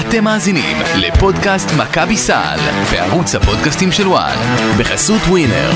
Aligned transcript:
אתם 0.00 0.24
מאזינים 0.24 0.76
לפודקאסט 0.96 1.70
מכבי 1.78 2.16
סל 2.16 2.58
בערוץ 2.92 3.34
הפודקאסטים 3.34 3.92
של 3.92 4.08
וואן 4.08 4.36
בחסות 4.78 5.20
ווינר. 5.28 5.70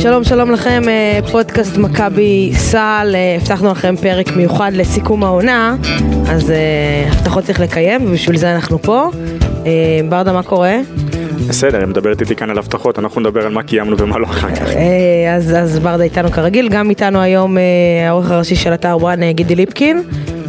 שלום 0.00 0.24
שלום 0.24 0.50
לכם, 0.50 0.82
אה, 0.88 1.20
פודקאסט 1.32 1.76
מכבי 1.76 2.50
סל, 2.54 3.12
אה, 3.14 3.36
הבטחנו 3.40 3.70
לכם 3.70 3.96
פרק 3.96 4.36
מיוחד 4.36 4.70
לסיכום 4.74 5.24
העונה, 5.24 5.76
אז 6.28 6.50
אה, 6.50 6.56
הבטחות 7.12 7.44
צריך 7.44 7.60
לקיים 7.60 8.04
ובשביל 8.04 8.36
זה 8.36 8.54
אנחנו 8.54 8.82
פה. 8.82 9.10
ברדה, 10.08 10.32
מה 10.32 10.42
קורה? 10.42 10.76
בסדר, 11.48 11.78
היא 11.78 11.86
מדברת 11.86 12.20
איתי 12.20 12.36
כאן 12.36 12.50
על 12.50 12.58
הבטחות, 12.58 12.98
אנחנו 12.98 13.20
נדבר 13.20 13.46
על 13.46 13.52
מה 13.52 13.62
קיימנו 13.62 13.98
ומה 13.98 14.18
לא 14.18 14.26
אחר 14.26 14.54
כך. 14.54 14.68
אז, 15.36 15.54
אז 15.56 15.78
ברדה 15.78 16.04
איתנו 16.04 16.30
כרגיל, 16.30 16.68
גם 16.68 16.90
איתנו 16.90 17.20
היום 17.20 17.56
העורך 18.06 18.30
הראשי 18.30 18.56
של 18.56 18.74
אתר 18.74 18.96
וואן, 19.00 19.32
גידי 19.32 19.54
ליפקין. 19.54 20.02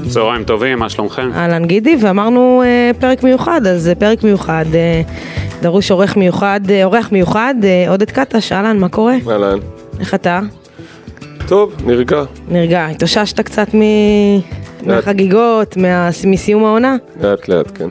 צהריים 0.09 0.43
טובים, 0.43 0.79
מה 0.79 0.89
שלומכם? 0.89 1.29
אהלן 1.35 1.65
גידי, 1.65 1.97
ואמרנו 2.01 2.63
פרק 2.99 3.23
מיוחד, 3.23 3.67
אז 3.67 3.91
פרק 3.99 4.23
מיוחד, 4.23 4.65
דרוש 5.61 5.91
עורך 5.91 6.17
מיוחד, 6.17 6.61
אה, 6.69 6.83
אורח 6.83 7.11
מיוחד, 7.11 7.55
אה, 7.63 7.89
עודד 7.89 8.11
קטש, 8.11 8.51
אהלן, 8.51 8.77
מה 8.77 8.89
קורה? 8.89 9.15
אהלן. 9.29 9.59
איך 9.99 10.13
אתה? 10.13 10.39
טוב, 11.47 11.75
נרגע. 11.85 12.23
נרגע, 12.47 12.85
התאוששת 12.85 13.39
קצת 13.39 13.67
מ... 13.75 13.81
מהחגיגות, 14.83 15.77
מה... 15.77 16.09
מסיום 16.27 16.65
העונה? 16.65 16.95
לאט 17.21 17.47
לאט, 17.47 17.77
כן. 17.77 17.87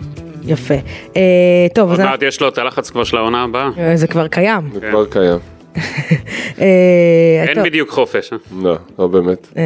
יפה. 0.47 0.75
אה, 1.17 1.67
טוב, 1.75 1.93
אז 1.93 2.01
עוד 2.01 2.09
מעט 2.09 2.23
יש 2.23 2.41
לו 2.41 2.49
את 2.49 2.59
הלחץ 2.59 2.91
כבר 2.91 3.05
של 3.05 3.17
העונה 3.17 3.43
הבאה. 3.43 3.71
אה, 3.79 3.97
זה 3.97 4.07
כבר 4.07 4.29
קיים. 4.29 4.71
זה 4.75 4.81
כבר 4.91 5.07
קיים. 5.07 5.39
אה, 6.61 7.45
אין 7.47 7.55
טוב, 7.55 7.65
בדיוק 7.65 7.91
חופש. 7.91 8.33
לא, 8.63 8.77
לא 8.99 9.07
באמת. 9.07 9.59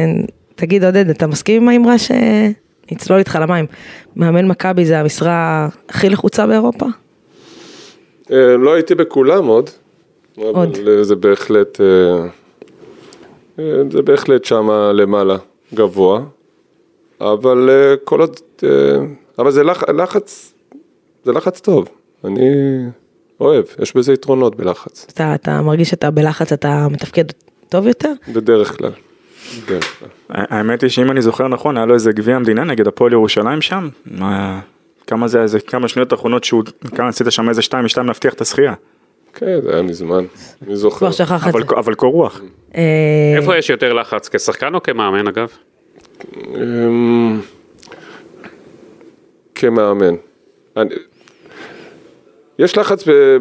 תגיד 0.55 0.83
עודד, 0.83 1.09
אתה 1.09 1.27
מסכים 1.27 1.61
עם 1.61 1.69
האמרה 1.69 1.95
שנצלול 1.97 3.19
איתך 3.19 3.39
למים? 3.41 3.65
מאמן 4.15 4.47
מכבי 4.47 4.85
זה 4.85 4.99
המשרה 4.99 5.67
הכי 5.89 6.09
לחוצה 6.09 6.47
באירופה? 6.47 6.85
אה, 8.31 8.57
לא 8.57 8.73
הייתי 8.73 8.95
בכולם 8.95 9.45
עוד. 9.45 9.69
עוד. 10.35 10.55
אבל 10.57 11.03
זה 11.03 11.15
בהחלט, 11.15 11.81
אה, 11.81 12.27
אה, 13.59 13.81
זה 13.91 14.01
בהחלט 14.01 14.45
שמה 14.45 14.91
למעלה, 14.93 15.37
גבוה. 15.73 16.21
אבל 17.21 17.69
כל 18.03 18.19
עוד, 18.21 18.35
אבל 19.39 19.51
זה 19.51 19.63
לח- 19.63 19.89
לחץ, 19.89 20.53
זה 21.25 21.31
לחץ 21.31 21.59
טוב. 21.59 21.87
אני 22.25 22.49
אוהב, 23.39 23.65
יש 23.81 23.95
בזה 23.95 24.13
יתרונות 24.13 24.55
בלחץ, 24.55 25.05
אתה, 25.13 25.35
אתה 25.35 25.61
מרגיש 25.61 25.89
שאתה 25.89 26.11
בלחץ, 26.11 26.53
אתה 26.53 26.87
מתפקד 26.91 27.23
טוב 27.69 27.87
יותר? 27.87 28.11
בדרך 28.33 28.77
כלל. 28.77 28.91
בדרך 29.65 29.99
כלל. 29.99 30.09
האמת 30.29 30.81
היא 30.81 30.89
שאם 30.89 31.11
אני 31.11 31.21
זוכר 31.21 31.47
נכון, 31.47 31.77
היה 31.77 31.85
לו 31.85 31.93
איזה 31.93 32.11
גביע 32.11 32.35
המדינה 32.35 32.63
נגד 32.63 32.87
הפועל 32.87 33.11
ירושלים 33.13 33.61
שם. 33.61 33.89
מה- 35.11 35.17
כמה 35.17 35.27
זה, 35.27 35.41
איזה 35.41 35.59
כמה 35.59 35.87
שניות 35.87 36.13
אחרונות 36.13 36.43
שהוא, 36.43 36.63
כמה 36.95 37.07
עשית 37.07 37.27
שם 37.29 37.49
איזה 37.49 37.61
שתיים 37.61 37.85
משתיים 37.85 38.07
להבטיח 38.07 38.33
את 38.33 38.41
הזכייה. 38.41 38.73
כן, 39.33 39.61
זה 39.61 39.73
היה 39.73 39.81
מזמן, 39.81 40.25
אני 40.67 40.75
זוכר. 40.75 40.97
כבר 40.97 41.11
שכח 41.11 41.47
את 41.47 41.53
זה. 41.53 41.59
אבל, 41.77 41.93
קור 41.95 42.13
רוח. 42.13 42.41
אה, 42.75 42.81
איפה 43.37 43.57
יש 43.57 43.69
יותר 43.69 43.93
לחץ, 43.93 44.29
כשחקן 44.29 44.75
או 44.75 44.83
כמאמן 44.83 45.27
אגב? 45.27 45.47
אמ, 46.55 47.39
כמאמן. 49.55 50.15
יש 52.59 52.77
לחץ 52.77 53.07
ב, 53.07 53.37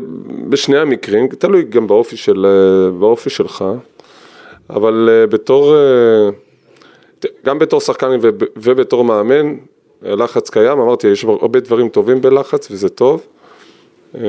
בשני 0.49 0.79
המקרים, 0.79 1.29
תלוי 1.29 1.63
גם 1.63 1.87
באופי, 1.87 2.17
של, 2.17 2.47
אה, 2.47 2.91
באופי 2.99 3.31
שלך, 3.31 3.65
אבל 4.71 5.09
אה, 5.13 5.27
בתור, 5.27 5.75
גם 7.47 7.59
בתור 7.59 7.81
שחקן 7.81 8.07
וב- 8.23 8.31
ובתור 8.57 9.05
מאמן, 9.05 9.55
הלחץ 10.03 10.51
קיים, 10.51 10.79
אמרתי, 10.79 11.07
יש 11.09 11.25
הרבה 11.25 11.61
דברים 11.61 11.89
טובים 11.89 12.21
בלחץ 12.21 12.71
וזה 12.71 12.89
טוב, 12.89 13.27
אה, 14.15 14.21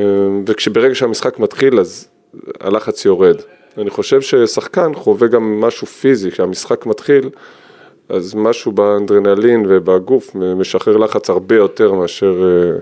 וכשברגע 0.47 0.95
שהמשחק 0.95 1.39
מתחיל 1.39 1.79
אז 1.79 2.07
הלחץ 2.59 3.05
יורד. 3.05 3.35
אני 3.77 3.89
חושב 3.89 4.21
ששחקן 4.21 4.93
חווה 4.93 5.27
גם 5.27 5.61
משהו 5.61 5.87
פיזי, 5.87 6.31
כשהמשחק 6.31 6.85
מתחיל, 6.85 7.29
אז 8.09 8.35
משהו 8.35 8.71
באנדרנלין 8.71 9.65
ובגוף 9.69 10.35
משחרר 10.35 10.97
לחץ 10.97 11.29
הרבה 11.29 11.55
יותר 11.55 11.93
מאשר 11.93 12.43
אה, 12.43 12.79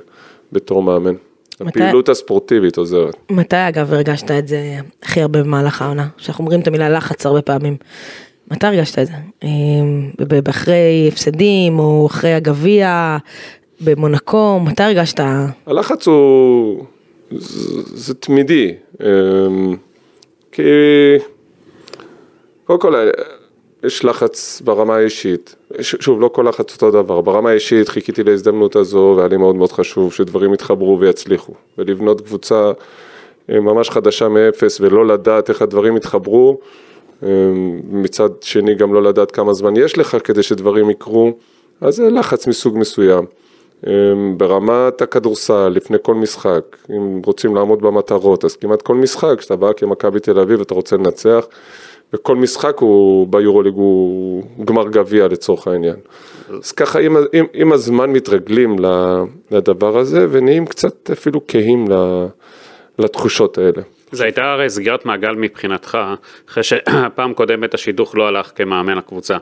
בתור 0.51 0.83
מאמן. 0.83 1.15
הפעילות 1.67 2.09
הספורטיבית 2.09 2.77
עוזרת. 2.77 3.15
מתי 3.29 3.55
אגב 3.69 3.93
הרגשת 3.93 4.31
את 4.31 4.47
זה 4.47 4.75
הכי 5.03 5.21
הרבה 5.21 5.43
במהלך 5.43 5.81
העונה? 5.81 6.07
שאנחנו 6.17 6.43
אומרים 6.43 6.61
את 6.61 6.67
המילה 6.67 6.89
לחץ 6.89 7.25
הרבה 7.25 7.41
פעמים. 7.41 7.77
מתי 8.51 8.67
הרגשת 8.67 8.99
את 8.99 9.07
זה? 9.07 9.13
ב- 10.19 10.49
אחרי 10.49 11.09
הפסדים 11.11 11.79
או 11.79 12.05
אחרי 12.05 12.33
הגביע, 12.33 13.17
במונקו, 13.81 14.59
מתי 14.59 14.83
הרגשת? 14.83 15.19
הלחץ 15.65 16.07
הוא, 16.07 16.83
זה, 17.31 17.81
זה 17.85 18.13
תמידי, 18.13 18.73
אמ, 19.01 19.75
כי 20.51 20.61
קודם 22.63 22.79
כל 22.79 23.09
יש 23.83 24.05
לחץ 24.05 24.61
ברמה 24.65 24.95
האישית, 24.95 25.55
שוב 25.81 26.21
לא 26.21 26.27
כל 26.27 26.45
לחץ 26.49 26.73
אותו 26.73 26.91
דבר, 26.91 27.21
ברמה 27.21 27.49
האישית 27.49 27.89
חיכיתי 27.89 28.23
להזדמנות 28.23 28.75
הזו 28.75 29.13
והיה 29.17 29.27
לי 29.27 29.37
מאוד 29.37 29.55
מאוד 29.55 29.71
חשוב 29.71 30.13
שדברים 30.13 30.53
יתחברו 30.53 30.99
ויצליחו 30.99 31.53
ולבנות 31.77 32.21
קבוצה 32.21 32.71
אה, 33.51 33.59
ממש 33.59 33.89
חדשה 33.89 34.29
מאפס 34.29 34.81
ולא 34.81 35.07
לדעת 35.07 35.49
איך 35.49 35.61
הדברים 35.61 35.97
יתחברו, 35.97 36.59
אמ, 36.59 36.59
מצד 37.91 38.29
שני 38.41 38.75
גם 38.75 38.93
לא 38.93 39.03
לדעת 39.03 39.31
כמה 39.31 39.53
זמן 39.53 39.75
יש 39.77 39.97
לך 39.97 40.17
כדי 40.23 40.43
שדברים 40.43 40.89
יקרו, 40.89 41.31
אז 41.81 41.95
זה 41.95 42.09
לחץ 42.09 42.47
מסוג 42.47 42.77
מסוים. 42.77 43.25
אמ, 43.87 44.37
ברמת 44.37 45.01
הכדורסל, 45.01 45.69
לפני 45.69 45.97
כל 46.01 46.15
משחק, 46.15 46.77
אם 46.89 47.21
רוצים 47.25 47.55
לעמוד 47.55 47.81
במטרות, 47.81 48.45
אז 48.45 48.55
כמעט 48.55 48.81
כל 48.81 48.95
משחק, 48.95 49.35
כשאתה 49.37 49.55
בא 49.55 49.73
כמכבי 49.73 50.19
תל 50.19 50.39
אביב 50.39 50.59
ואתה 50.59 50.73
רוצה 50.73 50.95
לנצח, 50.95 51.45
וכל 52.13 52.35
משחק 52.35 52.77
הוא 52.77 53.27
ביורוליג 53.27 53.73
הוא 53.73 54.43
גמר 54.65 54.89
גביע 54.89 55.27
לצורך 55.27 55.67
העניין. 55.67 55.95
אז 56.63 56.71
ככה 56.71 56.99
עם, 56.99 57.17
עם, 57.33 57.45
עם 57.53 57.73
הזמן 57.73 58.09
מתרגלים 58.09 58.75
לדבר 59.51 59.97
הזה 59.97 60.27
ונהיים 60.29 60.65
קצת 60.65 61.09
אפילו 61.11 61.41
כהים 61.47 61.87
לתחושות 62.99 63.57
האלה. 63.57 63.81
זה 64.11 64.23
הייתה 64.23 64.51
הרי 64.51 64.69
סגירת 64.69 65.05
מעגל 65.05 65.35
מבחינתך, 65.35 65.97
אחרי 66.49 66.63
שהפעם 66.63 67.33
קודמת 67.33 67.73
השידוך 67.73 68.15
לא 68.15 68.27
הלך 68.27 68.51
כמאמן 68.55 68.97
הקבוצה. 68.97 69.37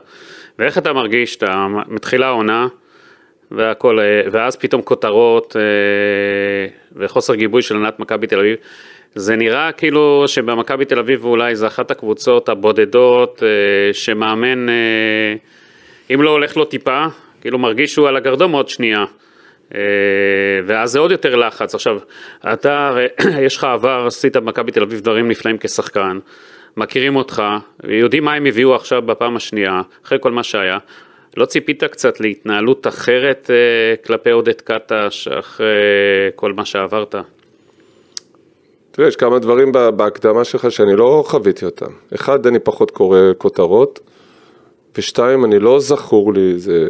ואיך 0.58 0.78
אתה 0.78 0.92
מרגיש, 0.92 1.36
אתה 1.36 1.66
מתחילה 1.88 2.26
העונה, 2.26 2.68
והכל, 3.50 4.00
אה, 4.00 4.20
ואז 4.32 4.56
פתאום 4.56 4.82
כותרות 4.82 5.56
אה, 5.56 6.66
וחוסר 6.96 7.34
גיבוי 7.34 7.62
של 7.62 7.76
ענת 7.76 8.00
מכבי 8.00 8.26
תל 8.26 8.38
אביב. 8.38 8.56
זה 9.14 9.36
נראה 9.36 9.72
כאילו 9.72 10.24
שבמכבי 10.26 10.84
תל 10.84 10.98
אביב 10.98 11.24
אולי 11.24 11.56
זה 11.56 11.66
אחת 11.66 11.90
הקבוצות 11.90 12.48
הבודדות 12.48 13.42
אה, 13.42 13.94
שמאמן, 13.94 14.66
אם 16.14 16.22
לא 16.22 16.30
הולך 16.30 16.56
לו 16.56 16.64
טיפה, 16.64 17.06
כאילו 17.40 17.58
מרגיש 17.58 17.94
שהוא 17.94 18.08
על 18.08 18.16
הגרדום 18.16 18.52
עוד 18.52 18.68
שנייה. 18.68 19.04
אה, 19.74 19.80
ואז 20.66 20.90
זה 20.90 20.98
עוד 20.98 21.10
יותר 21.10 21.36
לחץ. 21.36 21.74
עכשיו, 21.74 21.98
אתה, 22.52 22.96
יש 23.46 23.56
לך 23.56 23.64
עבר, 23.64 24.04
עשית 24.06 24.36
במכבי 24.36 24.72
תל 24.72 24.82
אביב 24.82 25.00
דברים 25.00 25.28
נפלאים 25.28 25.56
כשחקן, 25.60 26.18
מכירים 26.76 27.16
אותך, 27.16 27.42
יודעים 27.84 28.24
מה 28.24 28.34
הם 28.34 28.46
הביאו 28.46 28.74
עכשיו 28.74 29.02
בפעם 29.02 29.36
השנייה, 29.36 29.82
אחרי 30.04 30.18
כל 30.20 30.32
מה 30.32 30.42
שהיה. 30.42 30.78
לא 31.36 31.44
ציפית 31.46 31.84
קצת 31.84 32.20
להתנהלות 32.20 32.86
אחרת 32.86 33.50
אה, 33.50 33.96
כלפי 34.06 34.30
עודד 34.30 34.60
קטש, 34.60 35.28
אחרי 35.28 35.66
כל 36.34 36.52
מה 36.52 36.64
שעברת? 36.64 37.14
תראה, 38.90 39.08
יש 39.08 39.16
כמה 39.16 39.38
דברים 39.38 39.72
בה- 39.72 39.90
בהקדמה 39.90 40.44
שלך 40.44 40.72
שאני 40.72 40.96
לא 40.96 41.24
חוויתי 41.26 41.64
אותם. 41.64 41.90
אחד, 42.14 42.46
אני 42.46 42.58
פחות 42.58 42.90
קורא 42.90 43.18
כותרות, 43.38 44.00
ושתיים, 44.98 45.44
אני 45.44 45.58
לא 45.58 45.80
זכור 45.80 46.32
לי 46.34 46.52
איזה 46.52 46.88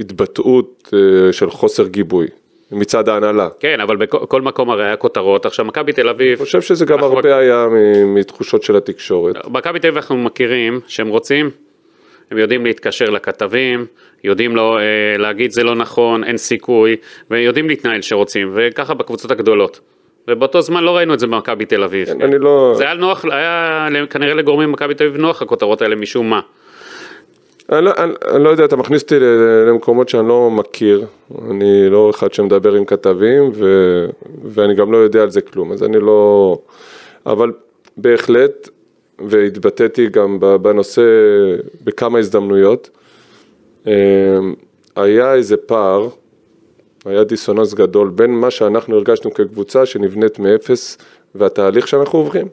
התבטאות 0.00 0.92
אה, 0.94 1.32
של 1.32 1.50
חוסר 1.50 1.86
גיבוי 1.86 2.26
מצד 2.72 3.08
ההנהלה. 3.08 3.48
כן, 3.60 3.80
אבל 3.80 3.96
בכל 3.96 4.18
כל 4.28 4.42
מקום 4.42 4.70
הרי 4.70 4.84
היה 4.84 4.96
כותרות. 4.96 5.46
עכשיו, 5.46 5.64
מכבי 5.64 5.92
תל 5.92 6.08
אביב... 6.08 6.38
אני 6.38 6.46
חושב 6.46 6.60
שזה 6.60 6.84
גם 6.84 7.04
הרבה 7.04 7.36
היה 7.36 7.66
מ- 7.70 8.14
מתחושות 8.14 8.62
של 8.62 8.76
התקשורת. 8.76 9.36
מכבי 9.46 9.78
תל 9.78 9.86
אביב 9.86 9.96
אנחנו 9.96 10.16
מכירים 10.16 10.80
שהם 10.86 11.08
רוצים, 11.08 11.50
הם 12.30 12.38
יודעים 12.38 12.66
להתקשר 12.66 13.10
לכתבים, 13.10 13.86
יודעים 14.24 14.56
לא, 14.56 14.78
אה, 14.78 14.84
להגיד 15.18 15.50
זה 15.50 15.64
לא 15.64 15.74
נכון, 15.74 16.24
אין 16.24 16.36
סיכוי, 16.36 16.96
ויודעים 17.30 17.68
להתנהל 17.68 18.02
שרוצים, 18.02 18.50
וככה 18.54 18.94
בקבוצות 18.94 19.30
הגדולות. 19.30 19.80
ובאותו 20.28 20.60
זמן 20.60 20.84
לא 20.84 20.96
ראינו 20.96 21.14
את 21.14 21.18
זה 21.18 21.26
במכבי 21.26 21.64
תל 21.64 21.82
אביב. 21.82 22.08
כן, 22.08 22.22
אני 22.22 22.38
לא... 22.38 22.74
זה 22.76 22.84
היה 22.84 22.94
נוח, 22.94 23.24
היה 23.24 23.88
כנראה 24.10 24.34
לגורמים 24.34 24.68
במכבי 24.68 24.94
תל 24.94 25.04
אביב 25.04 25.16
נוח 25.16 25.42
הכותרות 25.42 25.82
האלה 25.82 25.96
משום 25.96 26.30
מה. 26.30 26.40
אני 27.72 27.84
לא, 27.84 27.90
אני, 27.98 28.12
אני 28.30 28.44
לא 28.44 28.48
יודע, 28.48 28.64
אתה 28.64 28.76
מכניס 28.76 29.02
אותי 29.02 29.14
למקומות 29.66 30.08
שאני 30.08 30.28
לא 30.28 30.50
מכיר, 30.50 31.06
אני 31.50 31.90
לא 31.90 32.10
אחד 32.10 32.32
שמדבר 32.32 32.74
עם 32.74 32.84
כתבים 32.84 33.50
ו, 33.54 33.66
ואני 34.44 34.74
גם 34.74 34.92
לא 34.92 34.96
יודע 34.96 35.22
על 35.22 35.30
זה 35.30 35.40
כלום, 35.40 35.72
אז 35.72 35.82
אני 35.82 36.00
לא... 36.00 36.58
אבל 37.26 37.52
בהחלט, 37.96 38.68
והתבטאתי 39.28 40.06
גם 40.06 40.38
בנושא 40.62 41.02
בכמה 41.84 42.18
הזדמנויות, 42.18 42.90
אמ, 43.86 43.92
היה 44.96 45.34
איזה 45.34 45.56
פער, 45.56 46.08
היה 47.04 47.24
דיסוננס 47.24 47.74
גדול 47.74 48.08
בין 48.08 48.30
מה 48.30 48.50
שאנחנו 48.50 48.96
הרגשנו 48.96 49.34
כקבוצה 49.34 49.86
שנבנית 49.86 50.38
מאפס 50.38 50.98
והתהליך 51.34 51.88
שאנחנו 51.88 52.18
עוברים, 52.18 52.48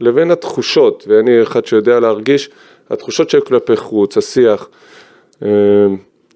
לבין 0.00 0.30
התחושות, 0.30 1.04
ואני 1.08 1.42
אחד 1.42 1.66
שיודע 1.66 2.00
להרגיש, 2.00 2.50
התחושות 2.92 3.30
שהיו 3.30 3.44
כלפי 3.44 3.76
חוץ, 3.76 4.16
השיח, 4.16 4.68
אמ, 5.42 5.48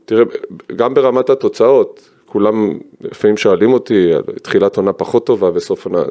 תראה, 0.05 0.25
גם 0.77 0.95
ברמת 0.95 1.31
התוצאות, 1.31 2.09
כולם 2.27 2.79
לפעמים 3.01 3.37
שואלים 3.37 3.73
אותי 3.73 4.11
תחילת 4.43 4.77
עונה 4.77 4.93
פחות 4.93 5.27
טובה 5.27 5.51
וסוף 5.55 5.87
עונה, 5.87 6.03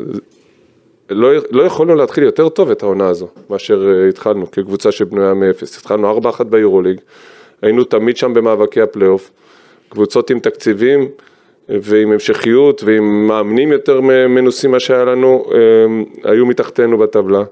לא, 1.09 1.29
לא 1.51 1.63
יכולנו 1.63 1.95
להתחיל 1.95 2.23
יותר 2.23 2.49
טוב 2.49 2.71
את 2.71 2.83
העונה 2.83 3.07
הזו, 3.07 3.27
מאשר 3.49 3.87
אה, 3.87 4.09
התחלנו 4.09 4.51
כקבוצה 4.51 4.91
שבנויה 4.91 5.33
מאפס. 5.33 5.77
התחלנו 5.77 6.19
4-1 6.19 6.43
ביורוליג, 6.43 7.01
היינו 7.61 7.83
תמיד 7.83 8.17
שם 8.17 8.33
במאבקי 8.33 8.81
הפלייאוף, 8.81 9.31
קבוצות 9.89 10.29
עם 10.29 10.39
תקציבים 10.39 11.07
ועם 11.69 12.11
המשכיות 12.11 12.83
ועם 12.83 13.27
מאמנים 13.27 13.71
יותר 13.71 14.01
מנוסים 14.01 14.71
מה 14.71 14.79
שהיה 14.79 15.05
לנו, 15.05 15.45
אה, 15.53 16.31
היו 16.31 16.45
מתחתנו 16.45 16.97
בטבלה. 16.97 17.43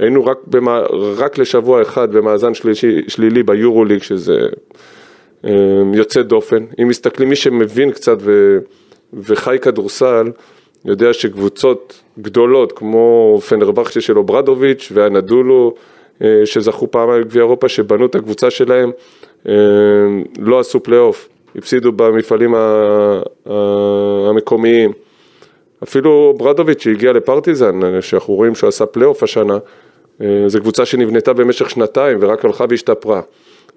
היינו 0.00 0.24
רק, 0.24 0.38
במה, 0.46 0.80
רק 1.16 1.38
לשבוע 1.38 1.82
אחד 1.82 2.12
במאזן 2.12 2.54
שלישי, 2.54 3.00
שלילי 3.08 3.42
ביורוליג, 3.42 4.02
שזה 4.02 4.38
אה, 5.44 5.50
יוצא 5.94 6.22
דופן. 6.22 6.64
אם 6.82 6.88
מסתכלים, 6.88 7.28
מי 7.28 7.36
שמבין 7.36 7.90
קצת 7.90 8.16
ו, 8.20 8.58
וחי 9.12 9.58
כדורסל, 9.62 10.30
יודע 10.84 11.12
שקבוצות 11.12 12.00
גדולות 12.18 12.72
כמו 12.72 13.38
פנרבחצ'ה 13.48 14.00
של 14.00 14.18
אוברדוביץ' 14.18 14.92
ואנאדולו 14.94 15.74
אה, 16.22 16.42
שזכו 16.44 16.90
פעמיים 16.90 17.22
בגביע 17.22 17.42
אירופה, 17.42 17.68
שבנו 17.68 18.06
את 18.06 18.14
הקבוצה 18.14 18.50
שלהם, 18.50 18.90
אה, 19.48 19.54
לא 20.38 20.60
עשו 20.60 20.82
פלייאוף, 20.82 21.28
הפסידו 21.56 21.92
במפעלים 21.92 22.54
המקומיים. 24.28 24.92
אפילו 25.82 26.34
אוברדוביץ' 26.38 26.82
שהגיע 26.82 27.12
לפרטיזן, 27.12 27.80
שאנחנו 28.00 28.34
רואים 28.34 28.54
שהוא 28.54 28.68
עשה 28.68 28.86
פלייאוף 28.86 29.22
השנה, 29.22 29.54
אה, 29.54 29.58
זו 30.46 30.60
קבוצה 30.60 30.86
שנבנתה 30.86 31.32
במשך 31.32 31.70
שנתיים 31.70 32.18
ורק 32.20 32.44
הלכה 32.44 32.64
והשתפרה. 32.68 33.20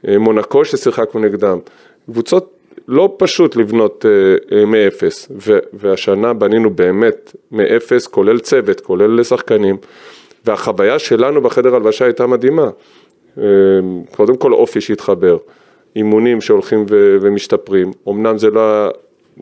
מונאקו 0.07 0.65
ששיחקנו 0.65 1.19
נגדם. 1.19 1.59
קבוצות 2.05 2.53
לא 2.87 3.15
פשוט 3.17 3.55
לבנות 3.55 4.05
אה, 4.05 4.57
אה, 4.57 4.65
מאפס, 4.65 5.31
והשנה 5.73 6.33
בנינו 6.33 6.69
באמת 6.69 7.35
מאפס, 7.51 8.07
כולל 8.07 8.39
צוות, 8.39 8.81
כולל 8.81 9.23
שחקנים, 9.23 9.77
והחוויה 10.45 10.99
שלנו 10.99 11.41
בחדר 11.41 11.75
הלבשה 11.75 12.05
הייתה 12.05 12.27
מדהימה. 12.27 12.69
אה, 13.37 13.43
קודם 14.15 14.37
כל 14.37 14.53
אופי 14.53 14.81
שהתחבר, 14.81 15.37
אימונים 15.95 16.41
שהולכים 16.41 16.85
ומשתפרים, 17.21 17.91
אמנם 18.09 18.37
זה 18.37 18.49
לא 18.49 18.89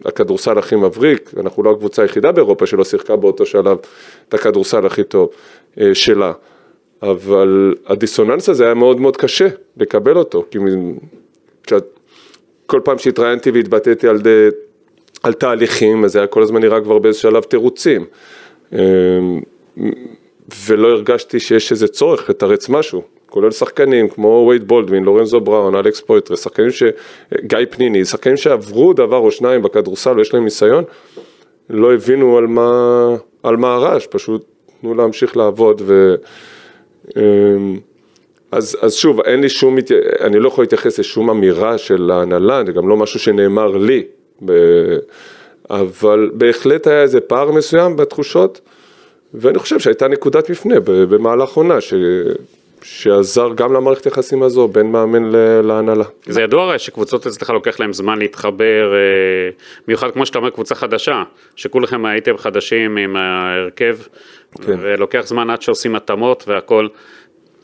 הכדורסל 0.05 0.57
הכי 0.57 0.75
מבריק, 0.75 1.31
אנחנו 1.39 1.63
לא 1.63 1.71
הקבוצה 1.71 2.01
היחידה 2.01 2.31
באירופה 2.31 2.65
שלא 2.65 2.83
שיחקה 2.83 3.15
באותו 3.15 3.45
שלב 3.45 3.77
את 4.29 4.33
הכדורסל 4.33 4.85
הכי 4.85 5.03
טוב 5.03 5.29
אה, 5.79 5.95
שלה, 5.95 6.31
אבל 7.03 7.75
הדיסוננס 7.85 8.49
הזה 8.49 8.65
היה 8.65 8.73
מאוד 8.73 8.99
מאוד 8.99 9.17
קשה 9.17 9.47
לקבל 9.77 10.17
אותו, 10.17 10.45
כי 10.51 10.57
כשאת 11.63 11.99
כל 12.65 12.81
פעם 12.83 12.97
שהתראיינתי 12.97 13.51
והתבטאתי 13.51 14.07
על, 14.07 14.21
די, 14.21 14.47
על 15.23 15.33
תהליכים, 15.33 16.05
אז 16.05 16.11
זה 16.11 16.19
היה 16.19 16.27
כל 16.27 16.43
הזמן 16.43 16.61
נראה 16.61 16.81
כבר 16.81 16.99
באיזה 16.99 17.19
שלב 17.19 17.43
תירוצים. 17.43 18.05
אמ, 18.73 18.79
ולא 20.67 20.87
הרגשתי 20.87 21.39
שיש 21.39 21.71
איזה 21.71 21.87
צורך 21.87 22.29
לתרץ 22.29 22.69
משהו, 22.69 23.03
כולל 23.29 23.51
שחקנים 23.51 24.09
כמו 24.09 24.45
וייד 24.49 24.67
בולדווין, 24.67 25.03
לורנזו 25.03 25.41
בראון, 25.41 25.75
אלכס 25.75 25.99
פויטרס, 25.99 26.43
שחקנים 26.43 26.71
ש... 26.71 26.83
גיא 27.41 27.57
פניני, 27.69 28.05
שחקנים 28.05 28.37
שעברו 28.37 28.93
דבר 28.93 29.17
או 29.17 29.31
שניים 29.31 29.61
בכדורסל 29.61 30.17
ויש 30.17 30.33
להם 30.33 30.43
ניסיון, 30.43 30.83
לא 31.69 31.93
הבינו 31.93 32.37
על 32.37 32.47
מה, 32.47 33.15
על 33.43 33.57
מה 33.57 33.73
הרעש, 33.73 34.07
פשוט 34.07 34.45
תנו 34.81 34.93
להמשיך 34.93 35.37
לעבוד 35.37 35.81
ו... 35.85 36.15
אמ, 37.17 37.79
אז, 38.51 38.77
אז 38.81 38.93
שוב, 38.93 39.21
אין 39.21 39.41
לי 39.41 39.49
שום, 39.49 39.77
אני 40.21 40.39
לא 40.39 40.47
יכול 40.47 40.63
להתייחס 40.63 40.99
לשום 40.99 41.29
אמירה 41.29 41.77
של 41.77 42.11
ההנהלה, 42.11 42.63
זה 42.65 42.71
גם 42.71 42.89
לא 42.89 42.97
משהו 42.97 43.19
שנאמר 43.19 43.77
לי, 43.77 44.03
אבל 45.69 46.31
בהחלט 46.33 46.87
היה 46.87 47.01
איזה 47.01 47.19
פער 47.21 47.51
מסוים 47.51 47.95
בתחושות, 47.95 48.61
ואני 49.33 49.59
חושב 49.59 49.79
שהייתה 49.79 50.07
נקודת 50.07 50.49
מפנה 50.49 50.75
במהלך 50.85 51.53
עונה, 51.53 51.81
ש... 51.81 51.93
שעזר 52.83 53.49
גם 53.55 53.73
למערכת 53.73 54.05
היחסים 54.05 54.43
הזו 54.43 54.67
בין 54.67 54.91
מאמן 54.91 55.23
להנהלה. 55.63 56.03
זה 56.25 56.41
ידוע 56.41 56.63
הרי 56.63 56.79
שקבוצות 56.79 57.27
אצלך 57.27 57.49
לוקח 57.49 57.79
להם 57.79 57.93
זמן 57.93 58.19
להתחבר, 58.19 58.93
אה, 58.93 59.49
מיוחד 59.87 60.11
כמו 60.11 60.25
שאתה 60.25 60.37
אומר 60.37 60.49
קבוצה 60.49 60.75
חדשה, 60.75 61.23
שכולכם 61.55 62.05
הייתם 62.05 62.37
חדשים 62.37 62.97
עם 62.97 63.15
ההרכב, 63.15 63.97
כן. 64.61 64.77
ולוקח 64.81 65.21
זמן 65.25 65.49
עד 65.49 65.61
שעושים 65.61 65.95
התאמות 65.95 66.43
והכל. 66.47 66.87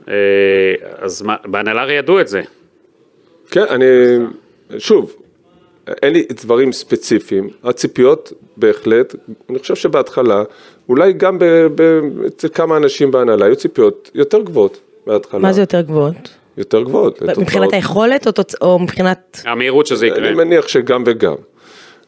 אה, 0.07 0.13
אז 0.97 1.23
בהנהלה 1.45 1.93
ידעו 1.93 2.19
את 2.19 2.27
זה. 2.27 2.41
כן, 3.51 3.65
אני, 3.69 3.85
שוב, 4.77 5.15
אין 5.87 6.13
לי 6.13 6.25
דברים 6.31 6.71
ספציפיים, 6.71 7.49
הציפיות 7.63 8.33
בהחלט, 8.57 9.15
אני 9.49 9.59
חושב 9.59 9.75
שבהתחלה, 9.75 10.43
אולי 10.89 11.13
גם 11.13 11.37
אצל 12.27 12.47
כמה 12.47 12.77
אנשים 12.77 13.11
בהנהלה, 13.11 13.45
היו 13.45 13.55
ציפיות 13.55 14.11
יותר 14.15 14.41
גבוהות 14.41 14.79
בהתחלה. 15.07 15.39
מה 15.39 15.53
זה 15.53 15.61
יותר 15.61 15.81
גבוהות? 15.81 16.29
יותר 16.57 16.83
גבוהות. 16.83 17.21
מבחינת 17.37 17.73
היכולת 17.73 18.27
או, 18.27 18.31
תוצ... 18.31 18.55
או 18.61 18.79
מבחינת... 18.79 19.41
המהירות 19.45 19.87
שזה 19.87 20.07
יקרה. 20.07 20.27
אני 20.27 20.35
מניח 20.35 20.67
שגם 20.67 21.03
וגם. 21.05 21.35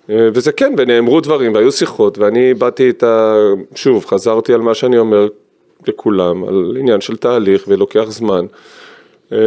אה, 0.09 0.27
וזה 0.33 0.51
כן, 0.51 0.73
ונאמרו 0.77 1.21
דברים 1.21 1.53
והיו 1.53 1.71
שיחות, 1.71 2.17
ואני 2.17 2.53
באתי 2.53 2.89
את 2.89 3.03
ה... 3.03 3.35
שוב, 3.75 4.05
חזרתי 4.05 4.53
על 4.53 4.61
מה 4.61 4.73
שאני 4.73 4.97
אומר 4.97 5.27
לכולם 5.87 6.43
על 6.43 6.77
עניין 6.79 7.01
של 7.01 7.17
תהליך 7.17 7.65
ולוקח 7.67 8.05
זמן. 8.07 8.45
אמ, 9.31 9.37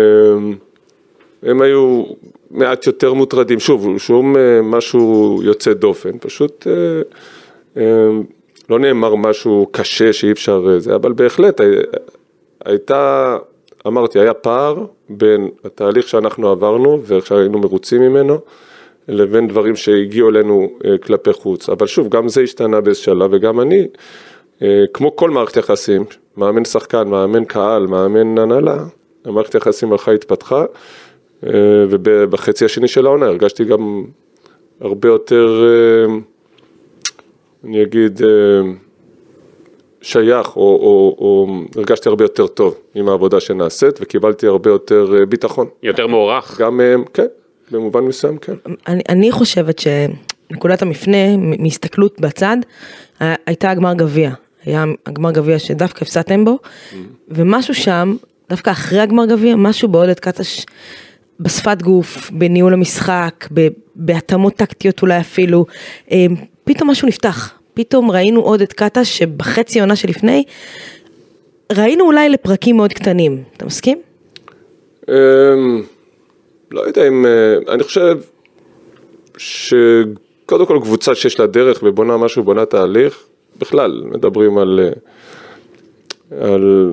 הם 1.43 1.63
היו 1.63 2.05
מעט 2.51 2.87
יותר 2.87 3.13
מוטרדים, 3.13 3.61
שוב, 3.61 3.99
שום 3.99 4.37
אה, 4.37 4.63
משהו 4.63 5.41
יוצא 5.45 5.73
דופן, 5.73 6.11
פשוט 6.21 6.67
אה, 7.77 7.83
לא 8.71 8.79
נאמר 8.79 9.15
משהו 9.15 9.69
קשה 9.71 10.13
שאי 10.13 10.33
אפשר 10.33 10.79
זה, 10.79 10.95
אבל 10.95 11.13
בהחלט 11.13 11.61
הייתה, 12.65 13.37
אמרתי, 13.87 14.19
היה 14.21 14.35
פער 14.35 14.87
בין 15.09 15.49
התהליך 15.65 16.09
שאנחנו 16.09 16.49
עברנו 16.49 17.01
ואיך 17.05 17.27
שהיינו 17.27 17.59
מרוצים 17.59 18.03
ממנו, 18.03 18.39
לבין 19.09 19.49
דברים 19.49 19.77
שהגיעו 19.77 20.29
אלינו 20.29 20.69
כלפי 21.03 21.33
חוץ, 21.33 21.69
אבל 21.69 21.87
שוב, 21.87 22.09
גם 22.09 22.29
זה 22.29 22.43
השתנה 22.43 22.81
באיזה 22.81 23.01
שלב 23.01 23.31
וגם 23.33 23.61
אני, 23.61 23.87
כמו 24.93 25.17
כל 25.17 25.31
מערכת 25.31 25.57
יחסים, 25.57 26.05
מאמן 26.37 26.65
שחקן, 26.65 27.09
מאמן 27.09 27.45
קהל, 27.45 27.87
מאמן 27.87 28.39
הנהלה, 28.39 28.85
המערכת 29.25 29.55
היחסים 29.55 29.93
הלכה 29.93 30.13
התפתחה, 30.13 30.65
אה, 31.47 31.51
ובחצי 31.91 32.65
השני 32.65 32.89
של 32.89 33.07
העונה 33.07 33.27
הרגשתי 33.27 33.65
גם 33.65 34.05
הרבה 34.81 35.09
יותר, 35.09 35.65
אה, 35.65 36.15
אני 37.65 37.83
אגיד, 37.83 38.23
אה, 38.23 38.73
שייך, 40.03 40.57
או, 40.57 40.63
או, 40.63 41.17
או 41.19 41.47
הרגשתי 41.77 42.09
הרבה 42.09 42.25
יותר 42.25 42.47
טוב 42.47 42.75
עם 42.95 43.09
העבודה 43.09 43.41
שנעשית, 43.41 43.99
וקיבלתי 44.01 44.47
הרבה 44.47 44.71
יותר 44.71 45.15
ביטחון. 45.29 45.67
יותר 45.83 46.07
מוערך. 46.07 46.61
גם, 46.61 46.81
כן, 47.15 47.27
במובן 47.71 48.05
מסוים, 48.05 48.39
כן. 48.39 48.55
אני, 48.87 49.03
אני 49.09 49.33
חושבת 49.33 49.79
שנקודת 49.79 50.83
המפנה, 50.83 51.37
מהסתכלות 51.37 52.21
בצד, 52.21 52.57
הייתה 53.21 53.71
הגמר 53.71 53.95
גביע. 53.95 54.31
היה 54.65 54.85
הגמר 55.07 55.31
גביע 55.31 55.59
שדווקא 55.59 56.05
הפסדתם 56.05 56.45
בו, 56.45 56.59
ומשהו 57.29 57.75
שם, 57.75 58.17
דווקא 58.51 58.71
אחרי 58.71 59.01
הגמר 59.01 59.27
גביע, 59.27 59.57
משהו 59.57 59.89
בעודד 59.89 60.21
קטש, 60.21 60.67
בשפת 61.41 61.83
גוף, 61.83 62.31
בניהול 62.31 62.73
המשחק, 62.73 63.49
בהתאמות 63.97 64.55
טקטיות 64.55 65.03
אולי 65.03 65.21
אפילו, 65.21 65.67
אה, 66.13 66.27
פתאום 66.65 66.91
משהו 66.91 67.09
נפתח, 67.09 67.53
פתאום 67.75 68.11
ראינו 68.11 68.41
עוד 68.41 68.63
את 68.63 68.73
קטש 68.73 69.19
שבחצי 69.19 69.81
עונה 69.81 69.97
שלפני, 69.97 70.45
ראינו 71.73 72.05
אולי 72.05 72.29
לפרקים 72.29 72.77
מאוד 72.77 72.93
קטנים, 72.93 73.43
אתה 73.57 73.67
מסכים? 73.67 73.99
אמ, 75.09 75.83
לא 76.71 76.81
יודע 76.81 77.09
אם, 77.09 77.27
אה, 77.27 77.55
אני 77.75 77.83
חושב 77.83 78.19
שקודם 79.37 80.67
כל 80.67 80.79
קבוצה 80.83 81.15
שיש 81.15 81.41
לה 81.41 81.47
דרך 81.47 81.81
ובונה 81.83 82.17
משהו, 82.17 82.43
בונה 82.43 82.65
תהליך, 82.65 83.25
בכלל, 83.59 84.03
מדברים 84.05 84.59
על, 84.59 84.81
על, 86.41 86.91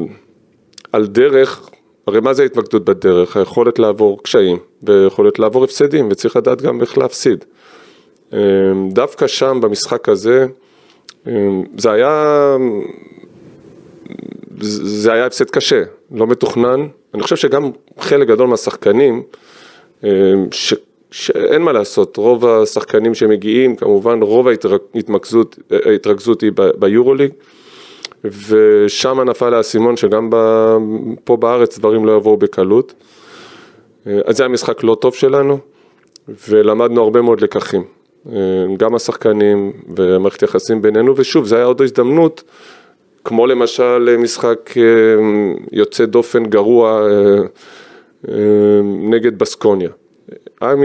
על 0.92 1.08
דרך, 1.08 1.70
הרי 2.08 2.20
מה 2.20 2.34
זה 2.34 2.44
התמקדות 2.44 2.86
בדרך? 2.86 3.38
היכולת 3.38 3.80
לעבור 3.80 4.24
קשיים 4.24 4.58
ויכולת 4.84 5.40
לעבור 5.40 5.64
הפסדים 5.64 6.08
וצריך 6.12 6.36
לדעת 6.36 6.62
גם 6.62 6.82
איך 6.82 6.98
להפסיד. 6.98 7.46
אה, 8.34 8.40
דווקא 8.92 9.28
שם 9.28 9.60
במשחק 9.62 10.10
הזה 10.10 10.42
אה, 10.42 10.69
זה 11.78 11.92
היה, 11.92 12.56
זה 14.62 15.14
היה 15.14 15.26
הפסד 15.26 15.50
קשה, 15.50 15.84
לא 16.12 16.28
מתוכנן. 16.28 16.88
אני 17.14 17.24
חושב 17.24 17.36
שגם 17.36 17.72
חלק 18.00 18.28
גדול 18.28 18.48
מהשחקנים, 18.48 19.24
ש, 20.52 20.74
שאין 21.12 21.62
מה 21.62 21.72
לעשות, 21.72 22.18
רוב 22.18 22.46
השחקנים 22.46 23.16
שמגיעים, 23.16 23.76
כמובן 23.76 24.22
רוב 24.22 24.48
ההתרכזות, 24.48 25.60
ההתרכזות 25.86 26.42
היא 26.42 26.52
ביורוליג. 26.80 27.32
ושם 28.24 29.22
נפל 29.22 29.54
האסימון 29.54 29.98
שגם 29.98 30.30
ב, 30.30 30.36
פה 31.24 31.38
בארץ 31.38 31.80
דברים 31.80 32.06
לא 32.06 32.18
יבואו 32.18 32.38
בקלות. 32.38 32.94
אז 34.06 34.38
זה 34.38 34.44
היה 34.44 34.48
משחק 34.48 34.84
לא 34.84 34.96
טוב 35.02 35.16
שלנו, 35.16 35.58
ולמדנו 36.50 37.02
הרבה 37.02 37.22
מאוד 37.22 37.42
לקחים. 37.42 37.84
גם 38.78 38.96
השחקנים 38.96 39.72
ומערכת 39.98 40.42
יחסים 40.42 40.82
בינינו, 40.82 41.14
ושוב, 41.18 41.46
זה 41.46 41.56
היה 41.56 41.66
עוד 41.66 41.82
הזדמנות, 41.82 42.44
כמו 43.24 43.48
למשל 43.48 44.18
משחק 44.20 44.78
אה, 44.78 44.84
יוצא 45.72 46.06
דופן 46.06 46.46
גרוע 46.46 47.08
אה, 47.08 47.42
אה, 48.28 48.82
נגד 48.84 49.40
בסקוניה. 49.40 49.90
היה 50.62 50.76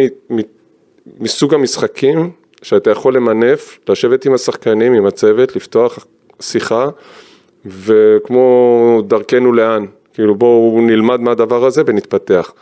מסוג 1.21 1.55
המשחקים 1.55 2.31
שאתה 2.63 2.91
יכול 2.91 3.17
למנף, 3.17 3.79
לשבת 3.89 4.27
עם 4.27 4.35
השחקנים, 4.35 4.93
עם 4.93 5.07
הצוות, 5.07 5.57
לפתוח 5.57 6.07
שיחה, 6.41 6.89
וכמו 7.67 9.03
דרכנו 9.07 9.53
לאן, 9.53 9.87
כאילו 10.15 10.35
בואו 10.35 10.81
נלמד 10.81 11.21
מהדבר 11.21 11.65
הזה 11.65 11.83
ונתפתח. 11.87 12.53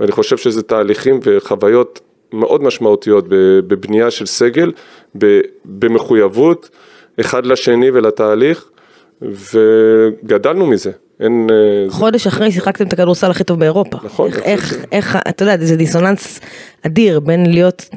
ואני 0.00 0.12
חושב 0.12 0.36
שזה 0.36 0.62
תהליכים 0.62 1.20
וחוויות 1.22 2.00
מאוד 2.32 2.62
משמעותיות 2.62 3.24
בבנייה 3.68 4.10
של 4.10 4.26
סגל, 4.26 4.72
במחויבות 5.64 6.70
אחד 7.20 7.46
לשני 7.46 7.90
ולתהליך, 7.90 8.70
וגדלנו 9.22 10.66
מזה. 10.66 10.90
אין... 11.20 11.46
אה, 11.50 11.90
חודש 11.90 12.26
אחרי 12.26 12.52
שיחקתם 12.52 12.86
את 12.86 12.92
הכדורסל 12.92 13.30
הכי 13.30 13.44
טוב 13.44 13.60
באירופה. 13.60 13.98
נכון. 14.04 14.26
איך, 14.26 14.42
איך, 14.44 14.84
איך, 14.92 15.18
אתה 15.28 15.42
יודע, 15.42 15.56
זה 15.60 15.76
דיסוננס 15.76 16.40
אדיר 16.86 17.20
בין 17.20 17.52
להיות 17.52 17.88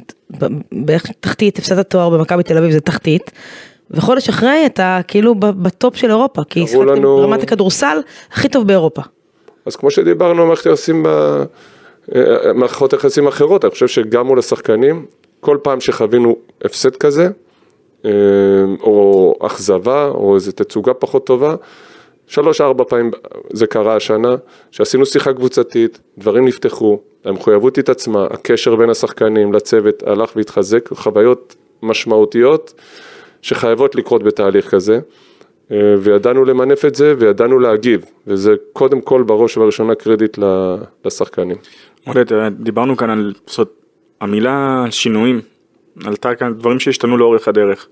בערך 0.71 1.05
תחתית, 1.19 1.57
הפסדת 1.57 1.89
תואר 1.89 2.09
במכבי 2.09 2.43
תל 2.43 2.57
אביב 2.57 2.71
זה 2.71 2.81
תחתית, 2.81 3.31
וחודש 3.91 4.29
אחרי 4.29 4.65
אתה 4.65 4.99
כאילו 5.07 5.35
בטופ 5.35 5.95
של 5.95 6.09
אירופה, 6.09 6.41
כי 6.49 6.67
שיחקתם 6.67 6.87
לנו... 6.87 7.17
ברמת 7.17 7.43
הכדורסל 7.43 7.97
הכי 8.31 8.49
טוב 8.49 8.67
באירופה. 8.67 9.01
אז 9.65 9.75
כמו 9.75 9.91
שדיברנו, 9.91 10.45
מערכת 10.45 10.65
יחסים, 10.65 11.03
ב... 11.03 11.43
מערכות 12.55 12.93
יחסים 12.93 13.27
אחרות, 13.27 13.65
אני 13.65 13.71
חושב 13.71 13.87
שגם 13.87 14.27
מול 14.27 14.39
השחקנים, 14.39 15.05
כל 15.39 15.57
פעם 15.63 15.81
שחווינו 15.81 16.35
הפסד 16.65 16.95
כזה, 16.95 17.29
אה, 18.05 18.11
או 18.81 19.35
אכזבה, 19.39 20.07
או 20.07 20.35
איזו 20.35 20.51
תצוגה 20.51 20.93
פחות 20.93 21.25
טובה, 21.25 21.55
שלוש 22.27 22.61
ארבע 22.61 22.83
פעמים 22.87 23.11
זה 23.53 23.67
קרה 23.67 23.95
השנה, 23.95 24.35
שעשינו 24.71 25.05
שיחה 25.05 25.33
קבוצתית, 25.33 25.99
דברים 26.17 26.45
נפתחו, 26.47 26.99
המחויבות 27.25 27.77
התעצמה, 27.77 28.27
הקשר 28.29 28.75
בין 28.75 28.89
השחקנים 28.89 29.53
לצוות 29.53 30.03
הלך 30.03 30.31
והתחזק, 30.35 30.89
חוויות 30.93 31.55
משמעותיות. 31.83 32.73
שחייבות 33.41 33.95
לקרות 33.95 34.23
בתהליך 34.23 34.69
כזה, 34.69 34.99
אה, 35.71 35.95
וידענו 35.99 36.45
למנף 36.45 36.85
את 36.85 36.95
זה 36.95 37.13
וידענו 37.17 37.59
להגיב, 37.59 38.05
וזה 38.27 38.55
קודם 38.73 39.01
כל 39.01 39.23
בראש 39.23 39.57
ובראשונה 39.57 39.95
קרדיט 39.95 40.39
לשחקנים. 41.05 41.57
עודד, 42.05 42.33
אה, 42.33 42.49
דיברנו 42.49 42.97
כאן 42.97 43.09
על 43.09 43.33
זאת, 43.47 43.71
המילה 44.21 44.85
שינויים, 44.89 45.41
עלתה 46.05 46.35
כאן 46.35 46.53
דברים 46.53 46.79
שהשתנו 46.79 47.17
לאורך 47.17 47.47
הדרך. 47.47 47.87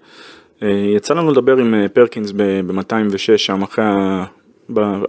אה, 0.64 0.70
יצא 0.96 1.14
לנו 1.14 1.32
לדבר 1.32 1.58
עם 1.58 1.76
פרקינס 1.94 2.32
ב-206 2.36 3.38
שם 3.38 3.62
אחרי, 3.62 3.86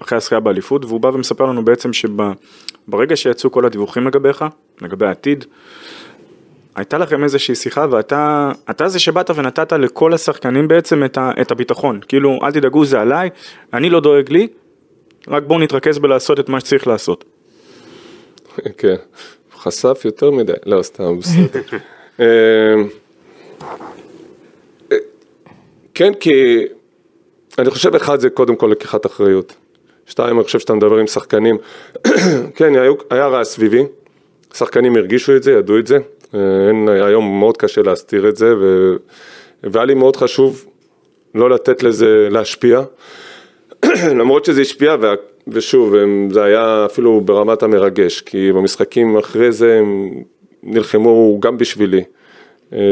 אחרי 0.03 0.17
הזכייה 0.17 0.41
באליפות, 0.41 0.85
והוא 0.85 1.01
בא 1.01 1.09
ומספר 1.09 1.47
לנו 1.47 1.65
בעצם 1.65 1.91
שברגע 1.93 3.17
שיצאו 3.17 3.51
כל 3.51 3.67
הדיווחים 3.67 4.07
לגביך, 4.07 4.45
לגבי 4.83 5.07
העתיד, 5.07 5.45
הייתה 6.75 6.99
לכם 6.99 7.25
איזושהי 7.25 7.55
שיחה 7.55 7.87
ואתה 7.91 8.53
אתה 8.71 8.89
זה 8.89 8.99
שבאת 8.99 9.31
ונתת 9.31 9.73
לכל 9.73 10.15
השחקנים 10.15 10.69
בעצם 10.69 11.05
את, 11.05 11.19
ה, 11.19 11.31
את 11.41 11.51
הביטחון, 11.51 12.01
כאילו 12.09 12.39
אל 12.43 12.53
תדאגו 12.53 12.85
זה 12.85 13.01
עליי, 13.01 13.31
אני 13.75 13.91
לא 13.91 14.01
דואג 14.01 14.31
לי, 14.31 14.49
רק 15.29 15.43
בואו 15.43 15.59
נתרכז 15.59 15.99
בלעשות 15.99 16.41
את 16.41 16.49
מה 16.49 16.61
שצריך 16.61 16.87
לעשות. 16.87 17.25
כן, 18.79 18.97
חשף 19.57 20.03
יותר 20.05 20.31
מדי, 20.31 20.53
לא 20.67 20.83
סתם, 20.83 21.19
בסדר. 21.19 21.61
אמ, 22.21 22.89
כן, 25.95 26.15
כי 26.15 26.67
אני 27.59 27.71
חושב 27.71 27.95
אחד 27.95 28.21
זה 28.21 28.31
קודם 28.31 28.57
כל 28.57 28.67
לקיחת 28.67 29.07
אחריות. 29.07 29.53
שתיים, 30.07 30.37
אני 30.37 30.45
חושב 30.45 30.59
שאתה 30.59 30.75
מדבר 30.75 30.97
עם 30.97 31.07
שחקנים, 31.07 31.59
כן, 32.57 32.73
היה 33.11 33.27
רע 33.27 33.45
סביבי, 33.45 33.83
שחקנים 34.55 34.97
הרגישו 34.97 35.37
את 35.37 35.43
זה, 35.43 35.53
ידעו 35.53 35.79
את 35.79 35.87
זה, 35.87 35.99
אין, 36.35 36.89
היום 36.89 37.39
מאוד 37.39 37.57
קשה 37.57 37.83
להסתיר 37.83 38.29
את 38.29 38.37
זה, 38.37 38.57
ו... 38.57 38.97
והיה 39.63 39.85
לי 39.85 39.95
מאוד 39.95 40.17
חשוב 40.17 40.67
לא 41.35 41.51
לתת 41.51 41.83
לזה 41.83 42.29
להשפיע, 42.31 42.83
למרות 44.21 44.45
שזה 44.45 44.61
השפיע, 44.61 44.97
ו... 45.01 45.07
ושוב, 45.49 45.95
זה 46.31 46.45
היה 46.45 46.87
אפילו 46.87 47.21
ברמת 47.21 47.63
המרגש, 47.63 48.21
כי 48.21 48.53
במשחקים 48.53 49.19
אחרי 49.19 49.53
זה 49.53 49.79
הם 49.79 50.11
נלחמו 50.63 51.39
גם 51.41 51.59
בשבילי. 51.59 52.03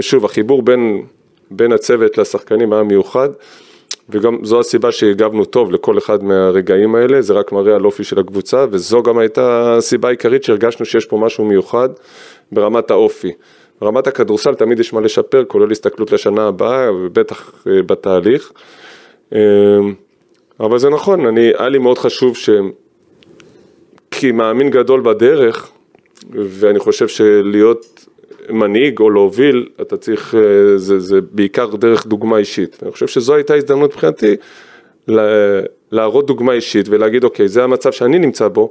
שוב, 0.00 0.24
החיבור 0.24 0.62
בין, 0.62 1.02
בין 1.50 1.72
הצוות 1.72 2.18
לשחקנים 2.18 2.72
היה 2.72 2.82
מיוחד. 2.82 3.28
וגם 4.08 4.38
זו 4.42 4.60
הסיבה 4.60 4.92
שהגבנו 4.92 5.44
טוב 5.44 5.72
לכל 5.72 5.98
אחד 5.98 6.24
מהרגעים 6.24 6.94
האלה, 6.94 7.22
זה 7.22 7.34
רק 7.34 7.52
מראה 7.52 7.74
על 7.74 7.84
אופי 7.84 8.04
של 8.04 8.18
הקבוצה, 8.18 8.64
וזו 8.70 9.02
גם 9.02 9.18
הייתה 9.18 9.74
הסיבה 9.76 10.08
העיקרית 10.08 10.44
שהרגשנו 10.44 10.86
שיש 10.86 11.06
פה 11.06 11.18
משהו 11.18 11.44
מיוחד 11.44 11.88
ברמת 12.52 12.90
האופי. 12.90 13.32
ברמת 13.80 14.06
הכדורסל 14.06 14.54
תמיד 14.54 14.80
יש 14.80 14.92
מה 14.92 15.00
לשפר, 15.00 15.44
כולל 15.44 15.70
הסתכלות 15.70 16.12
לשנה 16.12 16.48
הבאה, 16.48 16.92
ובטח 16.94 17.66
אה, 17.66 17.82
בתהליך. 17.82 18.52
אבל 20.60 20.78
זה 20.78 20.90
נכון, 20.90 21.26
אני, 21.26 21.40
היה 21.40 21.68
לי 21.68 21.78
מאוד 21.78 21.98
חשוב 21.98 22.36
ש... 22.36 22.50
כי 24.10 24.32
מאמין 24.32 24.70
גדול 24.70 25.00
בדרך, 25.00 25.70
ואני 26.30 26.78
חושב 26.78 27.08
שלהיות 27.08 28.06
מנהיג 28.50 29.00
או 29.00 29.10
להוביל, 29.10 29.68
אתה 29.80 29.96
צריך, 29.96 30.34
אה, 30.34 30.78
זה, 30.78 31.00
זה 31.00 31.20
בעיקר 31.32 31.76
דרך 31.76 32.06
דוגמה 32.06 32.38
אישית. 32.38 32.82
אני 32.82 32.90
חושב 32.90 33.06
שזו 33.06 33.34
הייתה 33.34 33.54
הזדמנות 33.54 33.90
מבחינתי 33.90 34.36
להראות 35.92 36.26
דוגמה 36.26 36.52
אישית 36.52 36.86
ולהגיד, 36.88 37.24
אוקיי, 37.24 37.48
זה 37.48 37.64
המצב 37.64 37.92
שאני 37.92 38.18
נמצא 38.18 38.48
בו, 38.48 38.70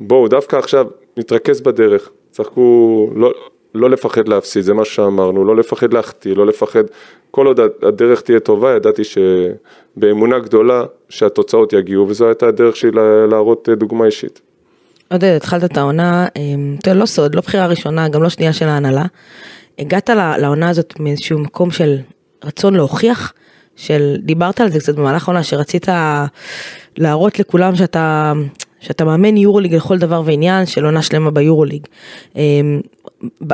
בואו 0.00 0.28
דווקא 0.28 0.56
עכשיו 0.56 0.86
נתרכז 1.16 1.60
בדרך, 1.60 2.10
צחקו, 2.30 3.10
לא, 3.14 3.32
לא 3.74 3.90
לפחד 3.90 4.28
להפסיד, 4.28 4.62
זה 4.62 4.74
מה 4.74 4.84
שאמרנו, 4.84 5.44
לא 5.44 5.56
לפחד 5.56 5.92
להחטיא, 5.92 6.34
לא 6.34 6.46
לפחד, 6.46 6.84
כל 7.36 7.46
עוד 7.46 7.60
הדרך 7.82 8.20
תהיה 8.20 8.40
טובה, 8.40 8.76
ידעתי 8.76 9.02
שבאמונה 9.04 10.38
גדולה 10.38 10.84
שהתוצאות 11.08 11.72
יגיעו, 11.72 12.08
וזו 12.08 12.26
הייתה 12.26 12.46
הדרך 12.46 12.76
שלי 12.76 12.90
להראות 13.30 13.68
דוגמה 13.68 14.04
אישית. 14.06 14.40
עודד, 15.12 15.36
התחלת 15.36 15.64
את 15.64 15.76
העונה, 15.76 16.26
אמ, 16.36 16.76
אתה 16.80 16.94
לא 16.94 17.06
סוד, 17.06 17.34
לא 17.34 17.40
בחירה 17.40 17.66
ראשונה, 17.66 18.08
גם 18.08 18.22
לא 18.22 18.28
שנייה 18.28 18.52
של 18.52 18.68
ההנהלה. 18.68 19.04
הגעת 19.78 20.10
לעונה 20.38 20.68
הזאת 20.68 21.00
מאיזשהו 21.00 21.38
מקום 21.38 21.70
של 21.70 21.96
רצון 22.44 22.74
להוכיח, 22.74 23.32
של, 23.76 24.16
דיברת 24.18 24.60
על 24.60 24.70
זה 24.70 24.78
קצת 24.78 24.94
במהלך 24.94 25.28
העונה, 25.28 25.42
שרצית 25.42 25.86
להראות 26.98 27.38
לכולם 27.38 27.76
שאתה, 27.76 28.32
שאתה 28.80 29.04
מאמן 29.04 29.36
יורוליג 29.36 29.74
לכל 29.74 29.98
דבר 29.98 30.22
ועניין, 30.24 30.66
של 30.66 30.84
עונה 30.84 31.02
שלמה 31.02 31.30
ביורוליג. 31.30 31.86
אמ, 32.36 32.80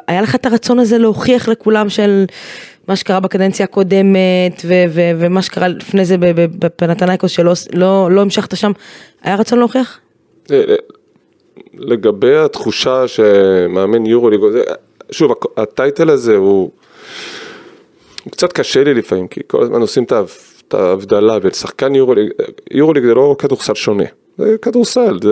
היה 0.09 0.23
לך 0.23 0.35
את 0.35 0.47
הרצון 0.47 0.79
הזה 0.79 0.99
להוכיח 0.99 1.49
לכולם 1.49 1.89
של 1.89 2.25
מה 2.89 2.97
שקרה 2.97 3.21
בקדנציה 3.21 3.65
הקודמת 3.65 4.63
ו- 4.65 4.85
ו- 4.89 5.11
ומה 5.19 5.43
שקרה 5.43 5.69
לפני 5.69 6.05
זה 6.05 6.17
בפנתנייקוס 6.59 7.31
שלא 7.31 7.53
לא, 7.73 8.09
לא 8.11 8.21
המשכת 8.21 8.57
שם, 8.57 8.73
היה 9.23 9.37
רצון 9.37 9.59
להוכיח? 9.59 9.99
אה, 10.51 10.63
אה, 10.69 10.75
לגבי 11.75 12.37
התחושה 12.37 13.09
שמאמן 13.09 14.07
יורוליג, 14.07 14.41
שוב, 15.11 15.33
הטייטל 15.57 16.11
הזה 16.11 16.37
הוא, 16.37 16.71
הוא 18.25 18.33
קצת 18.33 18.53
קשה 18.53 18.85
לי 18.85 18.95
לפעמים, 18.95 19.29
כי 19.29 19.41
כל 19.47 19.63
הזמן 19.63 19.81
עושים 19.81 20.05
את 20.05 20.75
ההבדלה 20.75 21.39
בין 21.39 21.53
שחקן 21.53 21.95
יורוליג, 21.95 22.31
יורוליג 22.71 23.05
זה 23.05 23.15
לא 23.15 23.37
כדורסל 23.39 23.75
שונה, 23.75 24.05
זה 24.39 24.57
כדורסל, 24.63 25.19
זה 25.23 25.31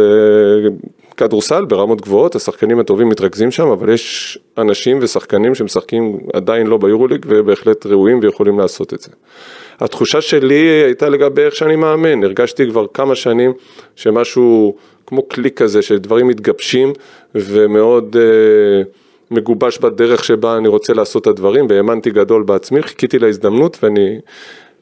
כדורסל 1.20 1.64
ברמות 1.64 2.00
גבוהות, 2.00 2.34
השחקנים 2.34 2.78
הטובים 2.78 3.08
מתרכזים 3.08 3.50
שם, 3.50 3.66
אבל 3.68 3.92
יש 3.92 4.38
אנשים 4.58 4.98
ושחקנים 5.02 5.54
שמשחקים 5.54 6.18
עדיין 6.32 6.66
לא 6.66 6.76
ביורוליג 6.76 7.26
ובהחלט 7.28 7.86
ראויים 7.86 8.20
ויכולים 8.22 8.58
לעשות 8.58 8.94
את 8.94 9.00
זה. 9.00 9.10
התחושה 9.80 10.20
שלי 10.20 10.54
הייתה 10.54 11.08
לגבי 11.08 11.42
איך 11.42 11.56
שאני 11.56 11.76
מאמן, 11.76 12.24
הרגשתי 12.24 12.66
כבר 12.70 12.86
כמה 12.94 13.14
שנים 13.14 13.52
שמשהו 13.96 14.74
כמו 15.06 15.22
קליק 15.22 15.62
כזה, 15.62 15.82
שדברים 15.82 16.28
מתגבשים 16.28 16.92
ומאוד 17.34 18.16
אה, 18.20 18.82
מגובש 19.30 19.78
בדרך 19.78 20.24
שבה 20.24 20.56
אני 20.56 20.68
רוצה 20.68 20.92
לעשות 20.92 21.22
את 21.22 21.26
הדברים, 21.26 21.66
והאמנתי 21.68 22.10
גדול 22.10 22.42
בעצמי, 22.42 22.82
חיכיתי 22.82 23.18
להזדמנות 23.18 23.78
ואני, 23.82 24.18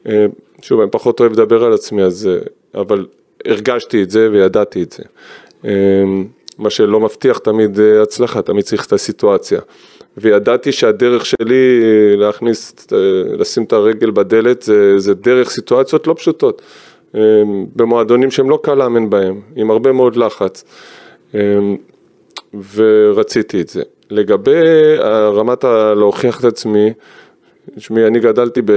אה, 0.07 0.25
שוב, 0.61 0.81
אני 0.81 0.89
פחות 0.91 1.19
אוהב 1.19 1.31
לדבר 1.31 1.63
על 1.63 1.73
עצמי, 1.73 2.03
אז, 2.03 2.29
אה, 2.31 2.81
אבל 2.81 3.05
הרגשתי 3.45 4.03
את 4.03 4.09
זה 4.09 4.29
וידעתי 4.31 4.83
את 4.83 4.91
זה. 4.91 5.03
אה, 5.65 5.71
מה 6.59 6.69
שלא 6.69 6.99
מבטיח 6.99 7.37
תמיד 7.37 7.79
אה, 7.79 8.01
הצלחה, 8.01 8.41
תמיד 8.41 8.65
צריך 8.65 8.85
את 8.85 8.93
הסיטואציה. 8.93 9.59
וידעתי 10.17 10.71
שהדרך 10.71 11.25
שלי 11.25 11.81
להכניס, 12.17 12.87
אה, 12.93 12.97
לשים 13.37 13.63
את 13.63 13.73
הרגל 13.73 14.11
בדלת, 14.11 14.61
זה, 14.61 14.99
זה 14.99 15.13
דרך 15.13 15.49
סיטואציות 15.49 16.07
לא 16.07 16.13
פשוטות. 16.13 16.61
אה, 17.15 17.21
במועדונים 17.75 18.31
שהם 18.31 18.49
לא 18.49 18.59
קל 18.63 18.73
לאמן 18.73 19.09
בהם, 19.09 19.41
עם 19.55 19.71
הרבה 19.71 19.91
מאוד 19.91 20.15
לחץ. 20.15 20.63
ורציתי 22.73 23.61
את 23.61 23.69
זה. 23.69 23.81
לגבי 24.09 24.61
רמת 25.33 25.63
להוכיח 25.95 26.39
את 26.39 26.45
עצמי, 26.45 26.93
תשמעי, 27.75 28.07
אני 28.07 28.19
גדלתי 28.19 28.61
ב... 28.61 28.71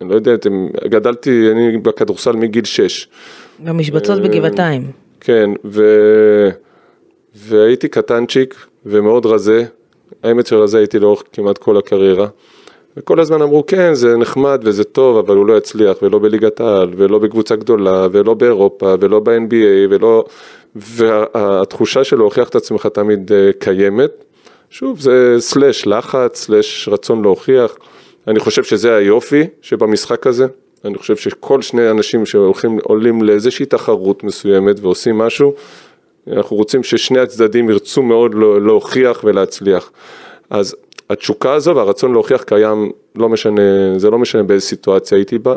אני 0.00 0.08
לא 0.08 0.14
יודע, 0.14 0.34
אתם, 0.34 0.68
גדלתי 0.88 1.48
אני 1.52 1.76
בכדורסל 1.76 2.32
מגיל 2.32 2.64
6. 2.64 3.08
במשבצות 3.58 4.22
בגבעתיים. 4.22 5.05
כן, 5.20 5.50
ו... 5.64 5.82
והייתי 7.34 7.88
קטנצ'יק 7.88 8.66
ומאוד 8.86 9.26
רזה, 9.26 9.64
האמת 10.22 10.46
שרזה 10.46 10.78
הייתי 10.78 10.98
לאורך 10.98 11.22
כמעט 11.32 11.58
כל 11.58 11.76
הקריירה. 11.76 12.26
וכל 12.96 13.20
הזמן 13.20 13.42
אמרו 13.42 13.66
כן 13.66 13.94
זה 13.94 14.16
נחמד 14.16 14.60
וזה 14.64 14.84
טוב 14.84 15.16
אבל 15.16 15.36
הוא 15.36 15.46
לא 15.46 15.56
יצליח 15.56 15.96
ולא 16.02 16.18
בליגת 16.18 16.60
העל 16.60 16.88
ולא 16.96 17.18
בקבוצה 17.18 17.56
גדולה 17.56 18.06
ולא 18.12 18.34
באירופה 18.34 18.94
ולא 19.00 19.20
ב-NBA 19.20 19.90
ולא 19.90 20.24
והתחושה 20.76 22.04
של 22.04 22.16
להוכיח 22.16 22.48
את 22.48 22.54
עצמך 22.54 22.86
תמיד 22.86 23.32
אה, 23.32 23.50
קיימת. 23.58 24.24
שוב 24.70 25.00
זה 25.00 25.36
סלאש 25.38 25.86
לחץ, 25.86 26.38
סלאש 26.44 26.88
רצון 26.92 27.22
להוכיח. 27.22 27.76
אני 28.28 28.40
חושב 28.40 28.64
שזה 28.64 28.94
היופי 28.94 29.44
שבמשחק 29.62 30.26
הזה. 30.26 30.46
אני 30.86 30.98
חושב 30.98 31.16
שכל 31.16 31.62
שני 31.62 31.90
אנשים 31.90 32.26
שהולכים, 32.26 32.78
עולים 32.82 33.22
לאיזושהי 33.22 33.66
תחרות 33.66 34.24
מסוימת 34.24 34.76
ועושים 34.80 35.18
משהו, 35.18 35.54
אנחנו 36.32 36.56
רוצים 36.56 36.82
ששני 36.82 37.18
הצדדים 37.18 37.70
ירצו 37.70 38.02
מאוד 38.02 38.34
להוכיח 38.62 39.20
ולהצליח. 39.24 39.90
אז 40.50 40.76
התשוקה 41.10 41.52
הזו 41.52 41.76
והרצון 41.76 42.12
להוכיח 42.12 42.42
קיים, 42.42 42.90
לא 43.16 43.28
משנה, 43.28 43.62
זה 43.96 44.10
לא 44.10 44.18
משנה 44.18 44.42
באיזה 44.42 44.66
סיטואציה 44.66 45.18
הייתי 45.18 45.38
בה. 45.38 45.56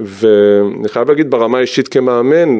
ואני 0.00 0.88
חייב 0.88 1.08
להגיד 1.08 1.30
ברמה 1.30 1.58
האישית 1.58 1.88
כמאמן, 1.88 2.58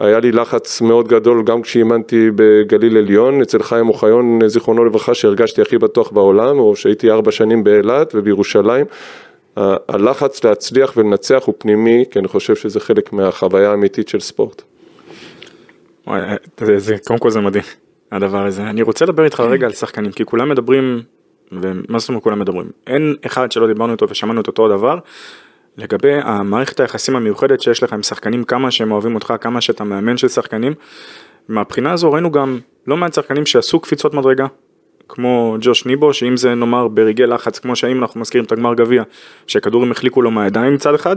היה 0.00 0.20
לי 0.20 0.32
לחץ 0.32 0.80
מאוד 0.80 1.08
גדול 1.08 1.42
גם 1.44 1.62
כשאימנתי 1.62 2.30
בגליל 2.34 2.96
עליון, 2.96 3.42
אצל 3.42 3.62
חיים 3.62 3.88
אוחיון, 3.88 4.38
זיכרונו 4.46 4.84
לברכה, 4.84 5.14
שהרגשתי 5.14 5.62
הכי 5.62 5.78
בטוח 5.78 6.10
בעולם, 6.10 6.58
או 6.58 6.76
שהייתי 6.76 7.10
ארבע 7.10 7.30
שנים 7.30 7.64
באילת 7.64 8.14
ובירושלים. 8.14 8.86
הלחץ 9.56 10.44
להצליח 10.44 10.92
ולנצח 10.96 11.42
הוא 11.44 11.54
פנימי, 11.58 12.04
כי 12.10 12.18
אני 12.18 12.28
חושב 12.28 12.56
שזה 12.56 12.80
חלק 12.80 13.12
מהחוויה 13.12 13.70
האמיתית 13.70 14.08
של 14.08 14.20
ספורט. 14.20 14.62
וואי, 16.06 16.20
זה, 16.60 16.78
זה, 16.78 16.96
קודם 17.04 17.18
כל 17.18 17.30
זה 17.30 17.40
מדהים, 17.40 17.64
הדבר 18.12 18.46
הזה. 18.46 18.62
אני 18.62 18.82
רוצה 18.82 19.04
לדבר 19.04 19.24
איתך 19.24 19.40
רגע 19.40 19.66
על 19.66 19.72
שחקנים, 19.72 20.12
כי 20.12 20.24
כולם 20.24 20.48
מדברים, 20.48 21.02
ומה 21.52 21.98
זאת 21.98 22.08
אומרת 22.08 22.22
כולם 22.22 22.38
מדברים? 22.38 22.70
אין 22.86 23.16
אחד 23.26 23.52
שלא 23.52 23.66
דיברנו 23.66 23.92
איתו 23.92 24.06
ושמענו 24.08 24.40
את 24.40 24.46
אותו 24.46 24.66
הדבר, 24.66 24.98
לגבי 25.76 26.12
המערכת 26.12 26.80
היחסים 26.80 27.16
המיוחדת 27.16 27.60
שיש 27.60 27.82
לך 27.82 27.92
עם 27.92 28.02
שחקנים, 28.02 28.44
כמה 28.44 28.70
שהם 28.70 28.92
אוהבים 28.92 29.14
אותך, 29.14 29.34
כמה 29.40 29.60
שאתה 29.60 29.84
מאמן 29.84 30.16
של 30.16 30.28
שחקנים. 30.28 30.74
מהבחינה 31.48 31.92
הזו 31.92 32.12
ראינו 32.12 32.30
גם 32.30 32.58
לא 32.86 32.96
מעט 32.96 33.14
שחקנים 33.14 33.46
שעשו 33.46 33.80
קפיצות 33.80 34.14
מדרגה, 34.14 34.46
כמו 35.08 35.56
ג'וש 35.60 35.86
ניבו, 35.86 36.14
שאם 36.14 36.36
זה 36.36 36.54
נאמר 36.54 36.88
ברגעי 36.88 37.26
לחץ, 37.26 37.58
כמו 37.58 37.76
שהאם 37.76 38.02
אנחנו 38.02 38.20
מזכירים 38.20 38.44
את 38.44 38.52
הגמר 38.52 38.74
גביע, 38.74 39.02
שכדורים 39.46 39.92
החליקו 39.92 40.22
לו 40.22 40.30
מהידיים 40.30 40.74
מצד 40.74 40.94
אחד, 40.94 41.16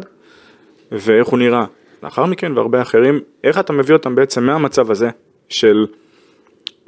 ואיך 0.92 1.28
הוא 1.28 1.40
נראה 1.40 1.66
לאחר 2.04 2.26
מכן 2.26 2.58
והרבה 2.58 2.82
אחרים, 2.82 3.20
איך 3.44 3.60
אתה 3.60 3.74
מביא 3.74 3.96
אותם 3.96 4.16
בעצם 4.16 4.44
מהמצב 4.44 4.92
הזה 4.92 5.10
של 5.50 5.86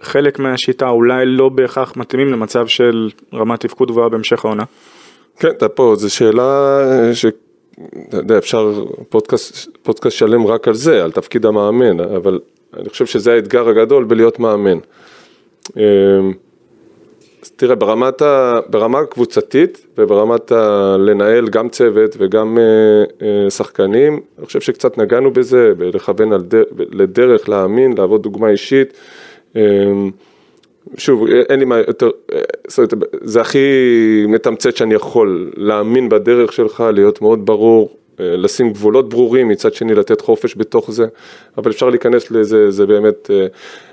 חלק 0.01 0.39
מהשיטה 0.39 0.89
אולי 0.89 1.25
לא 1.25 1.49
בהכרח 1.49 1.93
מתאימים 1.97 2.27
למצב 2.27 2.67
של 2.67 3.09
רמת 3.33 3.59
תפקוד 3.59 3.91
גבוהה 3.91 4.09
בהמשך 4.09 4.45
העונה? 4.45 4.63
כן, 5.39 5.49
אתה 5.49 5.69
פה, 5.69 5.93
זו 5.97 6.13
שאלה 6.15 6.79
ש... 7.13 7.25
אתה 8.09 8.17
יודע, 8.17 8.37
אפשר 8.37 8.83
פודקאסט, 9.09 9.77
פודקאסט 9.83 10.17
שלם 10.17 10.47
רק 10.47 10.67
על 10.67 10.73
זה, 10.73 11.03
על 11.03 11.11
תפקיד 11.11 11.45
המאמן, 11.45 11.99
אבל 11.99 12.39
אני 12.77 12.89
חושב 12.89 13.05
שזה 13.05 13.33
האתגר 13.33 13.69
הגדול 13.69 14.03
בלהיות 14.03 14.39
מאמן. 14.39 14.77
תראה, 17.55 17.75
ברמת 17.75 18.21
ה, 18.21 18.59
ברמה 18.69 18.99
הקבוצתית 18.99 19.85
וברמת 19.97 20.51
ה, 20.51 20.95
לנהל 20.99 21.47
גם 21.47 21.69
צוות 21.69 22.15
וגם 22.19 22.57
אה, 22.57 22.63
אה, 23.21 23.49
שחקנים, 23.49 24.19
אני 24.37 24.45
חושב 24.45 24.61
שקצת 24.61 24.97
נגענו 24.97 25.31
בזה, 25.31 25.73
לכוון 25.79 26.37
דר, 26.41 26.63
לדרך, 26.77 27.49
להאמין, 27.49 27.97
לעבוד 27.97 28.23
דוגמה 28.23 28.49
אישית. 28.49 28.93
אה, 29.55 29.61
שוב, 30.97 31.27
אין 31.49 31.59
לי 31.59 31.65
מה 31.65 31.77
יותר, 31.77 32.09
אה, 32.33 32.39
זאת 32.67 32.93
זה 33.21 33.41
הכי 33.41 33.59
מתמצת 34.27 34.75
שאני 34.77 34.93
יכול, 34.93 35.51
להאמין 35.57 36.09
בדרך 36.09 36.53
שלך, 36.53 36.83
להיות 36.93 37.21
מאוד 37.21 37.45
ברור, 37.45 37.89
אה, 37.89 37.93
לשים 38.19 38.73
גבולות 38.73 39.09
ברורים, 39.09 39.47
מצד 39.47 39.73
שני 39.73 39.93
לתת 39.93 40.21
חופש 40.21 40.57
בתוך 40.57 40.91
זה, 40.91 41.05
אבל 41.57 41.71
אפשר 41.71 41.89
להיכנס 41.89 42.31
לזה, 42.31 42.71
זה 42.71 42.85
באמת, 42.85 43.31
אה, 43.31 43.45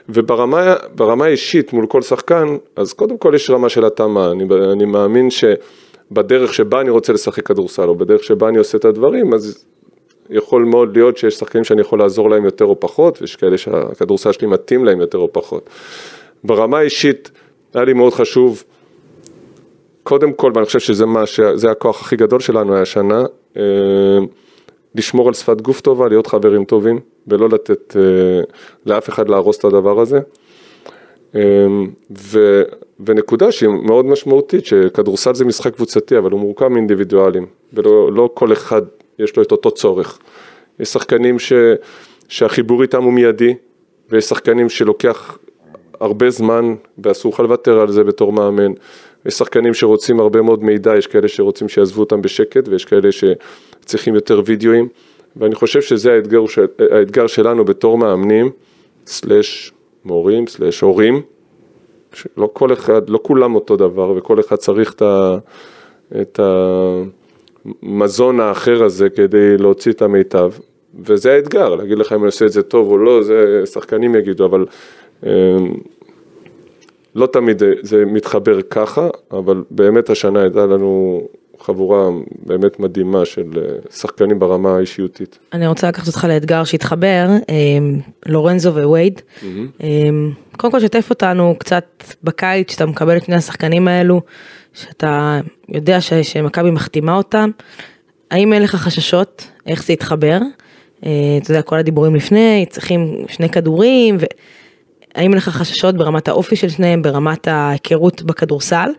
וברמה 0.09 1.25
האישית 1.25 1.73
מול 1.73 1.87
כל 1.87 2.03
שחקן, 2.03 2.47
אז 2.77 2.93
קודם 2.93 3.19
כל 3.19 3.33
יש 3.35 3.51
רמה 3.51 3.69
של 3.69 3.85
התאמה, 3.85 4.31
אני, 4.31 4.45
אני 4.73 4.85
מאמין 4.85 5.29
שבדרך 5.31 6.55
שבה 6.55 6.81
אני 6.81 6.91
רוצה 6.91 7.13
לשחק 7.13 7.47
כדורסל, 7.47 7.89
או 7.89 7.95
בדרך 7.95 8.25
שבה 8.25 8.49
אני 8.49 8.59
עושה 8.59 8.79
את 8.79 8.85
הדברים, 8.85 9.35
אז 9.35 9.65
יכול 10.31 10.65
מאוד 10.65 10.97
להיות 10.97 11.17
שיש 11.17 11.35
שחקנים 11.35 11.65
שאני 11.65 11.81
יכול 11.81 11.99
לעזור 11.99 12.31
להם 12.31 12.45
יותר 12.45 12.65
או 12.65 12.81
פחות, 12.81 13.19
ויש 13.21 13.37
כאלה 13.37 13.59
שהכדורסל 13.59 14.33
שלי 14.33 14.47
מתאים 14.47 14.85
להם 14.85 15.01
יותר 15.01 15.19
או 15.19 15.33
פחות. 15.33 15.71
ברמה 16.45 16.79
האישית, 16.79 17.31
היה 17.75 17.85
לי 17.85 17.93
מאוד 17.93 18.13
חשוב, 18.13 18.65
קודם 20.07 20.33
כל, 20.33 20.53
ואני 20.55 20.67
חושב 20.67 20.79
שזה 20.79 21.07
מה, 21.07 21.25
זה 21.55 21.71
הכוח 21.71 22.01
הכי 22.01 22.17
גדול 22.17 22.41
שלנו 22.41 22.77
השנה, 22.77 23.25
אה, 23.57 23.63
לשמור 24.95 25.29
על 25.29 25.35
שפת 25.35 25.61
גוף 25.61 25.81
טובה, 25.81 26.09
להיות 26.09 26.27
חברים 26.27 26.65
טובים, 26.65 27.01
ולא 27.27 27.49
לתת 27.49 27.97
אה, 27.97 28.03
לאף 28.87 29.09
אחד 29.09 29.29
להרוס 29.29 29.59
את 29.59 29.65
הדבר 29.65 30.01
הזה. 30.01 30.21
אה, 31.35 31.41
ו, 32.19 32.63
ונקודה 33.07 33.53
שהיא 33.53 33.71
מאוד 33.71 34.07
משמעותית, 34.07 34.67
שכדורסל 34.67 35.35
זה 35.35 35.45
משחק 35.45 35.75
קבוצתי, 35.75 36.19
אבל 36.19 36.31
הוא 36.31 36.41
מורכב 36.41 36.69
מאינדיבידואלים, 36.69 37.47
ולא 37.73 38.13
לא 38.13 38.31
כל 38.35 38.53
אחד 38.53 38.83
יש 39.19 39.37
לו 39.37 39.43
את 39.43 39.53
אותו 39.53 39.71
צורך. 39.71 40.19
יש 40.81 40.89
שחקנים 40.89 41.39
ש, 41.39 41.53
שהחיבור 42.29 42.83
איתם 42.83 43.03
הוא 43.03 43.13
מיידי, 43.13 43.55
ויש 44.11 44.25
שחקנים 44.25 44.69
שלוקח 44.69 45.39
הרבה 46.01 46.31
זמן, 46.31 46.75
ואסור 46.99 47.33
לך 47.33 47.41
לוותר 47.41 47.81
על 47.81 47.93
זה 47.93 48.05
בתור 48.05 48.33
מאמן. 48.33 48.73
יש 49.27 49.35
שחקנים 49.35 49.75
שרוצים 49.75 50.21
הרבה 50.21 50.43
מאוד 50.43 50.65
מידע, 50.65 50.97
יש 50.97 51.07
כאלה 51.07 51.29
שרוצים 51.29 51.69
שיעזבו 51.69 52.01
אותם 52.01 52.23
בשקט, 52.23 52.69
ויש 52.69 52.85
כאלה 52.85 53.09
שצריכים 53.13 54.15
יותר 54.15 54.43
וידאוים, 54.47 54.89
ואני 55.37 55.55
חושב 55.55 55.83
שזה 55.83 56.13
האתגר, 56.13 56.47
של, 56.47 56.67
האתגר 56.91 57.27
שלנו 57.27 57.65
בתור 57.65 57.99
מאמנים, 57.99 58.51
סלאש 59.07 59.73
מורים, 60.05 60.47
סלאש 60.47 60.81
הורים, 60.81 61.23
שלא 62.13 62.51
כל 62.53 62.73
אחד, 62.73 63.11
לא 63.11 63.21
כולם 63.23 63.55
אותו 63.55 63.77
דבר, 63.77 64.11
וכל 64.17 64.41
אחד 64.41 64.57
צריך 64.57 64.93
את, 64.93 65.03
ה, 65.03 65.39
את 66.21 66.41
המזון 67.83 68.41
האחר 68.41 68.85
הזה 68.85 69.11
כדי 69.11 69.59
להוציא 69.59 69.93
את 69.93 70.03
המיטב, 70.03 70.53
וזה 71.05 71.33
האתגר, 71.33 71.75
להגיד 71.75 71.99
לך 71.99 72.13
אם 72.13 72.19
אני 72.19 72.27
עושה 72.27 72.47
את 72.47 72.53
זה 72.53 72.63
טוב 72.63 72.91
או 72.91 72.99
לא, 72.99 73.23
זה 73.23 73.63
שחקנים 73.67 74.15
יגידו, 74.15 74.47
אבל 74.47 74.67
אמ, 75.27 75.29
לא 77.17 77.27
תמיד 77.27 77.63
זה 77.83 78.05
מתחבר 78.07 78.63
ככה, 78.63 79.09
אבל 79.31 79.63
באמת 79.71 80.11
השנה 80.11 80.43
הייתה 80.43 80.67
לנו 80.67 81.23
חבורה 81.61 82.09
באמת 82.47 82.81
מדהימה 82.81 83.25
של 83.25 83.51
אה, 83.57 83.63
שחקנים 83.91 84.39
ברמה 84.39 84.77
האישיותית. 84.77 85.39
אני 85.53 85.67
רוצה 85.67 85.89
לקחת 85.89 86.07
אותך 86.07 86.25
לאתגר 86.29 86.65
שהתחבר, 86.65 87.27
אמ, 87.49 88.01
לורנזו 88.27 88.75
ווייד. 88.75 89.21
אמ, 89.81 90.33
קודם 90.57 90.73
כל 90.73 90.81
שתף 90.81 91.11
אותנו 91.11 91.55
קצת 91.59 91.85
בקיץ 92.25 92.73
שאתה 92.73 92.87
מקבל 92.87 93.17
את 93.17 93.25
שני 93.25 93.35
השחקנים 93.35 93.89
האלו, 93.89 94.21
שאתה 94.75 95.41
יודע 95.69 96.01
שמכבי 96.01 96.71
מחתימה 96.71 97.17
אותם. 97.17 97.51
האם 98.31 98.53
אין 98.53 98.63
לך 98.63 98.75
חששות 98.75 99.47
איך 99.67 99.85
זה 99.85 99.93
יתחבר? 99.93 100.39
אה, 101.07 101.11
אתה 101.43 101.51
יודע, 101.51 101.63
כל 101.63 101.79
הדיבורים 101.79 102.15
לפני, 102.15 102.67
צריכים 102.71 103.25
שני 103.29 103.49
כדורים. 103.49 104.17
ו... 104.21 104.25
האם 105.17 105.31
אין 105.31 105.39
לך 105.39 105.49
חששות 105.49 105.95
ברמת 105.97 106.29
האופי 106.29 106.57
של 106.57 106.69
שניהם, 106.69 107.03
ברמת 107.03 107.49
ההיכרות 107.49 108.23
בכדורסל? 108.23 108.91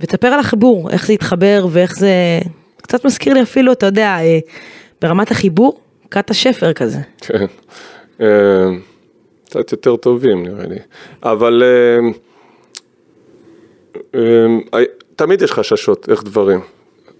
ותספר 0.00 0.26
על 0.26 0.40
החיבור, 0.40 0.90
איך 0.90 1.06
זה 1.06 1.12
התחבר 1.12 1.66
ואיך 1.70 1.96
זה 1.96 2.10
קצת 2.82 3.04
מזכיר 3.04 3.34
לי 3.34 3.42
אפילו, 3.42 3.72
אתה 3.72 3.86
יודע, 3.86 4.16
אה, 4.20 4.38
ברמת 5.00 5.30
החיבור, 5.30 5.80
קאטה 6.08 6.34
שפר 6.34 6.72
כזה. 6.72 6.98
כן. 7.18 7.46
אה, 8.20 8.68
קצת 9.44 9.72
יותר 9.72 9.96
טובים 9.96 10.42
נראה 10.42 10.66
לי. 10.66 10.78
אבל 11.22 11.62
אה, 14.14 14.78
תמיד 15.16 15.42
יש 15.42 15.52
חששות, 15.52 16.08
איך 16.08 16.24
דברים. 16.24 16.60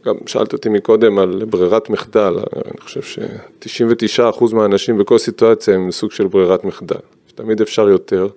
גם 0.06 0.14
שאלת 0.26 0.52
אותי 0.52 0.68
מקודם 0.68 1.18
על 1.18 1.44
ברירת 1.50 1.90
מחדל, 1.90 2.34
אני 2.56 2.80
חושב 2.80 3.02
ש-99% 3.02 4.54
מהאנשים 4.54 4.98
בכל 4.98 5.18
סיטואציה 5.18 5.74
הם 5.74 5.90
סוג 5.90 6.12
של 6.12 6.26
ברירת 6.26 6.64
מחדל. 6.64 6.96
תמיד 7.38 7.60
אפשר 7.60 7.88
יותר, 7.88 8.28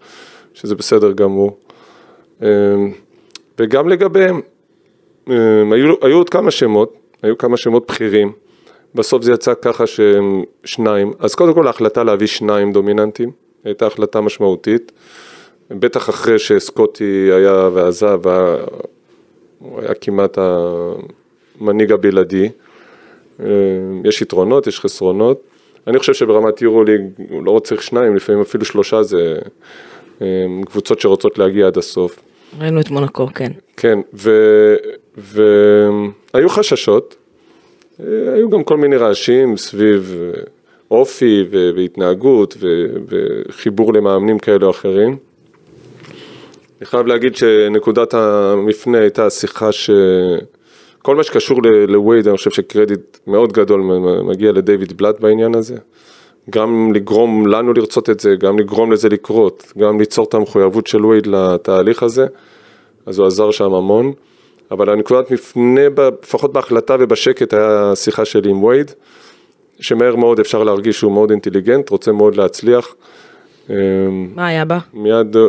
שזה 0.54 0.76
בסדר 0.76 1.12
גמור. 1.12 1.58
וגם 3.60 3.90
לגביהם, 3.90 4.42
היו, 5.28 5.94
היו 6.02 6.18
עוד 6.18 6.30
כמה 6.30 6.52
שמות, 6.52 6.94
היו 7.24 7.38
כמה 7.38 7.58
שמות 7.58 7.88
בכירים. 7.88 8.32
בסוף 8.96 9.24
זה 9.24 9.32
יצא 9.34 9.54
ככה 9.62 9.88
שהם 9.88 10.44
שניים, 10.66 11.14
אז 11.20 11.36
קודם 11.36 11.54
כל 11.54 11.68
ההחלטה 11.68 12.04
להביא 12.04 12.28
שניים 12.28 12.74
דומיננטים, 12.74 13.32
הייתה 13.64 13.88
החלטה 13.88 14.22
משמעותית, 14.22 14.92
בטח 15.70 16.10
אחרי 16.10 16.40
שסקוטי 16.40 17.30
היה 17.34 17.70
ועזב, 17.74 18.22
הוא 19.60 19.82
היה 19.82 19.94
כמעט 19.94 20.38
המנהיג 20.38 21.92
הבלעדי, 21.92 22.50
יש 24.04 24.22
יתרונות, 24.22 24.68
יש 24.68 24.80
חסרונות, 24.80 25.51
אני 25.88 26.00
חושב 26.00 26.14
שברמת 26.14 26.62
יורוליג 26.62 27.02
הוא 27.30 27.44
לא 27.44 27.62
צריך 27.64 27.84
שניים, 27.84 28.16
לפעמים 28.16 28.42
אפילו 28.42 28.66
שלושה 28.66 29.04
זה 29.04 29.36
קבוצות 30.66 31.00
שרוצות 31.00 31.38
להגיע 31.38 31.68
עד 31.68 31.78
הסוף. 31.78 32.20
ראינו 32.60 32.82
את 32.82 32.90
מונקו, 32.90 33.28
כן. 33.36 33.52
כן, 33.78 34.00
והיו 35.18 36.50
חששות, 36.50 37.16
היו 38.34 38.50
גם 38.50 38.64
כל 38.64 38.78
מיני 38.78 38.98
רעשים 38.98 39.58
סביב 39.58 40.16
אה, 40.22 40.42
אופי 40.92 41.46
והתנהגות 41.52 42.58
וחיבור 43.08 43.94
למאמנים 43.94 44.40
כאלה 44.40 44.66
או 44.66 44.72
אחרים. 44.72 45.18
אני 46.82 46.86
חייב 46.86 47.08
להגיד 47.08 47.36
שנקודת 47.36 48.14
המפנה 48.14 48.98
הייתה 48.98 49.30
שיחה 49.30 49.72
שכל 51.02 51.16
מה 51.16 51.24
שקשור 51.24 51.62
לווייד, 51.88 52.28
אני 52.28 52.38
חושב 52.38 52.52
שקרדיט 52.52 53.18
מאוד 53.28 53.54
גדול 53.54 53.82
מגיע 54.24 54.52
לדייוויד 54.52 54.98
בלאט 54.98 55.20
בעניין 55.20 55.56
הזה. 55.56 55.76
גם 56.50 56.94
לגרום 56.94 57.48
לנו 57.48 57.74
לרצות 57.74 58.10
את 58.10 58.20
זה, 58.20 58.36
גם 58.36 58.60
לגרום 58.60 58.92
לזה 58.92 59.10
לקרות, 59.10 59.74
גם 59.78 60.00
ליצור 60.00 60.26
את 60.26 60.34
המחויבות 60.34 60.88
של 60.88 61.06
וייד 61.06 61.28
לתהליך 61.28 62.04
הזה, 62.04 62.28
אז 63.06 63.20
הוא 63.20 63.28
עזר 63.28 63.52
שם 63.52 63.74
המון. 63.74 64.14
אבל 64.72 64.90
הנקודת 64.90 65.32
מפנה, 65.32 65.82
לפחות 66.22 66.54
בהחלטה 66.54 66.96
ובשקט, 67.00 67.54
היה 67.54 67.92
שיחה 67.96 68.26
שלי 68.26 68.50
עם 68.50 68.64
וייד, 68.64 68.92
שמהר 69.80 70.16
מאוד 70.16 70.40
אפשר 70.40 70.64
להרגיש 70.64 71.00
שהוא 71.00 71.12
מאוד 71.12 71.32
אינטליגנט, 71.32 71.90
רוצה 71.90 72.12
מאוד 72.12 72.36
להצליח. 72.36 72.96
מה 73.70 74.48
היה 74.48 74.66
בה? 74.66 74.80
מיד, 74.94 75.38
אה, 75.38 75.44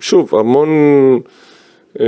שוב, 0.00 0.34
המון, 0.34 0.68
אמ, 2.00 2.04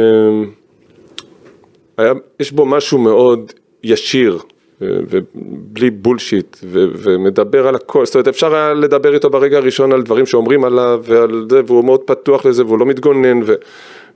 היה, 1.98 2.12
יש 2.40 2.52
בו 2.52 2.66
משהו 2.66 2.98
מאוד 2.98 3.52
ישיר, 3.84 4.38
ובלי 4.80 5.90
בולשיט, 5.90 6.56
ומדבר 6.70 7.68
על 7.68 7.74
הכל, 7.74 8.06
זאת 8.06 8.14
אומרת 8.14 8.28
אפשר 8.28 8.54
היה 8.54 8.74
לדבר 8.74 9.14
איתו 9.14 9.30
ברגע 9.30 9.56
הראשון 9.56 9.92
על 9.92 10.02
דברים 10.02 10.26
שאומרים 10.26 10.64
עליו 10.64 11.02
ועל 11.04 11.46
זה, 11.50 11.60
והוא 11.66 11.84
מאוד 11.84 12.00
פתוח 12.00 12.46
לזה 12.46 12.64
והוא 12.64 12.78
לא 12.78 12.86
מתגונן, 12.86 13.40
ו, 13.42 13.54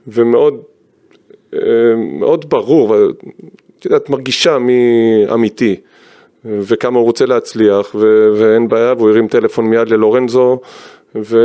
ומאוד 0.07 0.61
מאוד 2.19 2.49
ברור, 2.49 2.89
ואת 2.89 3.85
יודעת, 3.85 4.09
מרגישה 4.09 4.57
מי 4.57 4.81
אמיתי, 5.33 5.75
וכמה 6.45 6.99
הוא 6.99 7.05
רוצה 7.05 7.25
להצליח, 7.25 7.95
ו- 7.95 8.29
ואין 8.35 8.67
בעיה, 8.67 8.93
והוא 8.93 9.09
הרים 9.09 9.27
טלפון 9.27 9.65
מיד 9.65 9.89
ללורנזו, 9.89 10.59
ו... 11.15 11.37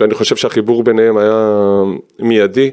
ואני 0.00 0.14
חושב 0.14 0.36
שהחיבור 0.36 0.84
ביניהם 0.84 1.16
היה 1.16 1.58
מיידי, 2.18 2.70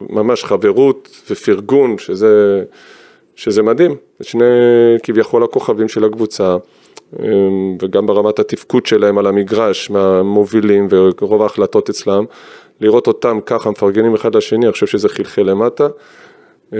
ממש 0.00 0.44
חברות 0.44 1.22
ופרגון, 1.30 1.98
שזה, 1.98 2.64
שזה 3.36 3.62
מדהים, 3.62 3.96
שני 4.22 4.44
כביכול 5.02 5.44
הכוכבים 5.44 5.88
של 5.88 6.04
הקבוצה, 6.04 6.56
וגם 7.82 8.06
ברמת 8.06 8.38
התפקוד 8.38 8.86
שלהם 8.86 9.18
על 9.18 9.26
המגרש, 9.26 9.90
מהמובילים 9.90 10.88
ורוב 10.90 11.42
ההחלטות 11.42 11.88
אצלם, 11.88 12.24
לראות 12.80 13.06
אותם 13.06 13.38
ככה 13.46 13.70
מפרגנים 13.70 14.14
אחד 14.14 14.34
לשני, 14.34 14.64
אני 14.64 14.72
חושב 14.72 14.86
שזה 14.86 15.08
חלחל 15.08 15.42
למטה. 15.42 15.88
אמ, 16.72 16.78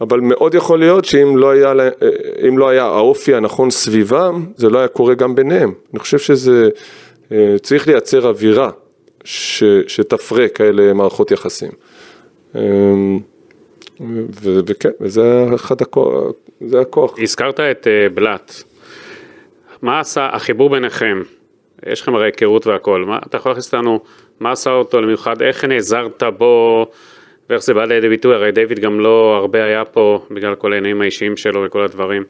אבל 0.00 0.20
מאוד 0.20 0.54
יכול 0.54 0.78
להיות 0.78 1.04
שאם 1.04 1.36
לא 1.36 1.50
היה, 1.50 1.72
אה, 2.02 2.50
לא 2.56 2.68
היה 2.68 2.84
האופי 2.84 3.34
הנכון 3.34 3.70
סביבם, 3.70 4.46
זה 4.56 4.68
לא 4.68 4.78
היה 4.78 4.88
קורה 4.88 5.14
גם 5.14 5.34
ביניהם. 5.34 5.72
אני 5.92 6.00
חושב 6.00 6.18
שזה, 6.18 6.68
אה, 7.32 7.56
צריך 7.62 7.88
לייצר 7.88 8.28
אווירה 8.28 8.70
ש, 9.24 9.64
שתפרה 9.86 10.48
כאלה 10.48 10.92
מערכות 10.92 11.30
יחסים. 11.30 11.70
אמ, 12.54 13.18
ו, 14.42 14.58
וכן, 14.66 14.90
וזה 15.00 15.44
אחד 15.54 15.82
הכוח, 15.82 16.32
זה 16.60 16.80
הכוח. 16.80 17.14
הזכרת 17.18 17.60
את 17.60 17.86
אה, 17.86 18.08
בלאט. 18.08 18.52
מה 19.82 20.00
עשה 20.00 20.28
החיבור 20.32 20.70
ביניכם? 20.70 21.22
יש 21.86 22.00
לכם 22.00 22.14
הרי 22.14 22.26
היכרות 22.26 22.66
והכל, 22.66 23.04
מה, 23.04 23.18
אתה 23.26 23.36
יכול 23.36 23.50
להכניס 23.50 23.74
אותנו 23.74 24.00
מה 24.40 24.52
עשה 24.52 24.70
אותו 24.70 25.00
למיוחד, 25.00 25.42
איך 25.42 25.64
נעזרת 25.64 26.22
בו 26.38 26.86
ואיך 27.50 27.62
זה 27.62 27.74
בא 27.74 27.84
לידי 27.84 28.08
ביטוי, 28.08 28.34
הרי 28.34 28.52
דיוויד 28.52 28.78
גם 28.78 29.00
לא 29.00 29.36
הרבה 29.36 29.64
היה 29.64 29.84
פה 29.84 30.26
בגלל 30.30 30.54
כל 30.54 30.72
העניינים 30.72 31.00
האישיים 31.00 31.36
שלו 31.36 31.64
וכל 31.66 31.82
הדברים. 31.84 32.24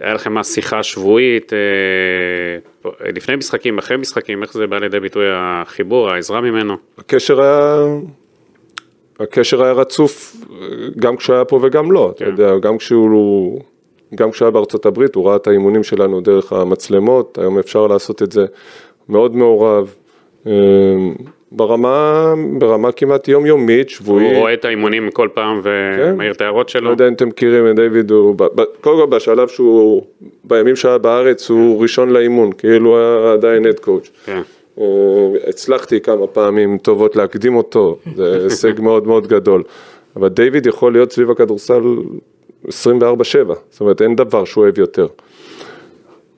היה 0.00 0.14
לכם 0.14 0.32
מה 0.32 0.44
שיחה 0.44 0.82
שבועית, 0.82 1.52
אה, 1.52 2.88
לפני 3.14 3.36
משחקים, 3.36 3.78
אחרי 3.78 3.96
משחקים, 3.96 4.42
איך 4.42 4.52
זה 4.52 4.66
בא 4.66 4.78
לידי 4.78 5.00
ביטוי 5.00 5.24
החיבור, 5.32 6.10
העזרה 6.10 6.40
ממנו? 6.40 6.76
הקשר 6.98 7.40
היה, 7.40 7.84
הקשר 9.20 9.62
היה 9.62 9.72
רצוף 9.72 10.36
גם 10.98 11.16
כשהוא 11.16 11.36
היה 11.36 11.44
פה 11.44 11.60
וגם 11.62 11.92
לא, 11.92 12.14
כן. 12.16 12.24
אתה 12.24 12.42
יודע, 12.42 12.58
גם 12.58 12.78
כשהוא, 12.78 13.60
גם 14.14 14.30
כשהוא 14.30 14.46
היה 14.46 14.50
בארצות 14.50 14.86
הברית, 14.86 15.14
הוא 15.14 15.28
ראה 15.28 15.36
את 15.36 15.46
האימונים 15.46 15.82
שלנו 15.82 16.20
דרך 16.20 16.52
המצלמות, 16.52 17.38
היום 17.38 17.58
אפשר 17.58 17.86
לעשות 17.86 18.22
את 18.22 18.32
זה 18.32 18.46
מאוד 19.08 19.36
מעורב, 19.36 19.94
אמ, 20.46 21.14
ברמה, 21.52 22.34
ברמה 22.58 22.92
כמעט 22.92 23.28
יומיומית, 23.28 23.90
שבועית. 23.90 24.32
הוא 24.32 24.38
רואה 24.38 24.54
את 24.54 24.64
האימונים 24.64 25.10
כל 25.10 25.28
פעם 25.34 25.60
ומעיר 25.62 26.32
כן. 26.32 26.36
את 26.36 26.40
ההערות 26.40 26.68
שלו. 26.68 26.84
לא 26.84 26.90
יודע 26.90 27.08
אם 27.08 27.12
אתם 27.12 27.28
מכירים 27.28 27.70
את 27.70 27.76
דיוויד, 27.76 28.10
הוא, 28.10 28.36
קודם 28.80 29.10
כל 29.10 29.16
בשלב 29.16 29.48
שהוא, 29.48 30.02
בימים 30.44 30.76
שהיה 30.76 30.98
בארץ 30.98 31.50
הוא 31.50 31.82
ראשון 31.82 32.10
לאימון, 32.10 32.52
כאילו 32.52 32.98
היה 32.98 33.32
עדיין 33.32 33.66
הד 33.66 33.78
קואוץ'. 33.78 34.10
כן. 34.24 34.40
אה, 34.80 34.84
הצלחתי 35.48 36.00
כמה 36.00 36.26
פעמים 36.26 36.78
טובות 36.78 37.16
להקדים 37.16 37.56
אותו, 37.56 37.98
זה 38.16 38.38
הישג 38.44 38.80
מאוד 38.80 39.06
מאוד 39.06 39.26
גדול. 39.26 39.62
אבל 40.16 40.28
דיוויד 40.28 40.66
יכול 40.66 40.92
להיות 40.92 41.12
סביב 41.12 41.30
הכדורסל 41.30 41.82
24-7, 42.66 42.68
זאת 43.70 43.80
אומרת 43.80 44.02
אין 44.02 44.16
דבר 44.16 44.44
שהוא 44.44 44.64
אוהב 44.64 44.78
יותר. 44.78 45.06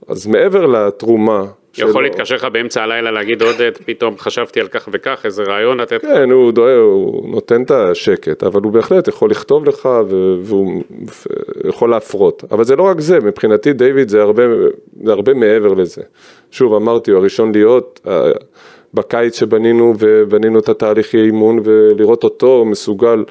אז 0.09 0.27
מעבר 0.27 0.67
לתרומה 0.67 1.45
יכול 1.79 2.03
להתקשר 2.03 2.35
לך 2.35 2.45
באמצע 2.45 2.83
הלילה 2.83 3.11
להגיד 3.11 3.43
עודד, 3.43 3.73
פתאום 3.87 4.19
חשבתי 4.19 4.61
על 4.61 4.69
כך 4.69 4.89
וכך, 4.93 5.21
איזה 5.25 5.43
רעיון 5.43 5.81
לתת. 5.81 6.01
כן, 6.01 6.31
הוא 6.31 6.53
דואג, 6.53 6.77
הוא 6.77 7.31
נותן 7.31 7.63
את 7.63 7.71
השקט, 7.71 8.43
אבל 8.43 8.61
הוא 8.65 8.73
בהחלט 8.73 9.09
יכול 9.09 9.31
לכתוב 9.31 9.65
לך 9.65 9.89
והוא 10.43 10.83
יכול 11.65 11.91
להפרות. 11.91 12.45
אבל 12.51 12.65
זה 12.65 12.77
לא 12.77 12.83
רק 12.83 13.01
זה, 13.01 13.21
מבחינתי 13.21 13.73
דיוויד 13.73 14.09
זה 14.09 14.23
הרבה, 14.23 14.43
זה 15.05 15.13
הרבה 15.13 15.35
מעבר 15.35 15.75
לזה. 15.75 16.03
שוב, 16.51 16.75
אמרתי, 16.75 17.11
הוא 17.11 17.19
הראשון 17.19 17.53
להיות, 17.53 18.01
בקיץ 18.95 19.39
שבנינו 19.39 19.95
ובנינו 19.99 20.59
את 20.59 20.69
התהליכי 20.69 21.19
אימון 21.19 21.61
ולראות 21.65 22.25
אותו 22.25 22.65
מסוגל 22.65 23.19
אה, 23.19 23.25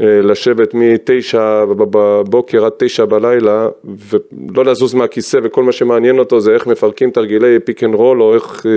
לשבת 0.00 0.74
מתשע 0.74 1.64
בבוקר 1.64 2.64
עד 2.64 2.72
תשע 2.76 3.04
בלילה 3.04 3.68
ולא 4.10 4.64
לזוז 4.64 4.94
מהכיסא 4.94 5.38
וכל 5.42 5.62
מה 5.62 5.72
שמעניין 5.72 6.18
אותו 6.18 6.40
זה 6.40 6.54
איך 6.54 6.66
מפרקים 6.66 7.10
תרגילי 7.10 7.58
pick 7.60 7.84
and 7.84 7.94
roll 7.94 8.22
או 8.22 8.34
איך, 8.34 8.66
אה, 8.66 8.72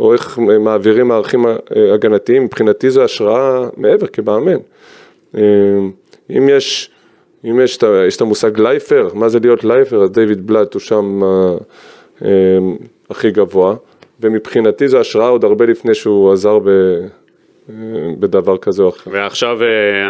או 0.00 0.12
איך 0.12 0.38
מעבירים 0.38 1.08
מערכים 1.08 1.46
אה, 1.46 1.54
הגנתיים, 1.94 2.44
מבחינתי 2.44 2.90
זו 2.90 3.02
השראה 3.02 3.68
מעבר 3.76 4.06
כמאמן. 4.06 4.58
אם 6.30 6.48
יש, 6.48 6.90
אם 7.44 7.60
יש, 7.60 7.78
יש 8.08 8.16
את 8.16 8.20
המושג 8.20 8.60
לייפר, 8.60 9.08
מה 9.14 9.28
זה 9.28 9.38
להיות 9.42 9.64
לייפר, 9.64 10.02
אז 10.02 10.10
דיוויד 10.10 10.46
בלאט 10.46 10.74
הוא 10.74 10.80
שם 10.80 11.20
הכי 13.10 13.30
גבוה. 13.30 13.74
ומבחינתי 14.20 14.88
זו 14.88 14.98
השראה 14.98 15.28
עוד 15.28 15.44
הרבה 15.44 15.66
לפני 15.66 15.94
שהוא 15.94 16.32
עזר 16.32 16.58
ב... 16.58 16.70
בדבר 18.18 18.58
כזה 18.58 18.82
או 18.82 18.88
אחר. 18.88 19.10
ועכשיו 19.10 19.58
אה, 19.62 20.08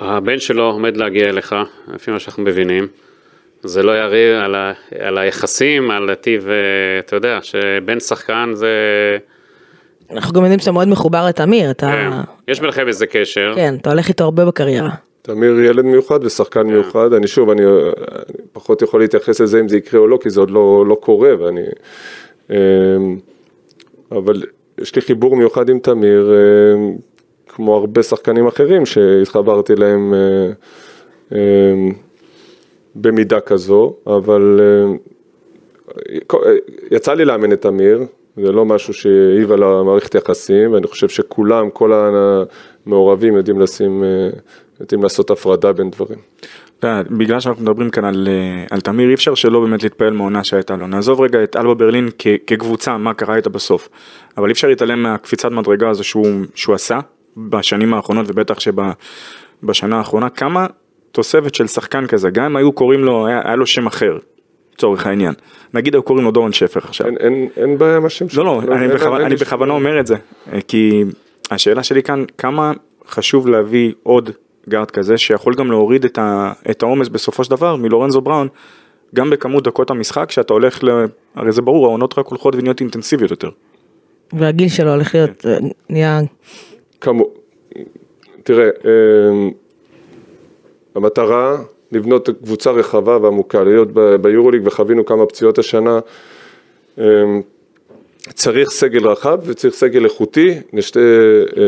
הבן 0.00 0.38
שלו 0.38 0.64
עומד 0.64 0.96
להגיע 0.96 1.28
אליך, 1.28 1.54
לפי 1.94 2.10
מה 2.10 2.18
שאנחנו 2.18 2.42
מבינים. 2.42 2.88
זה 3.62 3.82
לא 3.82 3.98
יריב 3.98 4.36
על, 4.36 4.54
ה, 4.54 4.72
על 4.98 5.18
היחסים, 5.18 5.90
על 5.90 6.10
הטיב, 6.10 6.48
אה, 6.48 6.54
אתה 6.98 7.16
יודע, 7.16 7.38
שבן 7.42 8.00
שחקן 8.00 8.50
זה... 8.54 8.68
אנחנו 10.10 10.32
גם 10.32 10.42
יודעים 10.42 10.60
שאתה 10.60 10.72
מאוד 10.72 10.88
מחובר 10.88 11.26
לתמיר, 11.26 11.70
אתה... 11.70 11.86
כן. 11.86 12.10
יש 12.48 12.60
ביניכם 12.60 12.88
איזה 12.88 13.06
קשר. 13.06 13.52
כן, 13.54 13.74
אתה 13.80 13.90
הולך 13.90 14.08
איתו 14.08 14.24
הרבה 14.24 14.44
בקריירה. 14.44 14.90
תמיר 15.22 15.60
ילד 15.60 15.84
מיוחד 15.84 16.24
ושחקן 16.24 16.62
מיוחד, 16.62 17.12
אני 17.12 17.26
שוב, 17.26 17.50
אני, 17.50 17.66
אני 17.66 18.46
פחות 18.52 18.82
יכול 18.82 19.00
להתייחס 19.00 19.40
לזה 19.40 19.60
אם 19.60 19.68
זה 19.68 19.76
יקרה 19.76 20.00
או 20.00 20.06
לא, 20.06 20.18
כי 20.22 20.30
זה 20.30 20.40
עוד 20.40 20.50
לא, 20.50 20.84
לא 20.86 20.94
קורה, 20.94 21.30
ואני... 21.38 21.60
אמ, 22.50 22.56
אבל 24.12 24.42
יש 24.82 24.96
לי 24.96 25.02
חיבור 25.02 25.36
מיוחד 25.36 25.68
עם 25.68 25.78
תמיר, 25.78 26.32
אמ, 26.32 26.96
כמו 27.48 27.76
הרבה 27.76 28.02
שחקנים 28.02 28.46
אחרים 28.46 28.86
שהתחברתי 28.86 29.76
להם 29.76 30.14
אה, 30.14 30.52
אמ, 31.32 31.92
במידה 32.94 33.40
כזו, 33.40 33.94
אבל 34.06 34.60
יצא 36.90 37.14
לי 37.14 37.24
לאמן 37.24 37.52
את 37.52 37.62
תמיר, 37.62 38.06
זה 38.36 38.52
לא 38.52 38.64
משהו 38.64 38.94
שהעיב 38.94 39.52
על 39.52 39.62
המערכת 39.62 40.14
יחסים, 40.14 40.72
ואני 40.72 40.86
חושב 40.86 41.08
שכולם, 41.08 41.70
כל 41.70 41.92
המעורבים 42.86 43.36
יודעים 43.36 43.60
לשים, 43.60 44.04
אה, 44.04 44.30
יודעים 44.80 45.02
לעשות 45.02 45.30
הפרדה 45.30 45.72
בין 45.72 45.90
דברים. 45.90 46.18
בגלל 47.10 47.40
שאנחנו 47.40 47.62
מדברים 47.62 47.90
כאן 47.90 48.04
על, 48.04 48.28
אה, 48.30 48.64
על 48.70 48.80
תמיר, 48.80 49.08
אי 49.08 49.14
אפשר 49.14 49.34
שלא 49.34 49.60
באמת 49.60 49.82
להתפעל 49.82 50.12
מהעונה 50.12 50.44
שהייתה 50.44 50.76
לו. 50.76 50.86
נעזוב 50.86 51.20
רגע 51.20 51.44
את 51.44 51.56
אלבה 51.56 51.74
ברלין 51.74 52.08
כ, 52.18 52.26
כקבוצה, 52.46 52.96
מה 52.96 53.14
קרה 53.14 53.36
איתה 53.36 53.50
בסוף. 53.50 53.88
אבל 54.38 54.46
אי 54.46 54.52
אפשר 54.52 54.68
להתעלם 54.68 55.02
מהקפיצת 55.02 55.50
מדרגה 55.50 55.88
הזו 55.90 56.04
שהוא, 56.04 56.26
שהוא 56.54 56.74
עשה 56.74 56.98
בשנים 57.36 57.94
האחרונות, 57.94 58.26
ובטח 58.28 58.56
שבשנה 58.60 59.98
האחרונה, 59.98 60.28
כמה 60.30 60.66
תוספת 61.12 61.54
של 61.54 61.66
שחקן 61.66 62.06
כזה, 62.06 62.30
גם 62.30 62.44
אם 62.44 62.56
היו 62.56 62.72
קוראים 62.72 63.04
לו, 63.04 63.26
היה, 63.26 63.40
היה 63.44 63.56
לו 63.56 63.66
שם 63.66 63.86
אחר, 63.86 64.18
לצורך 64.74 65.06
העניין. 65.06 65.34
נגיד 65.74 65.94
היו 65.94 66.02
קוראים 66.02 66.24
לו 66.24 66.30
דורון 66.30 66.52
שפר 66.52 66.80
עכשיו. 66.84 67.06
אין, 67.06 67.16
אין, 67.20 67.48
אין 67.56 67.78
בעיה 67.78 67.96
עם 67.96 68.04
השם 68.06 68.26
לא, 68.36 68.44
לא, 68.44 68.62
אני, 68.62 68.82
אין- 68.84 68.94
בכוונה, 68.94 69.16
אין 69.16 69.26
אני 69.26 69.36
בכוונה 69.36 69.72
אומר 69.72 70.00
את 70.00 70.06
זה, 70.06 70.16
אה, 70.52 70.58
כי 70.68 71.04
השאלה 71.50 71.82
שלי 71.82 72.02
כאן, 72.02 72.24
כמה 72.38 72.72
חשוב 73.08 73.48
להביא 73.48 73.92
עוד 74.02 74.30
גארד 74.68 74.90
כזה, 74.90 75.18
שיכול 75.18 75.54
גם 75.54 75.70
להוריד 75.70 76.04
את, 76.70 76.82
העומס 76.82 77.08
בסופו 77.08 77.44
של 77.44 77.50
דבר 77.50 77.76
מלורנזו 77.76 78.20
בראון, 78.20 78.48
גם 79.14 79.30
בכמות 79.30 79.64
דקות 79.64 79.90
המשחק, 79.90 80.30
שאתה 80.30 80.52
הולך 80.52 80.84
ל... 80.84 80.88
הרי 81.34 81.52
זה 81.52 81.62
ברור, 81.62 81.86
העונות 81.86 82.18
רק 82.18 82.26
הולכות 82.26 82.54
ונהיות 82.54 82.80
אינטנסיביות 82.80 83.30
יותר. 83.30 83.50
והגיל 84.32 84.68
שלו 84.68 84.90
הולך 84.90 85.14
להיות, 85.14 85.46
אה, 85.46 85.58
נהיה... 85.90 86.20
כמו, 87.00 87.30
תראה, 88.42 88.68
אמ, 88.84 89.50
המטרה 90.94 91.56
לבנות 91.92 92.28
קבוצה 92.42 92.70
רחבה 92.70 93.18
ועמוקה, 93.22 93.64
להיות 93.64 93.88
ביורוליג 94.20 94.62
וחווינו 94.66 95.04
כמה 95.04 95.26
פציעות 95.26 95.58
השנה, 95.58 96.00
אמ, 96.98 97.42
צריך 98.34 98.70
סגל 98.70 99.06
רחב 99.06 99.38
וצריך 99.44 99.74
סגל 99.74 100.04
איכותי 100.04 100.54
לשתי, 100.72 101.00
אה, 101.56 101.62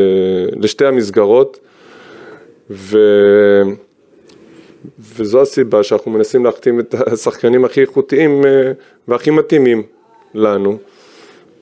לשתי 0.61 0.85
המסגרות 0.85 1.59
ו... 2.69 2.97
וזו 5.15 5.41
הסיבה 5.41 5.83
שאנחנו 5.83 6.11
מנסים 6.11 6.45
להחתים 6.45 6.79
את 6.79 6.95
השחקנים 7.13 7.65
הכי 7.65 7.81
איכותיים 7.81 8.45
אה, 8.45 8.71
והכי 9.07 9.31
מתאימים 9.31 9.83
לנו. 10.33 10.77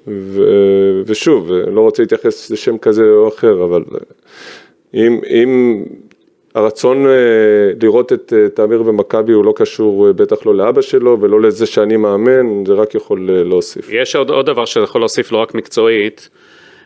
ו... 0.08 0.42
ושוב, 1.06 1.52
לא 1.52 1.82
רוצה 1.82 2.04
להתייחס 2.04 2.52
לשם 2.52 2.78
כזה 2.78 3.04
או 3.04 3.28
אחר, 3.28 3.63
אבל 3.63 3.84
אה, 3.94 4.00
אם, 4.94 5.22
אם 5.30 5.84
הרצון 6.56 7.08
אה, 7.08 7.12
לראות 7.82 8.13
את 8.13 8.34
אה, 8.38 8.50
תמיר 8.50 8.84
במכבי 8.84 9.34
הוא 9.34 9.46
לא 9.46 9.54
קשור 9.56 10.08
אה, 10.08 10.13
בטח 10.13 10.46
לא 10.46 10.56
לאבא 10.56 10.82
שלו 10.82 11.18
ולא 11.22 11.42
לזה 11.42 11.66
שאני 11.66 11.98
מאמן, 11.98 12.66
זה 12.66 12.74
רק 12.74 12.96
יכול 12.96 13.30
אה, 13.30 13.44
להוסיף. 13.44 13.89
יש 13.92 14.16
עוד, 14.16 14.30
עוד 14.30 14.46
דבר 14.46 14.66
שאתה 14.66 14.84
יכול 14.84 15.02
להוסיף 15.02 15.32
לא 15.32 15.38
רק 15.38 15.56
מקצועית. 15.56 16.30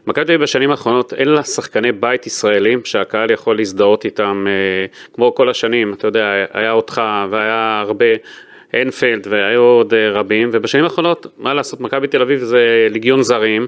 מכבי 0.07 0.25
תל 0.25 0.31
אביב 0.31 0.41
בשנים 0.41 0.71
האחרונות 0.71 1.13
אין 1.13 1.27
לה 1.27 1.43
שחקני 1.43 1.91
בית 1.91 2.27
ישראלים 2.27 2.81
שהקהל 2.85 3.31
יכול 3.31 3.57
להזדהות 3.57 4.05
איתם 4.05 4.45
אה, 4.47 4.85
כמו 5.13 5.35
כל 5.35 5.49
השנים, 5.49 5.93
אתה 5.93 6.07
יודע, 6.07 6.45
היה 6.53 6.71
אותך 6.71 7.01
והיה 7.29 7.83
הרבה 7.85 8.05
הנפלד 8.73 9.27
והיו 9.29 9.61
עוד 9.61 9.93
אה, 9.93 10.09
רבים, 10.11 10.49
ובשנים 10.53 10.83
האחרונות, 10.83 11.27
מה 11.37 11.53
לעשות, 11.53 11.81
מכבי 11.81 12.07
תל 12.07 12.21
אביב 12.21 12.39
זה 12.39 12.87
ליגיון 12.89 13.23
זרים, 13.23 13.67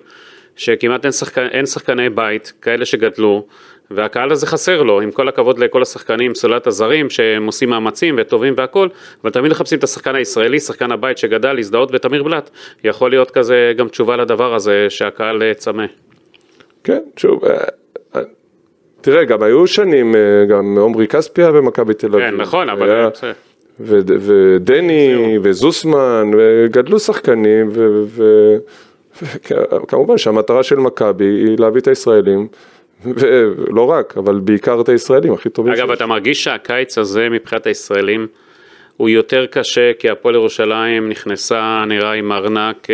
שכמעט 0.56 1.06
אין, 1.06 1.12
שחק... 1.12 1.38
אין 1.38 1.65
שחקני 1.65 2.10
בית, 2.10 2.54
כאלה 2.62 2.86
שגדלו, 2.86 3.45
והקהל 3.91 4.32
הזה 4.32 4.47
חסר 4.47 4.84
לו, 4.84 5.02
עם 5.02 5.12
כל 5.12 5.28
הכבוד 5.28 5.60
לכל 5.60 5.82
השחקנים, 5.82 6.36
סולת 6.36 6.67
הזרים, 6.67 7.10
שהם 7.10 7.45
עושים 7.45 7.69
מאמצים 7.69 8.15
וטובים 8.17 8.54
והכל, 8.58 8.88
אבל 9.23 9.32
תמיד 9.32 9.52
מחפשים 9.52 9.80
את 9.80 9.84
השחקן 9.84 10.15
הישראלי, 10.15 10.60
שחקן 10.60 10.91
הבית 10.91 11.17
שגדל, 11.17 11.54
להזדהות, 11.54 11.89
ותמיר 11.93 12.23
בלאט 12.23 12.49
יכול 12.84 13.10
להיות 13.10 13.32
כזה 13.32 13.73
גם 13.75 13.88
תשובה 13.88 14.17
לדבר 14.17 14.54
הזה 14.54 14.86
שהקהל 14.89 15.43
אה, 15.43 15.54
צמא. 15.54 15.86
כן, 16.84 17.00
שוב, 17.18 17.46
אה, 17.46 17.58
אה, 18.15 18.22
תראה, 19.02 19.26
גם 19.26 19.44
היו 19.44 19.68
שנים, 19.68 20.15
אה, 20.15 20.46
גם 20.50 20.78
עומרי 20.78 21.08
כספי 21.08 21.42
היה 21.42 21.52
במכבי 21.52 21.94
תל 21.94 22.08
אביב. 22.08 22.30
כן, 22.30 22.36
נכון, 22.36 22.70
אבל... 22.70 22.89
היה-. 22.89 23.10
ו- 23.80 24.00
ודני 24.06 25.38
וזוסמן, 25.44 26.32
וגדלו 26.38 27.00
שחקנים, 27.00 27.70
וכמובן 29.22 30.18
שהמטרה 30.18 30.63
של 30.63 30.76
מכבי 30.76 31.26
היא 31.26 31.60
להביא 31.60 31.82
את 31.82 31.88
הישראלים, 31.88 32.48
ולא 33.06 33.89
רק, 33.89 34.18
אבל 34.18 34.39
בעיקר 34.39 34.82
את 34.82 34.89
הישראלים 34.89 35.34
הכי 35.34 35.50
טובים 35.50 35.74
אגב, 35.74 35.88
שיש. 35.88 35.98
אתה 35.98 36.06
מרגיש 36.06 36.44
שהקיץ 36.44 36.98
הזה 36.98 37.30
מבחינת 37.30 37.68
הישראלים 37.68 38.28
הוא 38.98 39.10
יותר 39.10 39.46
קשה 39.46 39.92
כי 40.00 40.10
הפועל 40.10 40.36
ירושלים 40.36 41.10
נכנסה 41.10 41.84
נראה 41.88 42.13
עם 42.13 42.32
ארנק 42.32 42.88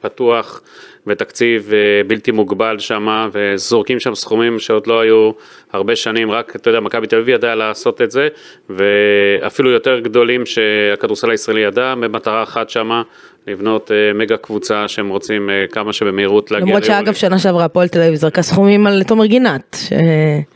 פתוח 0.00 0.62
ותקציב 1.06 1.70
אה, 1.72 1.78
בלתי 2.06 2.30
מוגבל 2.30 2.78
שם 2.78 3.28
וזורקים 3.32 4.00
שם 4.00 4.14
סכומים 4.14 4.58
שעוד 4.58 4.86
לא 4.86 5.00
היו 5.00 5.30
הרבה 5.72 5.96
שנים, 5.96 6.30
רק 6.30 6.56
אתה 6.56 6.70
יודע, 6.70 6.80
מכבי 6.80 7.06
תל 7.06 7.16
אביב 7.16 7.28
ידעה 7.28 7.54
לעשות 7.54 8.02
את 8.02 8.10
זה 8.10 8.28
ואפילו 8.70 9.70
יותר 9.70 9.98
גדולים 10.00 10.46
שהכדורסל 10.46 11.30
הישראלי 11.30 11.60
ידע 11.60 11.94
במטרה 11.94 12.42
אחת 12.42 12.70
שמה 12.70 13.02
לבנות 13.46 13.90
אה, 13.92 14.12
מגה 14.14 14.36
קבוצה 14.36 14.88
שהם 14.88 15.08
רוצים 15.08 15.50
אה, 15.50 15.64
כמה 15.72 15.92
שבמהירות 15.92 16.50
להגיע 16.50 16.66
למרות 16.66 16.84
שאגב. 16.84 17.12
שנה 17.14 17.38
שעברה 17.38 17.64
הפועל 17.64 17.88
תל 17.88 18.00
אביב 18.02 18.14
זרקה 18.14 18.42
סכומים 18.42 18.86
על 18.86 19.02
תומר 19.02 19.26
גינת. 19.26 19.76
ש- 19.88 19.92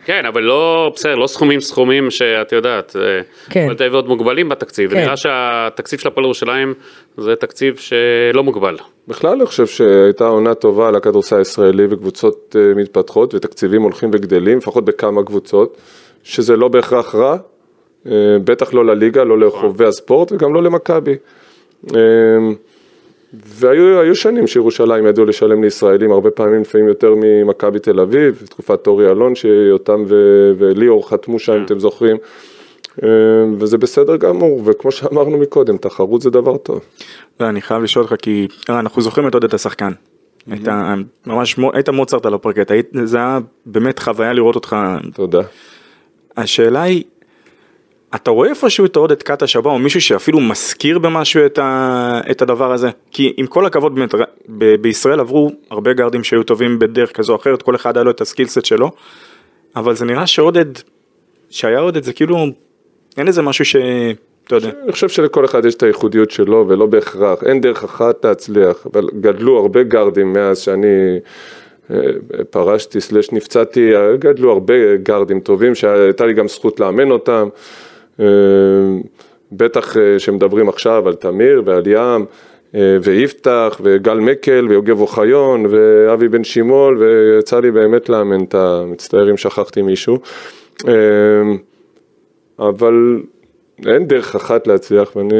כן, 0.05 0.27
אבל 0.27 0.43
לא, 0.43 0.93
בסדר, 0.95 1.15
לא 1.15 1.27
סכומים 1.27 1.61
סכומים 1.61 2.11
שאת 2.11 2.53
יודעת. 2.53 2.97
כן. 3.51 3.61
הפועל 3.61 3.77
תל 3.77 3.83
אביב 3.85 3.95
עוד 3.95 4.09
מוגבלים 4.09 4.49
בתקציב, 4.49 4.91
כן. 4.91 4.97
ונראה 4.97 5.17
שהתקציב 5.17 5.99
של 5.99 6.09
הפועל 6.09 6.25
ירושלים 6.25 6.75
זה 7.19 7.37
תקציב 7.37 7.77
שלא 7.77 8.43
מוגבל. 8.45 8.77
בכלל 9.09 9.33
אני 9.33 9.47
חושב 9.47 9.67
שהייתה 9.67 10.27
עונה 10.27 10.55
טובה 10.55 10.91
לכדורסל 10.91 11.37
הישראלי 11.37 11.87
וקבוצות 11.91 12.57
אה, 12.59 12.75
מתפתחות 12.75 13.35
ותקציבים 13.35 13.83
הולכים 13.83 14.11
וגדלים, 14.13 14.59
לפחות 14.59 14.85
בכמה 14.85 15.23
קבוצות, 15.23 15.77
שזה 16.23 16.57
לא 16.57 16.69
בהכרח 16.69 17.15
רע, 17.15 17.37
אה, 18.07 18.13
בטח 18.45 18.75
לא 18.75 18.87
לליגה, 18.87 19.25
לא 19.25 19.39
לחובבי 19.39 19.85
הספורט 19.85 20.33
וגם 20.33 20.55
לא 20.55 20.63
למכבי. 20.63 21.17
אה, 21.97 22.01
והיו 23.33 24.01
היו 24.01 24.15
שנים 24.15 24.47
שירושלים 24.47 25.07
ידעו 25.07 25.25
לשלם 25.25 25.63
לישראלים, 25.63 26.13
הרבה 26.13 26.31
פעמים 26.31 26.61
לפעמים 26.61 26.89
יותר 26.89 27.15
ממכבי 27.17 27.79
תל 27.79 28.01
אביב, 28.01 28.43
תקופת 28.49 28.87
אורי 28.87 29.11
אלון 29.11 29.35
שיותם 29.35 30.05
וליאור 30.59 31.09
חתמו 31.09 31.39
שם, 31.39 31.53
אם 31.53 31.65
אתם 31.65 31.79
זוכרים. 31.79 32.17
אה, 33.03 33.09
וזה 33.59 33.79
בסדר 33.79 34.17
גמור, 34.17 34.63
וכמו 34.65 34.93
שאמרנו 34.93 35.39
מקודם, 35.39 35.77
תחרות 35.77 36.23
זה 36.23 36.31
דבר 36.31 36.57
טוב. 36.57 36.81
לא, 37.41 37.49
אני 37.49 37.63
חייב 37.63 37.83
לשאול 37.83 38.05
אותך 38.05 38.15
כי 38.23 38.49
אה, 38.71 38.79
אנחנו 38.79 39.03
זוכרים 39.03 39.29
את 39.29 39.35
עודד 39.35 39.55
השחקן. 39.55 39.93
היית 40.51 40.69
ממש 41.27 41.57
היית 41.73 41.89
מוצרט 41.89 42.27
על 42.27 42.35
הפרקט, 42.35 42.73
זה 43.05 43.19
היה 43.19 43.39
באמת 43.67 43.99
חוויה 43.99 44.33
לראות 44.33 44.55
אותך. 44.55 44.77
תודה. 45.15 45.41
השאלה 46.37 46.83
היא, 46.83 47.05
אתה 48.15 48.31
רואה 48.31 48.49
איפשהו 48.49 48.87
את 48.87 48.97
עודד 48.97 49.23
קאטה 49.23 49.47
שבא 49.47 49.71
או 49.71 49.79
מישהו 49.79 50.01
שאפילו 50.01 50.41
מזכיר 50.41 50.99
במשהו 50.99 51.47
את, 51.47 51.59
ה, 51.59 52.21
את 52.31 52.43
הדבר 52.43 52.73
הזה? 52.73 52.91
כי 53.11 53.33
עם 53.37 53.47
כל 53.47 53.67
הכבוד 53.67 53.95
באמת, 53.95 54.15
ב, 54.49 54.75
בישראל 54.75 55.21
עברו 55.21 55.51
הרבה 55.71 55.93
גארדים 55.93 56.25
שהיו 56.25 56.43
טובים 56.43 56.79
בדרך 56.79 57.13
כזו 57.13 57.33
או 57.33 57.39
אחרת, 57.39 57.63
כל 57.63 57.75
אחד 57.75 57.97
היה 57.97 58.05
לו 58.05 58.11
את 58.11 58.21
הסקילסט 58.21 58.65
שלו, 58.65 58.91
אבל 59.77 59.95
זה 59.95 60.05
נראה 60.05 60.27
שעודד, 60.27 60.67
שהיה 61.51 61.79
עודד 61.79 62.03
זה 62.03 62.13
כאילו, 62.13 62.47
אין 63.19 63.27
איזה 63.27 63.43
משהו 63.43 63.65
ש... 63.65 63.77
אתה 64.47 64.57
יודע. 64.57 64.71
אני 64.85 64.93
חושב 64.93 65.09
שלכל 65.09 65.45
אחד 65.45 65.65
יש 65.65 65.75
את 65.75 65.83
הייחודיות 65.83 66.31
שלו 66.31 66.65
ולא 66.69 66.87
בהכרח, 66.87 67.45
אין 67.45 67.61
דרך 67.61 67.85
אחת 67.85 68.25
להצליח, 68.25 68.87
אבל 68.93 69.09
גדלו 69.21 69.59
הרבה 69.59 69.83
גארדים 69.83 70.33
מאז 70.33 70.59
שאני 70.59 71.19
אה, 71.91 71.97
פרשתי 72.51 73.01
סלש 73.01 73.33
נפצעתי, 73.33 73.97
אה, 73.97 74.17
גדלו 74.17 74.53
הרבה 74.53 74.97
גארדים 75.03 75.41
טובים 75.41 75.75
שהייתה 75.75 76.27
לי 76.27 76.33
גם 76.33 76.49
זכות 76.49 76.81
לאמן 76.81 77.11
אותם, 77.11 77.49
אה, 78.21 78.27
בטח 79.53 79.97
אה, 79.97 80.19
שמדברים 80.19 80.69
עכשיו 80.69 81.09
על 81.09 81.15
תמיר 81.15 81.63
ועל 81.65 81.83
ים. 81.87 82.25
אה, 82.75 82.97
ויפתח 83.03 83.81
וגל 83.83 84.15
מקל 84.15 84.67
ויוגב 84.69 85.01
אוחיון 85.01 85.67
ואבי 85.71 86.29
בן 86.29 86.45
שימול 86.45 86.99
ויצא 86.99 87.61
לי 87.61 87.71
באמת 87.71 88.09
לאמן 88.09 88.45
את 88.45 88.55
ה... 88.55 88.85
מצטער 88.87 89.31
אם 89.31 89.37
שכחתי 89.37 89.83
מישהו. 89.83 90.19
אבל 92.59 93.23
אין 93.87 94.07
דרך 94.07 94.35
אחת 94.35 94.67
להצליח, 94.67 95.17
ואני, 95.17 95.35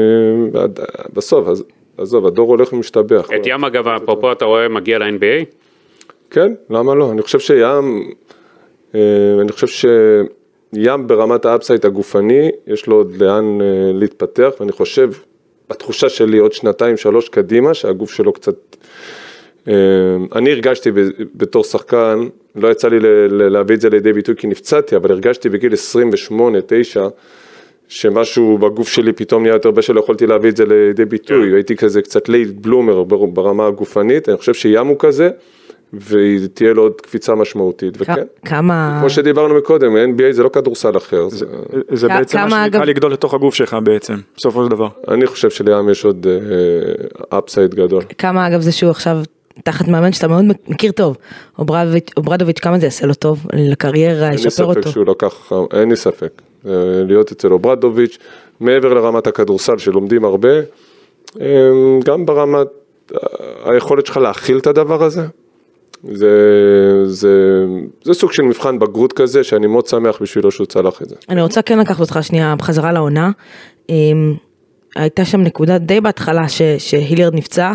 בסוף, 1.13 1.47
אז, 1.47 1.63
עזוב, 1.97 2.25
הדור 2.25 2.49
הולך 2.49 2.73
ומשתבח. 2.73 3.29
את 3.35 3.45
ים 3.45 3.65
אגב, 3.65 3.87
אפרופו 3.87 4.31
אתה 4.31 4.45
רואה 4.45 4.67
מגיע 4.67 4.99
ל-NBA? 4.99 5.45
כן, 6.29 6.53
למה 6.69 6.95
לא? 6.95 7.11
אני 7.11 7.21
חושב 7.21 7.39
שים, 7.39 8.11
אה, 8.95 9.01
אני 9.41 9.51
חושב 9.51 9.67
שים 9.67 11.07
ברמת 11.07 11.45
ה-upside 11.45 11.85
הגופני, 11.85 12.51
יש 12.67 12.87
לו 12.87 12.95
עוד 12.95 13.15
לאן 13.17 13.61
אה, 13.61 13.91
להתפתח, 13.93 14.49
ואני 14.59 14.71
חושב, 14.71 15.09
בתחושה 15.69 16.09
שלי 16.09 16.37
עוד 16.37 16.53
שנתיים, 16.53 16.97
שלוש 16.97 17.29
קדימה, 17.29 17.73
שהגוף 17.73 18.11
שלו 18.11 18.33
קצת... 18.33 18.55
אה, 19.67 19.73
אני 20.35 20.51
הרגשתי 20.51 20.89
בתור 21.35 21.63
שחקן, 21.63 22.19
לא 22.55 22.67
יצא 22.67 22.87
לי 22.87 22.97
להביא 23.29 23.75
את 23.75 23.81
זה 23.81 23.89
לידי 23.89 24.13
ביטוי 24.13 24.35
כי 24.35 24.47
נפצעתי, 24.47 24.95
אבל 24.95 25.11
הרגשתי 25.11 25.49
בגיל 25.49 25.73
28-9, 25.73 26.35
שמשהו 27.87 28.57
בגוף 28.57 28.87
שלי 28.89 29.13
פתאום 29.13 29.43
נהיה 29.43 29.53
יותר 29.55 29.71
בשל, 29.71 29.93
לא 29.93 29.99
יכולתי 29.99 30.27
להביא 30.27 30.49
את 30.49 30.57
זה 30.57 30.65
לידי 30.65 31.05
ביטוי, 31.05 31.49
כן. 31.49 31.53
הייתי 31.55 31.75
כזה 31.75 32.01
קצת 32.01 32.29
late 32.29 32.49
bloomer 32.61 33.03
בר- 33.03 33.25
ברמה 33.25 33.67
הגופנית, 33.67 34.29
אני 34.29 34.37
חושב 34.37 34.53
שים 34.53 34.87
הוא 34.87 34.95
כזה, 34.99 35.29
ותהיה 35.93 36.73
לו 36.73 36.81
עוד 36.81 37.01
קפיצה 37.01 37.35
משמעותית, 37.35 37.93
וכן. 37.97 38.13
כ- 38.15 38.47
כמה... 38.49 38.97
כמו 38.99 39.09
שדיברנו 39.09 39.55
מקודם, 39.55 39.95
NBA 39.95 40.31
זה 40.31 40.43
לא 40.43 40.49
כדורסל 40.49 40.97
אחר, 40.97 41.29
זה- 41.29 41.45
זה 41.91 42.07
כ- 42.07 42.11
בעצם 42.11 42.37
כמה, 42.37 42.47
מה 42.47 42.63
שנקרא 42.65 42.79
אגב- 42.79 42.89
לגדול 42.89 43.11
לתוך 43.13 43.33
הגוף 43.33 43.55
שלך 43.55 43.77
בעצם, 43.83 44.13
בסופו 44.37 44.63
של 44.65 44.71
דבר. 44.71 44.87
אני 45.07 45.27
חושב 45.27 45.49
שלים 45.49 45.89
יש 45.89 46.05
עוד 46.05 46.27
upside 47.29 47.75
גדול. 47.75 48.03
כמה 48.17 48.47
אגב 48.47 48.61
זה 48.61 48.71
שהוא 48.71 48.89
עכשיו 48.91 49.17
תחת 49.63 49.87
מאמן 49.87 50.11
שאתה 50.11 50.27
מאוד 50.27 50.45
מכיר 50.67 50.91
טוב, 50.91 51.17
אוברדוביץ', 52.17 52.59
כמה 52.59 52.79
זה 52.79 52.85
יעשה 52.85 53.05
לו 53.05 53.13
טוב 53.13 53.45
לקריירה, 53.53 54.25
אין 54.25 54.33
לי 54.33 54.35
ישפר 54.35 54.49
ספק 54.49 54.77
אותו. 54.77 54.91
שהוא 54.91 55.05
לקח, 55.05 55.51
אין 55.73 55.89
לי 55.89 55.95
ספק. 55.95 56.41
אה, 56.67 56.71
להיות 57.07 57.31
אצל 57.31 57.51
אוברדוביץ', 57.51 58.17
מעבר 58.59 58.93
לרמת 58.93 59.27
הכדורסל 59.27 59.77
שלומדים 59.77 60.25
הרבה, 60.25 60.59
אה, 61.41 61.45
גם 62.03 62.25
ברמת 62.25 62.67
אה, 63.13 63.19
היכולת 63.71 64.05
שלך 64.05 64.17
להכיל 64.17 64.57
את 64.57 64.67
הדבר 64.67 65.03
הזה. 65.03 65.21
זה, 66.03 66.29
זה, 67.05 67.65
זה 68.03 68.13
סוג 68.13 68.31
של 68.31 68.43
מבחן 68.43 68.79
בגרות 68.79 69.13
כזה, 69.13 69.43
שאני 69.43 69.67
מאוד 69.67 69.87
שמח 69.87 70.21
בשבילו 70.21 70.51
שהוא 70.51 70.67
צלח 70.67 71.01
את 71.01 71.09
זה. 71.09 71.15
אני 71.29 71.41
רוצה 71.41 71.61
כן 71.61 71.79
לקחת 71.79 71.99
אותך 71.99 72.19
שנייה 72.21 72.55
בחזרה 72.55 72.91
לעונה. 72.91 73.31
אמ, 74.97 75.01
הייתה 75.01 75.25
שם 75.25 75.41
נקודה 75.41 75.77
די 75.77 76.01
בהתחלה 76.01 76.49
ש, 76.49 76.61
שהיליארד 76.77 77.35
נפצע 77.35 77.73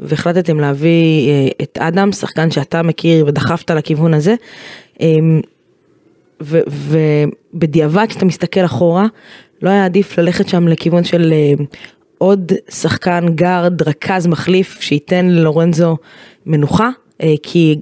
והחלטתם 0.00 0.60
להביא 0.60 1.28
אה, 1.28 1.48
את 1.62 1.78
אדם, 1.80 2.12
שחקן 2.12 2.50
שאתה 2.50 2.82
מכיר 2.82 3.24
ודחפת 3.26 3.70
לכיוון 3.70 4.14
הזה. 4.14 4.34
אמ, 5.00 5.40
ובדיעבד 7.50 8.06
כשאתה 8.08 8.24
מסתכל 8.24 8.64
אחורה, 8.64 9.06
לא 9.62 9.70
היה 9.70 9.84
עדיף 9.84 10.18
ללכת 10.18 10.48
שם 10.48 10.68
לכיוון 10.68 11.04
של 11.04 11.32
אה, 11.32 11.64
עוד 12.18 12.52
שחקן 12.70 13.26
גארד, 13.34 13.82
רכז 13.82 14.26
מחליף, 14.26 14.80
שייתן 14.80 15.26
ללורנזו 15.26 15.96
מנוחה. 16.46 16.90
אה, 17.22 17.34
כי 17.42 17.80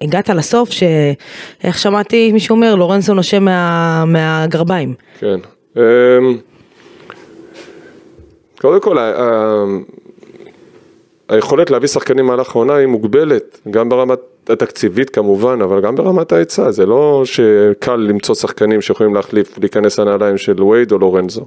הגעת 0.00 0.30
לסוף 0.30 0.70
שאיך 0.70 1.78
שמעתי 1.78 2.32
מישהו 2.32 2.54
אומר 2.56 2.74
לורנזו 2.74 3.14
נושם 3.14 3.44
מה, 3.44 4.04
מהגרביים. 4.06 4.94
כן. 5.18 5.38
קודם 8.60 8.80
כל, 8.80 8.96
היכולת 11.28 11.70
להביא 11.70 11.88
שחקנים 11.88 12.26
במהלך 12.26 12.56
העונה 12.56 12.74
היא 12.74 12.86
מוגבלת, 12.86 13.60
גם 13.70 13.88
ברמת 13.88 14.18
התקציבית 14.48 15.10
כמובן, 15.10 15.62
אבל 15.62 15.80
גם 15.80 15.94
ברמת 15.94 16.32
ההיצע, 16.32 16.70
זה 16.70 16.86
לא 16.86 17.22
שקל 17.24 17.96
למצוא 17.96 18.34
שחקנים 18.34 18.80
שיכולים 18.80 19.14
להחליף, 19.14 19.58
להיכנס 19.58 19.98
לנעליים 19.98 20.38
של 20.38 20.62
וייד 20.62 20.92
או 20.92 20.98
לורנזו. 20.98 21.44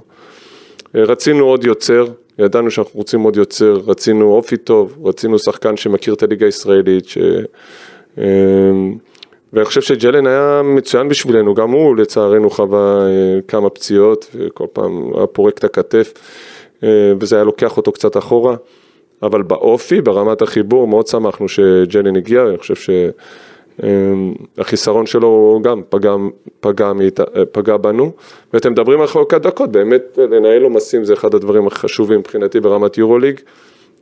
רצינו 0.94 1.44
עוד 1.44 1.64
יוצר, 1.64 2.06
ידענו 2.38 2.70
שאנחנו 2.70 2.92
רוצים 2.94 3.20
עוד 3.20 3.36
יוצר, 3.36 3.80
רצינו 3.86 4.32
אופי 4.32 4.56
טוב, 4.56 4.96
רצינו 5.04 5.38
שחקן 5.38 5.76
שמכיר 5.76 6.14
את 6.14 6.22
הליגה 6.22 6.46
הישראלית, 6.46 7.08
ש... 7.08 7.18
אמ, 8.18 8.94
ואני 9.52 9.64
חושב 9.64 9.80
שג'לן 9.80 10.26
היה 10.26 10.60
מצוין 10.64 11.08
בשבילנו, 11.08 11.54
גם 11.54 11.70
הוא 11.70 11.96
לצערנו 11.96 12.50
חווה 12.50 13.06
אה, 13.06 13.40
כמה 13.48 13.70
פציעות, 13.70 14.26
וכל 14.34 14.66
פעם 14.72 15.14
היה 15.14 15.26
פורק 15.26 15.58
את 15.58 15.64
הכתף, 15.64 16.12
אה, 16.16 16.20
וזה 17.20 17.36
היה 17.36 17.44
לוקח 17.44 17.76
אותו 17.76 17.92
קצת 17.92 18.16
אחורה, 18.16 18.56
אבל 19.22 19.42
באופי, 19.42 20.00
ברמת 20.00 20.42
החיבור, 20.42 20.88
מאוד 20.88 21.06
שמחנו 21.06 21.48
שג'לן 21.48 22.16
הגיע, 22.16 22.42
אני 22.48 22.58
חושב 22.58 22.94
שהחיסרון 24.58 25.06
שלו 25.06 25.60
גם 25.62 25.82
פגע, 25.88 26.14
פגע, 26.60 26.92
מאיתה, 26.92 27.22
פגע 27.52 27.76
בנו, 27.76 28.12
ואתם 28.52 28.72
מדברים 28.72 29.00
על 29.00 29.06
חלוקת 29.06 29.40
דקות, 29.40 29.72
באמת 29.72 30.18
לנהל 30.30 30.62
עומסים 30.62 31.04
זה 31.04 31.12
אחד 31.12 31.34
הדברים 31.34 31.66
החשובים 31.66 32.18
מבחינתי 32.18 32.60
ברמת 32.60 32.98
יורוליג, 32.98 33.40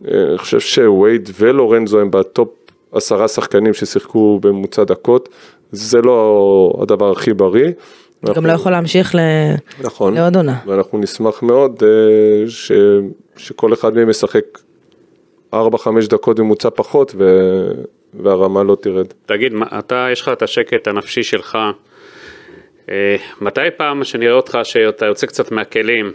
אה, 0.09 0.23
אני 0.29 0.39
חושב 0.39 0.61
שווייד 0.61 1.31
ולורנזו 1.39 2.01
הם 2.01 2.11
בטופ 2.11 2.49
עשרה 2.93 3.29
שחקנים 3.29 3.75
ששיחקו 3.75 4.39
בממוצע 4.43 4.85
דקות, 4.85 5.29
זה 5.73 6.03
לא 6.03 6.73
הדבר 6.83 7.11
הכי 7.11 7.35
בריא. 7.35 7.71
גם 8.27 8.47
לא 8.47 8.53
יכול 8.53 8.73
להמשיך 8.73 9.15
ל... 9.15 9.19
נכון, 9.81 10.15
לעוד 10.15 10.37
עונה. 10.37 10.59
ואנחנו 10.67 10.99
נשמח 10.99 11.43
מאוד 11.43 11.83
אה, 11.83 11.89
ש, 12.51 12.73
שכל 13.37 13.73
אחד 13.73 13.95
מהם 13.95 14.11
ישחק 14.11 14.45
4-5 15.55 15.57
דקות 16.09 16.39
ממוצע 16.41 16.69
פחות 16.75 17.15
ו, 17.19 17.25
והרמה 18.15 18.63
לא 18.63 18.77
תרד. 18.81 19.07
תגיד, 19.27 19.53
מה- 19.55 19.67
אתה, 19.79 20.07
יש 20.13 20.21
לך 20.21 20.29
את 20.29 20.43
השקט 20.43 20.89
הנפשי 20.89 21.23
שלך. 21.23 21.59
אה, 22.91 23.17
מתי 23.41 23.61
פעם 23.77 24.05
שנראה 24.05 24.33
אותך 24.35 24.59
שאתה 24.63 25.07
יוצא 25.07 25.27
קצת 25.27 25.53
מהכלים 25.53 26.13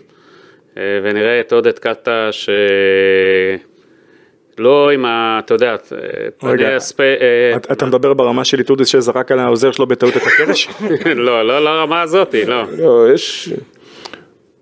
אה, 0.77 0.81
ונראה 1.03 1.39
את 1.39 1.53
עודד 1.53 1.79
קאטה 1.79 2.27
ש... 2.31 2.49
לא 4.57 4.91
עם 4.91 5.05
ה... 5.05 5.39
אתה 5.45 5.53
יודע, 5.53 5.71
אה, 5.71 5.77
פני 6.37 6.65
הספ... 6.75 6.99
אה, 6.99 7.55
אתה- 7.71 7.85
מדבר 7.85 8.13
ברמה 8.13 8.43
של 8.45 8.59
איתודס 8.59 8.87
שזרק 8.87 9.31
על 9.31 9.39
העוזר 9.39 9.71
שלו 9.71 9.87
בטעות 9.87 10.17
את 10.17 10.21
הקרש? 10.21 10.69
לא, 11.15 11.47
לא 11.47 11.63
לרמה 11.63 12.01
הזאתי, 12.01 12.45
לא. 12.45 12.63
לא, 12.77 13.13
יש... 13.13 13.53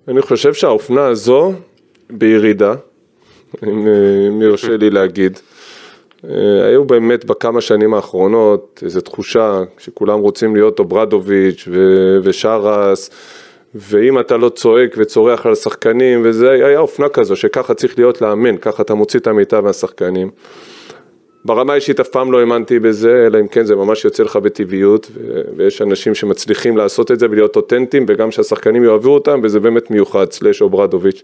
אני 0.08 0.22
חושב 0.22 0.54
שהאופנה 0.54 1.06
הזו 1.06 1.52
בירידה, 2.10 2.74
אם 3.66 3.86
אה, 3.88 4.44
יורשה 4.46 4.76
לי 4.76 4.90
להגיד. 4.90 5.38
אה, 6.30 6.66
היו 6.66 6.84
באמת 6.84 7.24
בכמה 7.24 7.60
שנים 7.60 7.94
האחרונות 7.94 8.80
איזו 8.84 9.00
תחושה 9.00 9.62
שכולם 9.78 10.18
רוצים 10.20 10.56
להיות 10.56 10.78
אוברדוביץ' 10.78 11.68
ו- 11.70 12.18
ושרס, 12.22 13.10
ואם 13.74 14.20
אתה 14.20 14.36
לא 14.36 14.48
צועק 14.48 14.94
וצורח 14.98 15.46
על 15.46 15.54
שחקנים, 15.54 16.20
וזה 16.24 16.50
היה 16.50 16.78
אופנה 16.78 17.08
כזו 17.08 17.36
שככה 17.36 17.74
צריך 17.74 17.98
להיות 17.98 18.22
לאמן, 18.22 18.56
ככה 18.56 18.82
אתה 18.82 18.94
מוציא 18.94 19.20
את 19.20 19.26
המיטב 19.26 19.60
מהשחקנים. 19.60 20.30
ברמה 21.44 21.72
האישית 21.72 22.00
אף 22.00 22.08
פעם 22.08 22.32
לא 22.32 22.40
האמנתי 22.40 22.78
בזה, 22.78 23.24
אלא 23.26 23.40
אם 23.40 23.48
כן 23.48 23.64
זה 23.64 23.76
ממש 23.76 24.04
יוצא 24.04 24.22
לך 24.22 24.36
בטבעיות, 24.36 25.10
ויש 25.56 25.82
אנשים 25.82 26.14
שמצליחים 26.14 26.76
לעשות 26.76 27.10
את 27.10 27.18
זה 27.18 27.26
ולהיות 27.30 27.56
אותנטיים, 27.56 28.04
וגם 28.08 28.30
שהשחקנים 28.30 28.84
יאהבו 28.84 29.14
אותם, 29.14 29.40
וזה 29.42 29.60
באמת 29.60 29.90
מיוחד, 29.90 30.32
סלאש 30.32 30.62
אוברדוביץ'. 30.62 31.22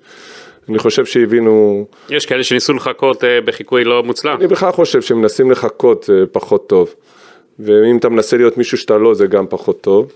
אני 0.68 0.78
חושב 0.78 1.04
שהבינו, 1.04 1.86
יש 2.10 2.26
כאלה 2.26 2.44
שניסו 2.44 2.72
לחכות 2.72 3.24
אה, 3.24 3.40
בחיקוי 3.40 3.84
לא 3.84 4.02
מוצלח. 4.02 4.38
אני 4.38 4.46
בכלל 4.46 4.72
חושב 4.72 5.02
שמנסים 5.02 5.50
לחכות 5.50 6.10
אה, 6.10 6.26
פחות 6.32 6.68
טוב, 6.68 6.94
ואם 7.58 7.96
אתה 7.96 8.08
מנסה 8.08 8.36
להיות 8.36 8.58
מישהו 8.58 8.78
שאתה 8.78 8.98
לא, 8.98 9.14
זה 9.14 9.26
גם 9.26 9.46
פחות 9.46 9.80
טוב, 9.80 10.12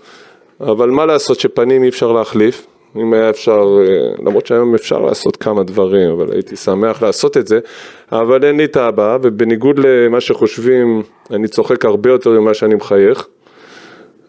אבל 0.61 0.89
מה 0.89 1.05
לעשות 1.05 1.39
שפנים 1.39 1.83
אי 1.83 1.89
אפשר 1.89 2.11
להחליף, 2.11 2.65
אם 2.95 3.13
היה 3.13 3.29
אפשר, 3.29 3.77
אה, 3.81 4.23
למרות 4.25 4.45
שהיום 4.45 4.75
אפשר 4.75 4.99
לעשות 4.99 5.37
כמה 5.37 5.63
דברים, 5.63 6.09
אבל 6.11 6.31
הייתי 6.31 6.55
שמח 6.55 7.01
לעשות 7.01 7.37
את 7.37 7.47
זה, 7.47 7.59
אבל 8.11 8.45
אין 8.45 8.57
לי 8.57 8.65
את 8.65 8.77
הבאה, 8.77 9.17
ובניגוד 9.21 9.79
למה 9.79 10.21
שחושבים, 10.21 11.01
אני 11.31 11.47
צוחק 11.47 11.85
הרבה 11.85 12.09
יותר 12.09 12.39
ממה 12.39 12.53
שאני 12.53 12.75
מחייך. 12.75 13.27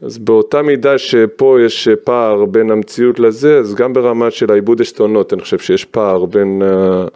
אז 0.02 0.18
באותה 0.18 0.62
מידה 0.62 0.98
שפה 0.98 1.58
יש 1.64 1.88
פער 2.04 2.44
בין 2.44 2.70
המציאות 2.70 3.18
לזה, 3.20 3.58
אז 3.58 3.74
גם 3.74 3.92
ברמה 3.92 4.30
של 4.30 4.52
העיבוד 4.52 4.80
עשתונות, 4.80 5.32
אני 5.32 5.42
חושב 5.42 5.58
שיש 5.58 5.84
פער 5.84 6.24
בין, 6.24 6.62
ה- 6.62 7.06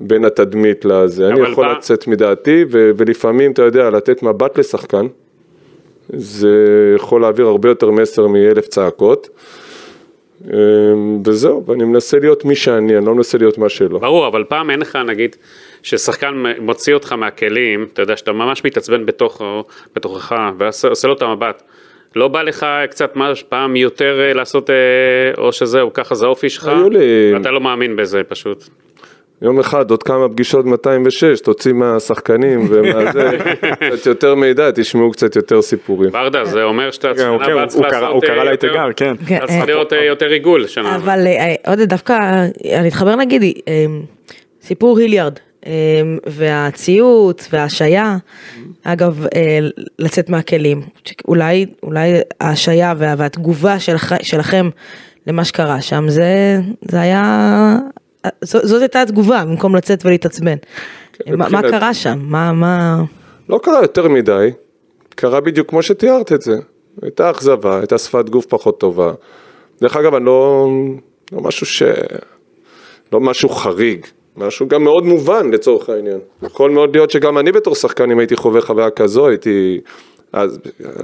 בין 0.00 0.24
התדמית 0.24 0.84
לזה. 0.84 1.28
אני 1.28 1.40
יכול 1.40 1.64
בא- 1.66 1.72
לצאת 1.72 2.06
מדעתי, 2.06 2.64
ו- 2.70 2.90
ולפעמים, 2.96 3.52
אתה 3.52 3.62
יודע, 3.62 3.90
לתת 3.90 4.22
מבט 4.22 4.58
לשחקן, 4.58 5.06
זה 6.16 6.48
יכול 6.96 7.20
להעביר 7.20 7.46
הרבה 7.46 7.68
יותר 7.68 7.90
מסר 7.90 8.26
מאלף 8.26 8.66
צעקות. 8.68 9.28
אמ, 10.46 10.52
וזהו, 11.26 11.64
ואני 11.66 11.84
מנסה 11.84 12.18
להיות 12.18 12.44
מי 12.44 12.56
שאני, 12.56 12.96
אני 12.98 13.06
לא 13.06 13.14
מנסה 13.14 13.38
להיות 13.38 13.58
מה 13.58 13.68
שלא. 13.68 13.98
ברור, 13.98 14.26
אבל 14.26 14.44
פעם 14.48 14.70
אין 14.70 14.80
לך, 14.80 14.96
נגיד, 15.06 15.36
ששחקן 15.82 16.34
מוציא 16.60 16.94
אותך 16.94 17.12
מהכלים, 17.12 17.86
אתה 17.92 18.02
יודע, 18.02 18.16
שאתה 18.16 18.32
ממש 18.32 18.64
מתעצבן 18.64 19.06
בתוך, 19.06 19.42
בתוכך, 19.96 20.34
ועושה 20.58 21.08
לו 21.08 21.14
את 21.14 21.22
המבט. 21.22 21.62
לא 22.16 22.28
בא 22.28 22.42
לך 22.42 22.66
קצת 22.90 23.16
ממש 23.16 23.42
פעם 23.42 23.76
יותר 23.76 24.20
אה, 24.20 24.32
לעשות, 24.34 24.70
אה, 24.70 24.74
או 25.38 25.52
שזהו, 25.52 25.92
ככה 25.92 26.14
זה 26.14 26.26
האופי 26.26 26.48
שלך, 26.50 26.68
היו 26.68 26.90
לי- 26.90 27.32
ואתה 27.34 27.50
לא 27.50 27.60
מאמין 27.60 27.96
בזה 27.96 28.22
פשוט. 28.28 28.64
יום 29.42 29.60
אחד, 29.60 29.90
עוד 29.90 30.02
כמה 30.02 30.28
פגישות 30.28 30.66
206, 30.66 31.40
תוציא 31.40 31.72
מהשחקנים 31.72 32.66
ומה 32.68 33.12
זה, 33.12 33.30
קצת 33.96 34.06
יותר 34.06 34.34
מידע, 34.34 34.70
תשמעו 34.74 35.10
קצת 35.10 35.36
יותר 35.36 35.62
סיפורים. 35.62 36.10
ברדה, 36.10 36.44
זה 36.44 36.62
אומר 36.62 36.90
שאתה 36.90 37.08
כן, 37.08 37.14
כן, 37.16 37.22
הבאה 37.26 37.52
הוא- 37.62 37.66
צריך 37.66 37.82
הוא 37.84 37.90
קרא- 37.90 38.00
לעשות 38.00 38.14
הוא 38.14 38.22
אה, 38.22 38.28
קרא 38.34 38.44
לה 38.44 38.52
את 38.54 38.62
יותר- 38.64 38.74
אגר, 38.74 38.92
כן. 38.96 39.14
צריך 39.26 39.68
לראות 39.68 39.92
אה, 39.92 40.04
יותר 40.04 40.26
עיגול 40.26 40.66
שנה. 40.66 40.96
אבל 40.96 41.26
אה, 41.26 41.54
עודד 41.66 41.88
דווקא, 41.88 42.12
אני 42.74 42.88
אתחבר 42.88 43.16
נגיד, 43.16 43.42
אה, 43.42 43.84
סיפור 44.62 44.98
היליארד, 44.98 45.32
אה, 45.66 45.72
והציות 46.26 47.48
וההשעיה, 47.52 48.16
אגב, 48.84 49.26
אה, 49.36 49.58
לצאת 49.98 50.30
מהכלים. 50.30 50.82
אולי, 51.28 51.66
אולי 51.82 52.10
ההשעיה 52.40 52.94
וה- 52.98 53.14
והתגובה 53.18 53.78
שלכ, 53.78 54.12
שלכם 54.22 54.68
למה 55.26 55.44
שקרה 55.44 55.80
שם, 55.80 56.04
זה, 56.08 56.58
זה 56.82 57.00
היה, 57.00 57.76
זאת 58.44 58.80
הייתה 58.80 59.02
התגובה, 59.02 59.44
במקום 59.44 59.76
לצאת 59.76 60.06
ולהתעצבן. 60.06 60.56
מה, 61.26 61.36
מה 61.36 61.44
מבחינת- 61.46 61.70
קרה 61.70 61.94
שם? 61.94 62.18
מה, 62.22 62.52
מה... 62.52 63.02
לא 63.48 63.60
קרה 63.62 63.82
יותר 63.82 64.08
מדי, 64.08 64.50
קרה 65.14 65.40
בדיוק 65.40 65.68
כמו 65.70 65.82
שתיארת 65.82 66.32
את 66.32 66.42
זה. 66.42 66.56
הייתה 67.02 67.30
אכזבה, 67.30 67.78
הייתה 67.78 67.98
שפת 67.98 68.28
גוף 68.28 68.46
פחות 68.46 68.80
טובה. 68.80 69.12
דרך 69.80 69.96
אגב, 69.96 70.14
אני 70.14 70.24
לא, 70.24 70.68
לא 71.32 71.40
משהו 71.40 71.66
ש... 71.66 71.82
לא 73.12 73.20
משהו 73.20 73.48
חריג, 73.48 74.06
משהו 74.36 74.68
גם 74.68 74.84
מאוד 74.84 75.04
מובן 75.04 75.50
לצורך 75.50 75.88
העניין. 75.88 76.18
יכול 76.42 76.70
מאוד 76.70 76.96
להיות 76.96 77.10
שגם 77.10 77.38
אני 77.38 77.52
בתור 77.52 77.74
שחקן, 77.74 78.10
אם 78.10 78.18
הייתי 78.18 78.36
חווה 78.36 78.60
חוויה 78.60 78.90
כזו, 78.90 79.28
הייתי... 79.28 79.80
אז 80.32 80.58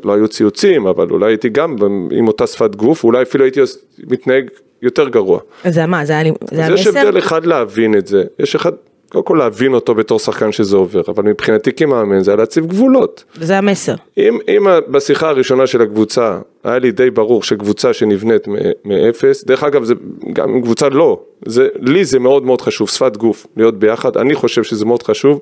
לא 0.05 0.15
היו 0.15 0.29
ציוצים, 0.29 0.87
אבל 0.87 1.11
אולי 1.11 1.27
הייתי 1.27 1.49
גם 1.49 1.77
עם 2.11 2.29
אותה 2.29 2.47
שפת 2.47 2.75
גוף, 2.75 3.05
אולי 3.05 3.23
אפילו 3.23 3.45
הייתי 3.45 3.61
מתנהג 3.99 4.45
יותר 4.83 5.09
גרוע. 5.09 5.41
זה 5.69 5.87
מה, 5.87 6.05
זה 6.05 6.13
היה 6.13 6.23
לי, 6.23 6.33
זה 6.51 6.61
היה 6.61 6.73
אז 6.73 6.81
יש? 6.81 6.87
הבדל 6.87 7.19
אחד 7.19 7.47
להבין 7.47 7.99
את 7.99 8.07
זה, 8.07 8.25
יש 8.39 8.55
אחד, 8.55 8.73
קודם 9.09 9.25
כל 9.25 9.37
להבין 9.39 9.75
אותו 9.75 9.95
בתור 9.95 10.19
שחקן 10.19 10.53
שזה 10.53 10.77
עובר, 10.77 11.03
אבל 11.09 11.25
מבחינתי 11.25 11.73
כמאמן 11.73 12.23
זה 12.23 12.31
היה 12.31 12.37
להציב 12.37 12.67
גבולות. 12.67 13.25
וזה 13.39 13.59
המסר. 13.59 13.95
אם, 14.19 14.39
אם 14.49 14.67
בשיחה 14.89 15.29
הראשונה 15.29 15.67
של 15.67 15.83
הקבוצה 15.83 16.39
היה 16.65 16.79
לי 16.79 16.91
די 16.93 17.11
ברור 17.11 17.43
שקבוצה 17.43 17.93
שנבנית 17.93 18.49
מאפס, 18.85 19.45
דרך 19.45 19.65
אגב 19.65 19.85
זה 19.85 19.95
גם 20.33 20.55
אם 20.55 20.63
קבוצה 20.63 20.89
לא, 20.89 21.21
זה, 21.47 21.69
לי 21.81 22.05
זה 22.05 22.19
מאוד 22.19 22.45
מאוד 22.45 22.61
חשוב, 22.61 22.89
שפת 22.89 23.17
גוף, 23.17 23.47
להיות 23.57 23.79
ביחד, 23.79 24.17
אני 24.17 24.35
חושב 24.35 24.63
שזה 24.63 24.85
מאוד 24.85 25.03
חשוב, 25.03 25.41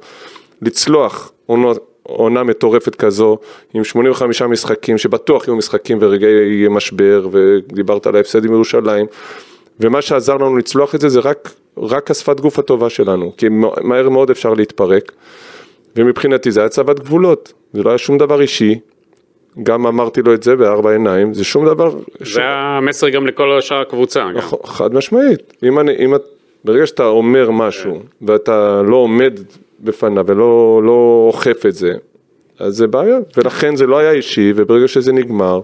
לצלוח 0.63 1.33
עונות, 1.47 1.94
עונה 2.07 2.43
מטורפת 2.43 2.95
כזו, 2.95 3.39
עם 3.75 3.85
85 3.85 4.43
משחקים, 4.43 4.99
שבטוח 4.99 5.49
יהיו 5.49 5.57
משחקים 5.57 5.99
ורגעי 6.01 6.67
משבר, 6.71 7.29
ודיברת 7.31 8.07
על 8.07 8.17
ההפסד 8.17 8.45
עם 8.45 8.53
ירושלים, 8.53 9.07
ומה 9.81 10.03
שעזר 10.03 10.35
לנו 10.35 10.57
לצלוח 10.57 10.95
את 10.95 11.01
זה, 11.01 11.09
זה 11.09 11.21
רק, 11.21 11.51
רק 11.79 12.11
השפת 12.11 12.41
גוף 12.41 12.59
הטובה 12.59 12.91
שלנו, 12.91 13.33
כי 13.37 13.47
מהר 13.83 14.09
מאוד 14.09 14.31
אפשר 14.31 14.55
להתפרק. 14.55 15.13
ומבחינתי 15.97 16.51
זה 16.51 16.61
היה 16.61 16.67
הצבת 16.67 17.01
גבולות, 17.01 17.53
זה 17.73 17.83
לא 17.83 17.91
היה 17.91 17.99
שום 17.99 18.19
דבר 18.19 18.41
אישי, 18.41 18.79
גם 19.63 19.87
אמרתי 19.87 20.23
לו 20.23 20.35
את 20.35 20.43
זה 20.43 20.57
בארבע 20.57 20.93
עיניים, 20.93 21.35
זה 21.35 21.45
שום 21.45 21.67
דבר. 21.67 21.95
זה 22.21 22.41
המסר 22.45 23.09
גם 23.09 23.27
לכל 23.27 23.61
שאר 23.61 23.81
הקבוצה. 23.81 24.25
נכון, 24.35 24.59
חד 24.65 24.95
משמעית, 24.95 25.53
אם 25.63 25.79
אני, 25.79 25.93
אם 25.99 26.15
את, 26.15 26.23
ברגע 26.65 26.87
שאתה 26.87 27.07
אומר 27.07 27.51
משהו 27.51 28.03
ואתה 28.23 28.83
לא 28.83 28.97
עומד 28.97 29.41
בפניו 29.81 30.25
ולא 30.27 30.81
לא 30.85 31.25
אוכף 31.27 31.67
את 31.67 31.75
זה, 31.75 31.93
אז 32.59 32.75
זה 32.77 32.87
בעיה, 32.87 33.19
ולכן 33.37 33.77
זה 33.77 33.87
לא 33.87 33.99
היה 33.99 34.13
אישי, 34.13 34.53
וברגע 34.57 34.89
שזה 34.89 35.13
נגמר, 35.13 35.61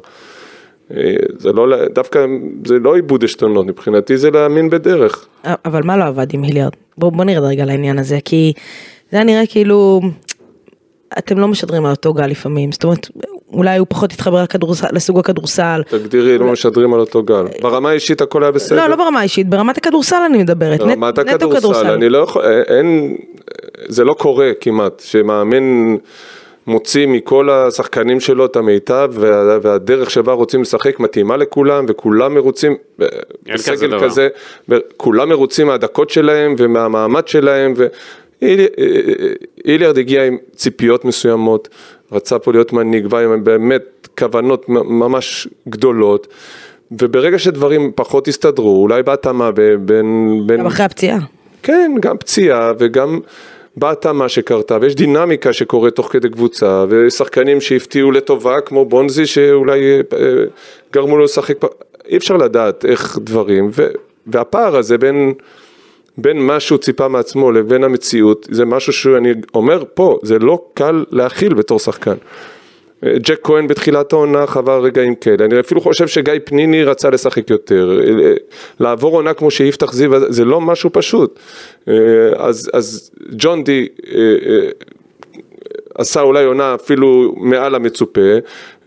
אה, 0.96 1.14
זה 1.38 1.52
לא, 1.52 1.86
דווקא 1.94 2.26
זה 2.66 2.78
לא 2.78 2.96
איבוד 2.96 3.24
עשתונות, 3.24 3.66
מבחינתי 3.66 4.16
זה 4.16 4.30
להאמין 4.30 4.70
בדרך. 4.70 5.26
אבל 5.64 5.82
מה 5.84 5.96
לא 5.96 6.04
עבד 6.04 6.34
עם 6.34 6.42
היליארד? 6.42 6.72
בוא, 6.98 7.12
בוא 7.12 7.24
נרד 7.24 7.44
רגע 7.44 7.64
לעניין 7.64 7.98
הזה, 7.98 8.18
כי 8.24 8.52
זה 9.11 9.16
היה 9.16 9.24
נראה 9.24 9.46
כאילו, 9.46 10.00
אתם 11.18 11.38
לא 11.38 11.48
משדרים 11.48 11.84
על 11.84 11.90
אותו 11.90 12.12
גל 12.12 12.26
לפעמים, 12.26 12.72
זאת 12.72 12.84
אומרת, 12.84 13.08
אולי 13.53 13.78
הוא 13.78 13.86
פחות 13.90 14.12
התחבר 14.12 14.42
לכדורסל, 14.42 14.86
לסוג 14.92 15.18
הכדורסל. 15.18 15.82
תגדירי, 15.88 16.38
לא 16.38 16.46
משדרים 16.46 16.94
על 16.94 17.01
אותו 17.01 17.22
גל. 17.22 17.44
ברמה 17.62 17.90
האישית 17.90 18.20
הכל 18.20 18.42
היה 18.42 18.53
בסדר. 18.53 18.76
לא, 18.76 18.86
לא 18.86 18.96
ברמה 18.96 19.20
האישית, 19.20 19.48
ברמת 19.48 19.78
הכדורסל 19.78 20.22
אני 20.26 20.38
מדברת, 20.38 20.80
ברמת 20.80 21.18
הכדורסל, 21.18 21.59
כדורסל. 21.59 21.90
אני 21.90 22.09
לא 22.09 22.18
יכול, 22.18 22.42
אין, 22.68 23.16
זה 23.88 24.05
לא 24.05 24.12
קורה 24.12 24.51
כמעט, 24.61 25.03
שמאמן 25.05 25.96
מוציא 26.66 27.07
מכל 27.07 27.51
השחקנים 27.51 28.20
שלו 28.20 28.46
את 28.46 28.57
המיטב, 28.57 29.11
וה, 29.14 29.59
והדרך 29.62 30.11
שבה 30.11 30.32
רוצים 30.32 30.62
לשחק 30.62 31.01
מתאימה 31.01 31.36
לכולם, 31.36 31.84
וכולם 31.88 32.34
מרוצים, 32.34 32.76
כזה 33.55 33.88
בסגל. 33.88 34.01
כזה, 34.05 34.28
כולם 34.96 35.28
מרוצים 35.28 35.66
מהדקות 35.66 36.11
שלהם 36.11 36.55
ומהמעמד 36.59 37.28
שלהם, 37.28 37.74
ואיליארד 38.43 39.99
הגיע 39.99 40.24
עם 40.24 40.36
ציפיות 40.57 41.05
מסוימות, 41.05 41.68
רצה 42.12 42.38
פה 42.38 42.53
להיות 42.53 42.72
מנהיג, 42.72 43.07
בא 43.07 43.18
עם 43.18 43.45
באמת 43.45 44.09
כוונות 44.18 44.68
ממש 44.68 45.49
גדולות. 45.68 46.26
וברגע 46.91 47.38
שדברים 47.38 47.93
פחות 47.95 48.28
הסתדרו, 48.28 48.82
אולי 48.82 49.03
בהתאמה 49.03 49.51
בין... 49.51 50.43
בין 50.47 50.61
גם 50.61 50.66
אחרי 50.66 50.84
הפציעה. 50.86 51.18
כן, 51.62 51.93
גם 52.01 52.18
פציעה 52.18 52.72
וגם 52.78 53.20
בהתאמה 53.76 54.28
שקרתה, 54.28 54.78
ויש 54.80 54.95
דינמיקה 54.95 55.53
שקורית 55.53 55.95
תוך 55.95 56.12
כדי 56.12 56.28
קבוצה, 56.28 56.84
ושחקנים 56.88 57.61
שהפתיעו 57.61 58.11
לטובה, 58.11 58.61
כמו 58.61 58.84
בונזי, 58.84 59.26
שאולי 59.26 59.80
אה, 60.12 60.18
גרמו 60.93 61.18
לו 61.18 61.24
לשחק, 61.24 61.55
אי 62.09 62.16
אפשר 62.16 62.36
לדעת 62.36 62.84
איך 62.84 63.18
דברים, 63.22 63.70
ו, 63.72 63.86
והפער 64.26 64.76
הזה 64.76 64.99
בין, 64.99 65.34
בין 66.18 66.46
מה 66.46 66.61
שהוא 66.61 66.78
ציפה 66.78 67.08
מעצמו 67.08 67.52
לבין 67.52 67.84
המציאות, 67.84 68.48
זה 68.50 68.64
משהו 68.64 68.92
שאני 68.92 69.32
אומר 69.54 69.84
פה, 69.94 70.18
זה 70.22 70.38
לא 70.38 70.64
קל 70.74 71.04
להכיל 71.11 71.54
בתור 71.54 71.78
שחקן. 71.78 72.14
ג'ק 73.04 73.40
כהן 73.42 73.66
בתחילת 73.66 74.12
העונה 74.12 74.46
חווה 74.46 74.78
רגעים 74.78 75.14
כאלה, 75.14 75.44
אני 75.44 75.61
אפילו 75.61 75.80
חושב 75.80 76.08
שגיא 76.08 76.34
פניני 76.44 76.84
רצה 76.84 77.11
לשחק 77.11 77.50
יותר, 77.50 78.00
לעבור 78.80 79.16
עונה 79.16 79.34
כמו 79.34 79.50
שיפתח 79.50 79.92
זיו 79.92 80.32
זה 80.32 80.44
לא 80.44 80.61
משהו 80.61 80.90
פשוט, 80.92 81.38
אז, 82.36 82.70
אז 82.72 83.11
ג'ון 83.32 83.64
די 83.64 83.88
אה, 84.14 84.20
אה, 84.20 84.68
עשה 85.94 86.20
אולי 86.20 86.44
עונה 86.44 86.74
אפילו 86.74 87.34
מעל 87.36 87.74
המצופה, 87.74 88.20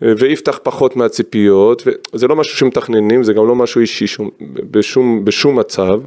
ויפתח 0.01 0.59
פחות 0.63 0.95
מהציפיות, 0.95 1.83
וזה 2.13 2.27
לא 2.27 2.35
משהו 2.35 2.57
שמתכננים, 2.57 3.23
זה 3.23 3.33
גם 3.33 3.47
לא 3.47 3.55
משהו 3.55 3.81
אישי 3.81 4.07
שום, 4.07 4.29
בשום, 4.71 5.25
בשום 5.25 5.59
מצב. 5.59 5.99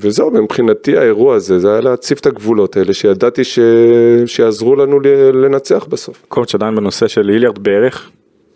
וזהו, 0.00 0.30
מבחינתי 0.30 0.96
האירוע 0.96 1.34
הזה, 1.34 1.58
זה 1.58 1.72
היה 1.72 1.80
להציב 1.80 2.18
את 2.20 2.26
הגבולות 2.26 2.76
האלה, 2.76 2.94
שידעתי 2.94 3.44
ש... 3.44 3.58
שיעזרו 4.26 4.76
לנו 4.76 5.00
לנצח 5.32 5.84
בסוף. 5.88 6.24
קוץ' 6.28 6.54
עדיין 6.54 6.74
בנושא 6.74 7.08
של 7.08 7.28
היליארד 7.28 7.58
בערך, 7.58 8.10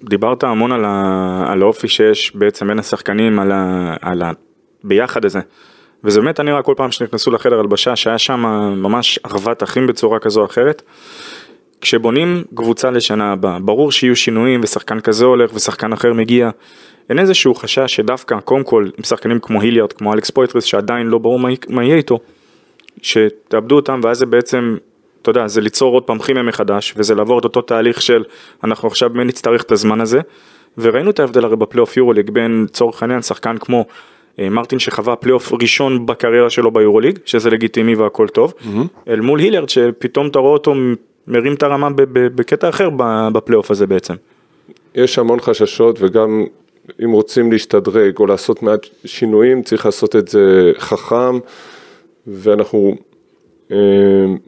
דיברת 0.04 0.44
המון 0.44 0.72
על, 0.72 0.84
ה... 0.84 1.44
על 1.46 1.62
האופי 1.62 1.88
שיש 1.88 2.36
בעצם 2.36 2.68
בין 2.68 2.78
השחקנים, 2.78 3.38
על, 3.38 3.52
ה... 3.52 3.94
על 4.00 4.22
הביחד 4.84 5.24
הזה. 5.24 5.40
וזה 6.04 6.20
באמת 6.20 6.38
היה 6.38 6.46
נראה 6.46 6.62
כל 6.62 6.74
פעם 6.76 6.90
שנכנסו 6.90 7.30
לחדר 7.30 7.58
הלבשה 7.58 7.96
שהיה 7.96 8.18
שם 8.18 8.40
ממש 8.76 9.18
אחוות 9.22 9.62
אחים 9.62 9.86
בצורה 9.86 10.18
כזו 10.18 10.40
או 10.40 10.46
אחרת. 10.46 10.82
כשבונים 11.80 12.44
קבוצה 12.54 12.90
לשנה 12.90 13.32
הבאה, 13.32 13.58
ברור 13.58 13.92
שיהיו 13.92 14.16
שינויים 14.16 14.60
ושחקן 14.62 15.00
כזה 15.00 15.24
הולך 15.24 15.54
ושחקן 15.54 15.92
אחר 15.92 16.12
מגיע. 16.12 16.50
אין 17.10 17.18
איזשהו 17.18 17.54
חשש 17.54 17.94
שדווקא, 17.94 18.40
קודם 18.40 18.64
כל, 18.64 18.88
עם 18.98 19.04
שחקנים 19.04 19.38
כמו 19.40 19.60
היליארד, 19.60 19.92
כמו 19.92 20.12
אלכס 20.12 20.30
פויטרס, 20.30 20.64
שעדיין 20.64 21.06
לא 21.06 21.18
ברור 21.18 21.38
מה, 21.38 21.48
מה 21.68 21.84
יהיה 21.84 21.96
איתו, 21.96 22.18
שתאבדו 23.02 23.76
אותם 23.76 24.00
ואז 24.02 24.18
זה 24.18 24.26
בעצם, 24.26 24.76
אתה 25.22 25.30
יודע, 25.30 25.48
זה 25.48 25.60
ליצור 25.60 25.94
עוד 25.94 26.02
פעם 26.02 26.18
כימיה 26.18 26.42
מחדש, 26.42 26.94
וזה 26.96 27.14
לעבור 27.14 27.38
את 27.38 27.44
אותו 27.44 27.62
תהליך 27.62 28.02
של 28.02 28.24
אנחנו 28.64 28.88
עכשיו 28.88 29.10
באמת 29.10 29.26
נצטרך 29.26 29.62
את 29.62 29.72
הזמן 29.72 30.00
הזה, 30.00 30.20
וראינו 30.78 31.10
את 31.10 31.20
ההבדל 31.20 31.44
הרי 31.44 31.56
בפלייאוף 31.56 31.96
יורוליג 31.96 32.30
בין 32.30 32.64
לצורך 32.64 33.02
העניין 33.02 33.22
שחקן 33.22 33.58
כמו 33.58 33.84
אה, 34.38 34.50
מרטין 34.50 34.78
שחווה 34.78 35.16
פלייאוף 35.16 35.52
ראשון 35.62 36.06
בקריירה 36.06 36.50
שלו 36.50 36.70
ביורוליג, 36.70 37.18
שזה 37.24 37.50
לגיטימי 37.50 37.94
והכל 37.94 38.28
טוב, 38.28 38.54
אל 39.08 39.20
מול 39.20 39.40
היליארד 39.40 39.68
שפתאום 39.68 40.26
אתה 40.26 40.38
רואה 40.38 40.52
אותו 40.52 40.74
מרים 41.26 41.54
את 41.54 41.62
הרמה 41.62 41.88
בקטע 42.12 42.68
אחר 42.68 42.88
בפלייאוף 43.32 43.70
הזה 43.70 43.86
בעצם. 43.86 44.14
יש 44.94 45.18
המון 45.18 45.40
חששות 45.40 45.96
וגם 46.00 46.44
אם 47.04 47.10
רוצים 47.12 47.52
להשתדרג 47.52 48.18
או 48.18 48.26
לעשות 48.26 48.62
מעט 48.62 48.86
שינויים, 49.04 49.62
צריך 49.62 49.86
לעשות 49.86 50.16
את 50.16 50.28
זה 50.28 50.72
חכם, 50.78 51.38
ואנחנו 52.26 52.94
אה, 53.72 53.76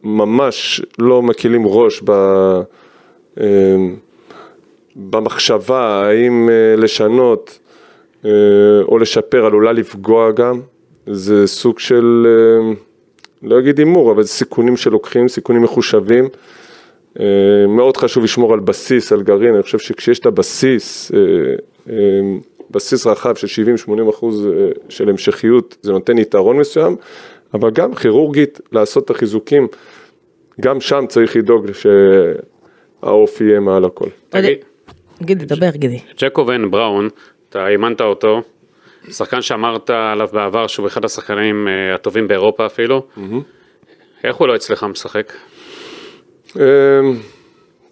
ממש 0.02 0.82
לא 0.98 1.22
מקילים 1.22 1.62
ראש 1.66 2.02
ב... 2.04 2.10
אה, 3.40 3.76
במחשבה 4.96 6.06
האם 6.06 6.48
אה, 6.50 6.76
לשנות 6.76 7.58
או 8.88 8.98
לשפר 8.98 9.46
עלולה 9.46 9.72
לפגוע 9.72 10.32
גם, 10.32 10.60
זה 11.06 11.46
סוג 11.46 11.78
של, 11.78 12.26
לא 13.42 13.58
אגיד 13.58 13.78
הימור, 13.78 14.12
אבל 14.12 14.22
זה 14.22 14.28
סיכונים 14.28 14.76
שלוקחים, 14.76 15.28
סיכונים 15.28 15.62
מחושבים. 15.62 16.28
אה, 17.20 17.66
מאוד 17.68 17.96
חשוב 17.96 18.24
לשמור 18.24 18.52
על 18.52 18.60
בסיס, 18.60 19.12
על 19.12 19.22
גרעין, 19.22 19.54
אני 19.54 19.62
חושב 19.62 19.78
שכשיש 19.78 20.18
את 20.18 20.26
הבסיס, 20.26 21.12
אה, 21.14 21.18
אה, 21.90 21.96
בסיס 22.70 23.06
רחב 23.06 23.34
של 23.34 23.46
70-80 23.88 24.10
אחוז 24.10 24.48
של 24.88 25.08
המשכיות, 25.08 25.76
זה 25.82 25.92
נותן 25.92 26.18
יתרון 26.18 26.58
מסוים, 26.58 26.96
אבל 27.54 27.70
גם 27.70 27.94
כירורגית 27.94 28.60
לעשות 28.72 29.04
את 29.04 29.10
החיזוקים, 29.10 29.68
גם 30.60 30.80
שם 30.80 31.04
צריך 31.08 31.36
לדאוג 31.36 31.66
שהאופי 31.72 33.44
יהיה 33.44 33.60
מעל 33.60 33.84
הכל. 33.84 34.08
תגיד, 34.28 34.58
גידי, 35.22 35.44
דבר 35.44 35.70
גידי. 35.70 36.00
ג'קובן 36.18 36.70
בראון, 36.70 37.08
אתה 37.48 37.68
אימנת 37.68 38.00
אותו, 38.00 38.42
שחקן 39.10 39.42
שאמרת 39.42 39.90
עליו 39.90 40.28
בעבר 40.32 40.66
שהוא 40.66 40.86
אחד 40.86 41.04
השחקנים 41.04 41.68
הטובים 41.94 42.28
באירופה 42.28 42.66
אפילו. 42.66 43.06
איך 44.24 44.36
הוא 44.36 44.48
לא 44.48 44.56
אצלך 44.56 44.84
משחק? 44.84 45.32
אמ, 46.56 46.62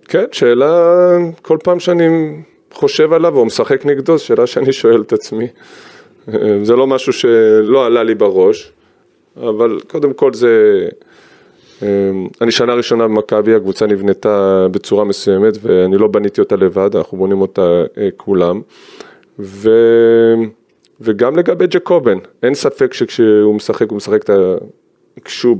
כן, 0.04 0.24
שאלה, 0.32 1.16
כל 1.42 1.58
פעם 1.64 1.80
שאני 1.80 2.36
חושב 2.72 3.12
עליו 3.12 3.36
או 3.36 3.44
משחק 3.44 3.86
נגדו, 3.86 4.18
זו 4.18 4.24
שאלה 4.24 4.46
שאני 4.46 4.72
שואל 4.72 5.00
את 5.00 5.12
עצמי. 5.12 5.46
אמ, 6.28 6.64
זה 6.64 6.76
לא 6.76 6.86
משהו 6.86 7.12
שלא 7.12 7.86
עלה 7.86 8.02
לי 8.02 8.14
בראש, 8.14 8.72
אבל 9.36 9.80
קודם 9.86 10.12
כל 10.12 10.34
זה... 10.34 10.88
אמ, 11.82 12.26
אני 12.40 12.50
שנה 12.50 12.74
ראשונה 12.74 13.08
במכבי, 13.08 13.54
הקבוצה 13.54 13.86
נבנתה 13.86 14.66
בצורה 14.70 15.04
מסוימת 15.04 15.54
ואני 15.62 15.96
לא 15.96 16.08
בניתי 16.08 16.40
אותה 16.40 16.56
לבד, 16.56 16.96
אנחנו 16.96 17.18
בונים 17.18 17.40
אותה 17.40 17.84
אה, 17.98 18.08
כולם. 18.16 18.60
ו... 19.38 19.70
וגם 21.00 21.36
לגבי 21.36 21.66
ג'קובן, 21.66 22.18
אין 22.42 22.54
ספק 22.54 22.94
שכשהוא 22.94 23.54
משחק, 23.54 23.90
הוא 23.90 23.96
משחק 23.96 24.22
את 24.22 24.30
ה... 24.30 24.54
כשהוא 25.24 25.56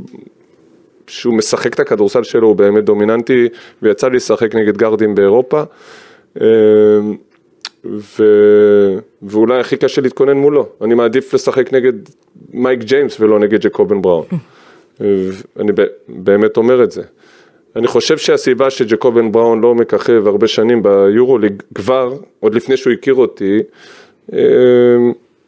שהוא 1.06 1.34
משחק 1.34 1.74
את 1.74 1.80
הכדורסל 1.80 2.22
שלו 2.22 2.48
הוא 2.48 2.56
באמת 2.56 2.84
דומיננטי 2.84 3.48
ויצא 3.82 4.08
לי 4.08 4.16
לשחק 4.16 4.54
נגד 4.54 4.76
גארדים 4.76 5.14
באירופה 5.14 5.62
אמ, 6.40 6.44
ו... 7.84 8.24
ואולי 9.22 9.60
הכי 9.60 9.76
קשה 9.76 10.00
להתכונן 10.00 10.36
מולו, 10.36 10.68
אני 10.80 10.94
מעדיף 10.94 11.34
לשחק 11.34 11.72
נגד 11.72 11.92
מייק 12.52 12.80
ג'יימס 12.80 13.20
ולא 13.20 13.38
נגד 13.38 13.60
ג'קובן 13.60 14.02
בראון, 14.02 14.24
אני 15.60 15.72
באמת 16.08 16.56
אומר 16.56 16.84
את 16.84 16.90
זה. 16.90 17.02
אני 17.76 17.86
חושב 17.86 18.18
שהסיבה 18.18 18.70
שג'קובן 18.70 19.32
בראון 19.32 19.60
לא 19.60 19.74
מככב 19.74 20.26
הרבה 20.26 20.46
שנים 20.46 20.82
ביורוליג 20.82 21.62
כבר, 21.74 22.14
עוד 22.40 22.54
לפני 22.54 22.76
שהוא 22.76 22.92
הכיר 22.92 23.14
אותי, 23.14 23.58
אמ, 24.32 24.38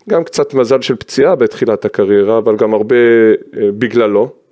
גם 0.09 0.25
קצת 0.25 0.55
מזל 0.55 0.81
של 0.81 0.97
פציעה 0.97 1.35
בתחילת 1.35 1.85
הקריירה, 1.85 2.39
אבל 2.39 2.57
גם 2.57 2.75
הרבה 2.75 2.97
אה, 2.97 3.69
בגללו. 3.79 4.43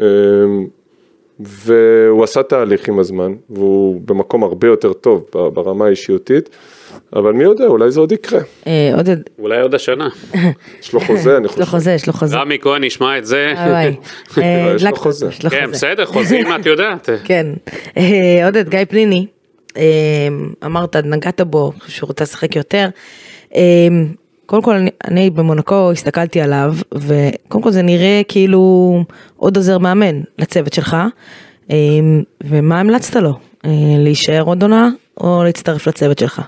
אמ, 0.00 0.66
והוא 1.40 2.24
עשה 2.24 2.42
תהליך 2.42 2.88
עם 2.88 2.98
הזמן, 2.98 3.34
והוא 3.50 4.00
במקום 4.04 4.42
הרבה 4.42 4.66
יותר 4.66 4.92
טוב 4.92 5.24
ברמה 5.32 5.86
האישיותית, 5.86 6.48
אבל 7.12 7.32
מי 7.32 7.44
יודע, 7.44 7.66
אולי 7.66 7.90
זה 7.90 8.00
עוד 8.00 8.12
יקרה. 8.12 8.40
אה, 8.66 8.90
עודד, 8.96 9.16
אולי 9.38 9.60
עוד 9.60 9.74
השנה. 9.74 10.08
יש 10.80 10.92
לו 10.92 11.00
חוזה, 11.00 11.36
אני 11.36 11.46
יש 11.46 11.58
לו 11.58 11.64
חושב. 11.64 11.70
חוזה, 11.70 11.92
יש 11.92 12.06
לו 12.06 12.12
חוזה. 12.12 12.36
רמי 12.36 12.58
כהן 12.60 12.84
ישמע 12.84 13.18
את 13.18 13.26
זה. 13.26 13.52
אה, 14.38 14.72
יש 14.76 14.84
לו 14.84 14.96
חוזה. 14.96 15.26
כן, 15.30 15.48
חוזה. 15.48 15.72
בסדר, 15.72 16.06
חוזים 16.06 16.46
את 16.60 16.66
יודעת. 16.66 17.08
כן. 17.24 17.46
אה, 17.96 18.46
עודד, 18.46 18.68
גיא 18.68 18.84
פניני, 18.88 19.26
אמרת, 20.64 20.96
נגעת 20.96 21.40
בו, 21.40 21.72
שהוא 21.86 22.08
רוצה 22.08 22.24
לשחק 22.24 22.56
יותר. 22.56 22.88
קודם 24.50 24.62
כל, 24.62 24.74
אני, 24.74 24.90
אני 25.04 25.30
במונקו 25.30 25.90
הסתכלתי 25.92 26.40
עליו, 26.40 26.74
וקודם 26.94 27.62
כל 27.64 27.70
זה 27.70 27.82
נראה 27.82 28.22
כאילו 28.28 29.04
עוד 29.36 29.56
עוזר 29.56 29.78
מאמן 29.78 30.20
לצוות 30.38 30.72
שלך. 30.72 30.96
אה, 31.70 31.76
ומה 32.44 32.80
המלצת 32.80 33.16
לו? 33.16 33.30
אה, 33.64 33.70
להישאר 33.98 34.42
עוד 34.42 34.62
עונה, 34.62 34.90
או 35.20 35.44
להצטרף 35.44 35.86
לצוות 35.86 36.18
שלך? 36.18 36.42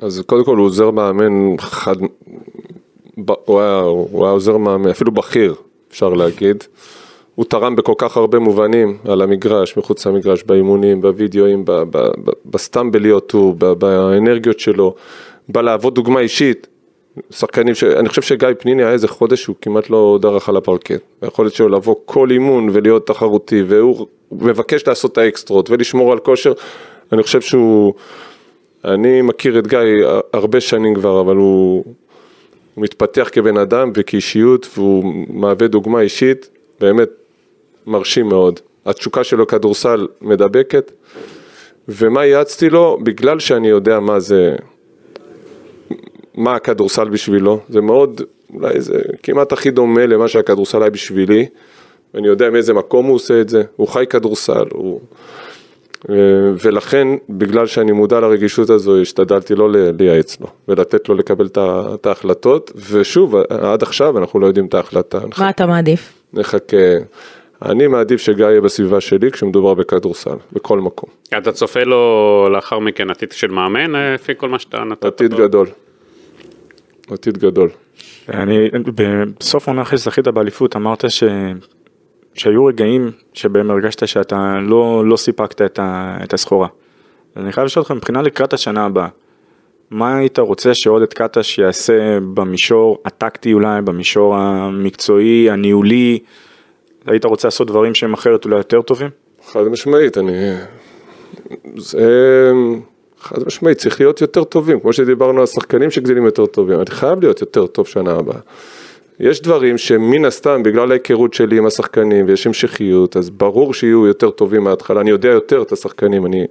אז 0.00 0.22
קודם 0.26 0.44
כל 0.44 0.56
הוא 0.56 0.66
עוזר 0.66 0.90
מאמן 0.90 1.56
חד, 1.58 1.96
הוא 3.44 3.60
היה, 3.60 3.80
הוא 3.80 4.24
היה 4.24 4.32
עוזר 4.32 4.56
מאמן, 4.56 4.90
אפילו 4.90 5.12
בכיר, 5.12 5.54
אפשר 5.90 6.08
להגיד. 6.08 6.64
הוא 7.34 7.44
תרם 7.44 7.76
בכל 7.76 7.94
כך 7.98 8.16
הרבה 8.16 8.38
מובנים 8.38 8.98
על 9.08 9.22
המגרש, 9.22 9.76
מחוץ 9.76 10.06
למגרש, 10.06 10.42
באימונים, 10.42 11.00
בווידאוים, 11.00 11.64
בסתם 12.46 12.90
בלהיות 12.90 13.32
הוא, 13.32 13.54
באנרגיות 13.54 14.60
שלו, 14.60 14.94
בא 15.48 15.62
להוות 15.62 15.94
דוגמה 15.94 16.20
אישית. 16.20 16.71
שחקנים, 17.30 17.74
ש... 17.74 17.84
אני 17.84 18.08
חושב 18.08 18.22
שגיא 18.22 18.48
פניני 18.58 18.82
היה 18.82 18.92
איזה 18.92 19.08
חודש 19.08 19.42
שהוא 19.42 19.56
כמעט 19.60 19.90
לא 19.90 20.18
דרך 20.22 20.48
על 20.48 20.56
הפרקט. 20.56 21.00
היכולת 21.22 21.52
שלו 21.52 21.68
לבוא 21.68 21.94
כל 22.04 22.30
אימון 22.30 22.68
ולהיות 22.72 23.06
תחרותי, 23.06 23.62
והוא 23.62 24.06
מבקש 24.32 24.88
לעשות 24.88 25.12
את 25.12 25.18
האקסטרות 25.18 25.70
ולשמור 25.70 26.12
על 26.12 26.18
כושר, 26.18 26.52
אני 27.12 27.22
חושב 27.22 27.40
שהוא... 27.40 27.94
אני 28.84 29.22
מכיר 29.22 29.58
את 29.58 29.66
גיא 29.66 29.78
הרבה 30.32 30.60
שנים 30.60 30.94
כבר, 30.94 31.20
אבל 31.20 31.36
הוא, 31.36 31.84
הוא 32.74 32.84
מתפתח 32.84 33.28
כבן 33.32 33.56
אדם 33.56 33.90
וכאישיות, 33.94 34.68
והוא 34.76 35.04
מהווה 35.28 35.68
דוגמה 35.68 36.00
אישית, 36.00 36.48
באמת 36.80 37.08
מרשים 37.86 38.28
מאוד. 38.28 38.60
התשוקה 38.86 39.24
שלו 39.24 39.46
כדורסל 39.46 40.06
מדבקת, 40.20 40.92
ומה 41.88 42.26
יעצתי 42.26 42.70
לו? 42.70 42.98
בגלל 43.02 43.38
שאני 43.40 43.68
יודע 43.68 44.00
מה 44.00 44.20
זה, 44.20 44.56
מה 46.34 46.54
הכדורסל 46.54 47.08
בשבילו, 47.08 47.60
זה 47.68 47.80
מאוד, 47.80 48.20
אולי 48.54 48.80
זה 48.80 49.00
כמעט 49.22 49.52
הכי 49.52 49.70
דומה 49.70 50.06
למה 50.06 50.28
שהכדורסל 50.28 50.82
היה 50.82 50.90
בשבילי, 50.90 51.46
ואני 52.14 52.28
יודע 52.28 52.50
מאיזה 52.50 52.74
מקום 52.74 53.06
הוא 53.06 53.14
עושה 53.14 53.40
את 53.40 53.48
זה, 53.48 53.62
הוא 53.76 53.88
חי 53.88 54.04
כדורסל, 54.10 54.64
הוא... 54.72 55.00
אה, 56.10 56.14
ולכן, 56.64 57.08
בגלל 57.30 57.66
שאני 57.66 57.92
מודע 57.92 58.20
לרגישות 58.20 58.70
הזו, 58.70 59.00
השתדלתי 59.00 59.54
לא 59.54 59.68
לייעץ 59.98 60.40
לו, 60.40 60.46
ולתת 60.68 61.08
לו 61.08 61.14
לקבל 61.14 61.46
את 61.56 62.06
ההחלטות, 62.06 62.72
ושוב, 62.90 63.36
עד 63.36 63.82
עכשיו 63.82 64.18
אנחנו 64.18 64.40
לא 64.40 64.46
יודעים 64.46 64.66
את 64.66 64.74
ההחלטה, 64.74 65.18
מה 65.38 65.50
אתה 65.50 65.66
מעדיף? 65.66 66.12
נחכה. 66.32 66.76
אני 67.64 67.86
מעדיף 67.86 68.20
שגיא 68.20 68.46
יהיה 68.46 68.60
בסביבה 68.60 69.00
שלי 69.00 69.30
כשמדובר 69.30 69.74
בכדורסל, 69.74 70.36
בכל 70.52 70.80
מקום. 70.80 71.10
אתה 71.38 71.52
צופה 71.52 71.82
לו 71.82 72.48
לאחר 72.52 72.78
מכן 72.78 73.10
עתיד 73.10 73.32
של 73.32 73.50
מאמן, 73.50 73.94
אה, 73.94 74.14
לפי 74.14 74.32
כל 74.36 74.48
מה 74.48 74.58
שאתה 74.58 74.78
נתת. 74.78 75.04
עתיד 75.04 75.32
לו? 75.32 75.64
עתיד 77.12 77.38
גדול. 77.38 77.70
אני, 78.28 78.70
בסוף 79.38 79.68
העונה 79.68 79.82
אחרי 79.82 79.98
שזכית 79.98 80.28
באליפות 80.28 80.76
אמרת 80.76 81.10
ש... 81.10 81.24
שהיו 82.34 82.64
רגעים 82.64 83.10
שבהם 83.32 83.70
הרגשת 83.70 84.08
שאתה 84.08 84.58
לא, 84.62 85.02
לא 85.06 85.16
סיפקת 85.16 85.62
את, 85.62 85.78
ה... 85.78 86.18
את 86.24 86.34
הסחורה. 86.34 86.68
אז 87.34 87.42
אני 87.42 87.52
חייב 87.52 87.64
לשאול 87.64 87.82
אותך 87.82 87.90
מבחינה 87.90 88.22
לקראת 88.22 88.52
השנה 88.52 88.84
הבאה, 88.84 89.08
מה 89.90 90.16
היית 90.16 90.38
רוצה 90.38 90.74
שעודד 90.74 91.12
קטש 91.12 91.58
יעשה 91.58 92.18
במישור 92.34 92.98
הטקטי 93.04 93.52
אולי, 93.52 93.82
במישור 93.82 94.36
המקצועי, 94.36 95.50
הניהולי, 95.50 96.18
היית 97.06 97.24
רוצה 97.24 97.48
לעשות 97.48 97.66
דברים 97.66 97.94
שהם 97.94 98.12
אחרת 98.12 98.44
אולי 98.44 98.56
יותר 98.56 98.82
טובים? 98.82 99.10
חד 99.46 99.62
משמעית, 99.62 100.18
אני... 100.18 100.32
זה... 101.76 102.52
חד 103.22 103.46
משמעית, 103.46 103.78
צריך 103.78 104.00
להיות 104.00 104.20
יותר 104.20 104.44
טובים, 104.44 104.80
כמו 104.80 104.92
שדיברנו 104.92 105.40
על 105.40 105.46
שחקנים 105.46 105.90
שגדלים 105.90 106.24
יותר 106.24 106.46
טובים, 106.46 106.78
אני 106.78 106.90
חייב 106.90 107.20
להיות 107.20 107.40
יותר 107.40 107.66
טוב 107.66 107.86
שנה 107.86 108.12
הבאה. 108.12 108.38
יש 109.20 109.42
דברים 109.42 109.78
שמן 109.78 110.24
הסתם, 110.24 110.62
בגלל 110.62 110.90
ההיכרות 110.90 111.34
שלי 111.34 111.58
עם 111.58 111.66
השחקנים 111.66 112.26
ויש 112.28 112.46
המשכיות, 112.46 113.16
אז 113.16 113.30
ברור 113.30 113.74
שיהיו 113.74 114.06
יותר 114.06 114.30
טובים 114.30 114.64
מההתחלה, 114.64 115.00
אני 115.00 115.10
יודע 115.10 115.28
יותר 115.28 115.62
את 115.62 115.72
השחקנים, 115.72 116.26
אני... 116.26 116.46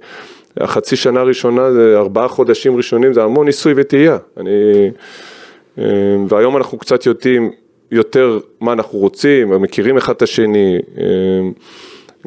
החצי 0.56 0.96
שנה 0.96 1.20
הראשונה, 1.20 1.68
ארבעה 1.96 2.28
חודשים 2.28 2.76
ראשונים, 2.76 3.12
זה 3.12 3.22
המון 3.22 3.46
ניסוי 3.46 3.72
וטעייה. 3.76 4.18
אני... 4.36 4.50
אה, 5.78 5.84
והיום 6.28 6.56
אנחנו 6.56 6.78
קצת 6.78 7.06
יודעים 7.06 7.50
יותר 7.90 8.38
מה 8.60 8.72
אנחנו 8.72 8.98
רוצים, 8.98 9.62
מכירים 9.62 9.96
אחד 9.96 10.14
את 10.14 10.22
השני, 10.22 10.78
אה, 10.98 11.04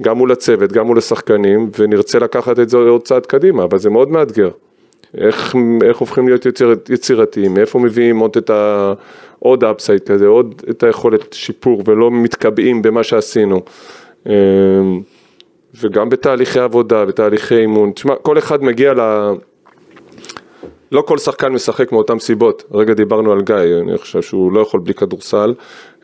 גם 0.01 0.17
מול 0.17 0.31
הצוות, 0.31 0.71
גם 0.71 0.85
מול 0.85 0.97
השחקנים, 0.97 1.69
ונרצה 1.79 2.19
לקחת 2.19 2.59
את 2.59 2.69
זה 2.69 2.77
עוד 2.77 3.01
צעד 3.01 3.25
קדימה, 3.25 3.63
אבל 3.63 3.77
זה 3.77 3.89
מאוד 3.89 4.09
מאתגר. 4.09 4.49
איך, 5.17 5.55
איך 5.83 5.97
הופכים 5.97 6.27
להיות 6.27 6.45
יציר, 6.45 6.75
יצירתיים, 6.89 7.53
מאיפה 7.53 7.79
מביאים 7.79 8.19
עוד 8.19 8.37
את 8.37 8.49
ה... 8.49 8.93
עוד 9.39 9.63
אפסייד 9.63 10.03
כזה, 10.03 10.27
עוד 10.27 10.61
את 10.69 10.83
היכולת 10.83 11.33
שיפור 11.33 11.83
ולא 11.85 12.11
מתקבעים 12.11 12.81
במה 12.81 13.03
שעשינו. 13.03 13.61
אה, 14.27 14.33
וגם 15.81 16.09
בתהליכי 16.09 16.59
עבודה, 16.59 17.05
בתהליכי 17.05 17.57
אימון. 17.57 17.91
תשמע, 17.91 18.15
כל 18.15 18.37
אחד 18.37 18.63
מגיע 18.63 18.93
ל... 18.93 18.99
לא 20.91 21.01
כל 21.01 21.17
שחקן 21.17 21.53
משחק 21.53 21.91
מאותן 21.91 22.19
סיבות, 22.19 22.63
הרגע 22.71 22.93
דיברנו 22.93 23.31
על 23.31 23.41
גיא, 23.41 23.55
אני 23.81 23.97
חושב 23.97 24.21
שהוא 24.21 24.51
לא 24.51 24.59
יכול 24.59 24.79
בלי 24.79 24.93
כדורסל. 24.93 25.53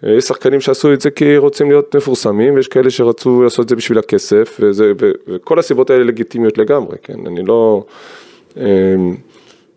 אה, 0.05 0.11
יש 0.11 0.23
שחקנים 0.23 0.61
שעשו 0.61 0.93
את 0.93 1.01
זה 1.01 1.11
כי 1.11 1.37
רוצים 1.37 1.69
להיות 1.69 1.95
מפורסמים, 1.95 2.55
ויש 2.55 2.67
כאלה 2.67 2.89
שרצו 2.89 3.43
לעשות 3.43 3.63
את 3.63 3.69
זה 3.69 3.75
בשביל 3.75 3.99
הכסף, 3.99 4.57
וזה, 4.59 4.91
ו, 5.01 5.11
וכל 5.27 5.59
הסיבות 5.59 5.89
האלה 5.89 6.03
לגיטימיות 6.03 6.57
לגמרי, 6.57 6.97
כן, 7.03 7.27
אני 7.27 7.45
לא... 7.45 7.83
אה, 8.57 8.95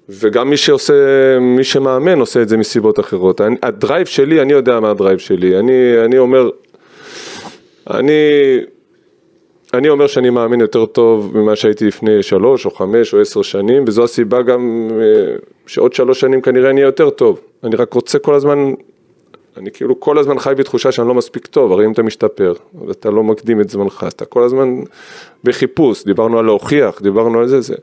וגם 0.09 0.51
מי 0.51 0.57
שעושה, 0.57 0.95
מי 1.41 1.65
שמאמן 1.65 2.21
עושה 2.21 2.43
את 2.43 2.49
זה 2.49 2.57
מסיבות 2.57 3.01
אחרות. 3.01 3.41
אני, 3.41 3.57
ה-drive 3.63 4.07
שלי, 4.07 4.43
אני 4.43 4.53
יודע 4.53 4.81
מה 4.81 4.91
ה-drive 4.91 5.19
שלי, 5.19 5.59
אני, 5.59 6.05
אני 6.05 6.19
אומר, 6.19 6.51
אני, 7.91 8.13
אני 9.75 9.89
אומר 9.89 10.07
שאני 10.07 10.31
מאמין 10.31 10.61
יותר 10.61 10.87
טוב 10.87 11.39
ממה 11.39 11.57
שהייתי 11.57 11.87
לפני 11.87 12.23
שלוש 12.23 12.67
או 12.67 12.71
חמש 12.71 13.15
או 13.15 13.21
עשר 13.21 13.43
שנים, 13.43 13.85
וזו 13.87 14.05
הסיבה 14.05 14.43
גם 14.43 14.89
אה, 14.93 15.37
שעוד 15.67 15.93
שלוש 15.93 16.21
שנים 16.21 16.41
כנראה 16.41 16.71
אני 16.71 16.81
אהיה 16.81 16.89
יותר 16.89 17.11
טוב. 17.11 17.41
אני 17.65 17.77
רק 17.77 17.95
רוצה 17.95 18.19
כל 18.19 18.35
הזמן, 18.35 18.75
אני 19.57 19.71
כאילו 19.71 20.01
כל 20.01 20.19
הזמן 20.19 20.39
חי 20.39 20.53
בתחושה 20.57 20.93
שאני 20.93 21.09
לא 21.09 21.15
מספיק 21.15 21.47
טוב, 21.47 21.73
הרי 21.73 21.87
אם 21.87 21.93
אתה 21.93 22.03
משתפר, 22.03 22.53
אתה 22.91 23.11
לא 23.11 23.23
מקדים 23.23 23.61
את 23.61 23.71
זמנך, 23.71 24.07
אתה 24.09 24.25
כל 24.25 24.43
הזמן 24.43 24.69
בחיפוש, 25.45 26.05
דיברנו 26.05 26.39
על 26.39 26.45
להוכיח, 26.45 27.03
דיברנו 27.03 27.39
על 27.39 27.49
זה, 27.49 27.61
זה 27.61 27.75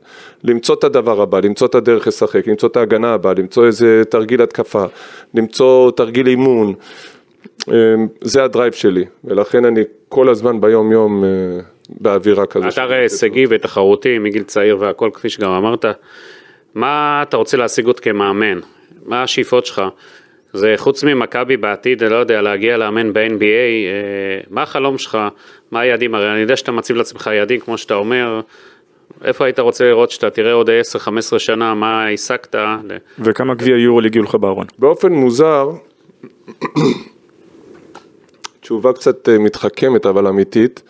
למצוא 0.44 0.74
את 0.74 0.84
הדבר 0.84 1.20
הבא, 1.20 1.40
למצוא 1.40 1.66
את 1.66 1.74
הדרך 1.74 2.06
לשחק, 2.06 2.46
למצוא 2.46 2.68
את 2.68 2.76
ההגנה 2.76 3.14
הבאה, 3.14 3.34
למצוא 3.34 3.66
איזה 3.66 4.02
תרגיל 4.08 4.42
התקפה, 4.42 4.84
למצוא 5.34 5.90
תרגיל 5.90 6.26
אימון. 6.26 6.74
זה 8.20 8.44
הדרייב 8.44 8.72
שלי, 8.72 9.04
ולכן 9.24 9.64
אני 9.64 9.80
כל 10.08 10.28
הזמן 10.28 10.60
ביום 10.60 10.92
יום 10.92 11.24
אה, 11.24 11.28
באווירה 11.88 12.46
כזו. 12.46 12.68
אתה 12.68 12.82
הרי 12.82 12.96
הישגי 12.96 13.44
ותחרותי 13.48 14.18
מגיל 14.18 14.42
צעיר 14.42 14.76
והכל, 14.80 15.10
כפי 15.14 15.28
שגם 15.28 15.50
אמרת. 15.50 15.84
מה 16.74 17.22
אתה 17.22 17.36
רוצה 17.36 17.56
להשיג 17.56 17.86
עוד 17.86 18.00
כמאמן? 18.00 18.60
מה 19.06 19.22
השאיפות 19.22 19.66
שלך? 19.66 19.82
זה 20.52 20.74
חוץ 20.76 21.04
ממכבי 21.04 21.56
בעתיד, 21.56 22.02
אני 22.02 22.12
לא 22.12 22.16
יודע, 22.16 22.42
להגיע 22.42 22.76
לאמן 22.76 23.12
ב-NBA, 23.12 23.42
אה, 23.42 24.40
מה 24.50 24.62
החלום 24.62 24.98
שלך? 24.98 25.18
מה 25.70 25.80
היעדים? 25.80 26.14
הרי 26.14 26.32
אני 26.32 26.40
יודע 26.40 26.56
שאתה 26.56 26.72
מציב 26.72 26.96
לעצמך 26.96 27.30
יעדים, 27.34 27.60
כמו 27.60 27.78
שאתה 27.78 27.94
אומר. 27.94 28.40
איפה 29.24 29.44
היית 29.44 29.58
רוצה 29.58 29.84
לראות 29.84 30.10
שאתה 30.10 30.30
תראה 30.30 30.52
עוד 30.52 30.70
10-15 31.34 31.38
שנה, 31.38 31.74
מה 31.74 32.08
השגת? 32.08 32.54
וכמה 33.18 33.54
גביע 33.54 33.76
יורו 33.76 34.00
הגיעו 34.00 34.24
לך 34.24 34.34
בארון? 34.34 34.66
באופן 34.78 35.12
מוזר, 35.12 35.70
תשובה 38.60 38.92
קצת 38.92 39.28
אה, 39.28 39.38
מתחכמת 39.38 40.06
אבל 40.06 40.26
אמיתית, 40.26 40.82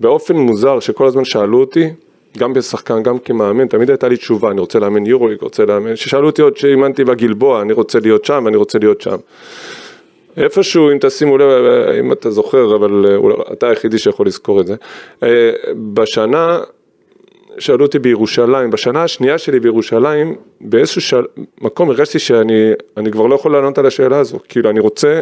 באופן 0.00 0.36
מוזר 0.36 0.80
שכל 0.80 1.06
הזמן 1.06 1.24
שאלו 1.24 1.60
אותי, 1.60 1.90
גם 2.38 2.54
כשחקן, 2.54 3.02
גם 3.02 3.18
כמאמן, 3.18 3.66
תמיד 3.66 3.90
הייתה 3.90 4.08
לי 4.08 4.16
תשובה, 4.16 4.50
אני 4.50 4.60
רוצה 4.60 4.78
לאמן 4.78 5.06
יורוליג, 5.06 5.42
רוצה 5.42 5.64
לאמן, 5.64 5.96
ששאלו 5.96 6.26
אותי 6.26 6.42
עוד 6.42 6.56
שאימנתי 6.56 7.04
בגלבוע, 7.04 7.62
אני 7.62 7.72
רוצה 7.72 8.00
להיות 8.00 8.24
שם 8.24 8.42
ואני 8.44 8.56
רוצה 8.56 8.78
להיות 8.78 9.00
שם. 9.00 9.16
איפשהו, 10.36 10.90
אם 10.92 10.98
תשימו 11.00 11.38
לב, 11.38 11.48
אם 12.00 12.12
אתה 12.12 12.30
זוכר, 12.30 12.76
אבל 12.76 13.06
אה, 13.08 13.52
אתה 13.52 13.68
היחידי 13.68 13.98
שיכול 13.98 14.26
לזכור 14.26 14.60
את 14.60 14.66
זה, 14.66 14.74
אה, 15.22 15.50
בשנה, 15.92 16.60
שאלו 17.58 17.84
אותי 17.84 17.98
בירושלים, 17.98 18.70
בשנה 18.70 19.02
השנייה 19.02 19.38
שלי 19.38 19.60
בירושלים, 19.60 20.34
באיזשהו 20.60 21.00
של... 21.00 21.24
מקום 21.60 21.90
הרגשתי 21.90 22.18
שאני 22.18 23.10
כבר 23.12 23.26
לא 23.26 23.34
יכול 23.34 23.52
לענות 23.52 23.78
על 23.78 23.86
השאלה 23.86 24.18
הזו, 24.18 24.38
כאילו 24.48 24.70
אני 24.70 24.80
רוצה 24.80 25.20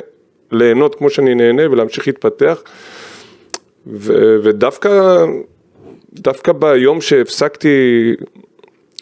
ליהנות 0.52 0.94
כמו 0.94 1.10
שאני 1.10 1.34
נהנה 1.34 1.70
ולהמשיך 1.70 2.06
להתפתח, 2.06 2.62
ו... 3.86 4.36
ודווקא 4.42 5.24
דווקא 6.18 6.52
ביום 6.52 7.00
שהפסקתי 7.00 8.12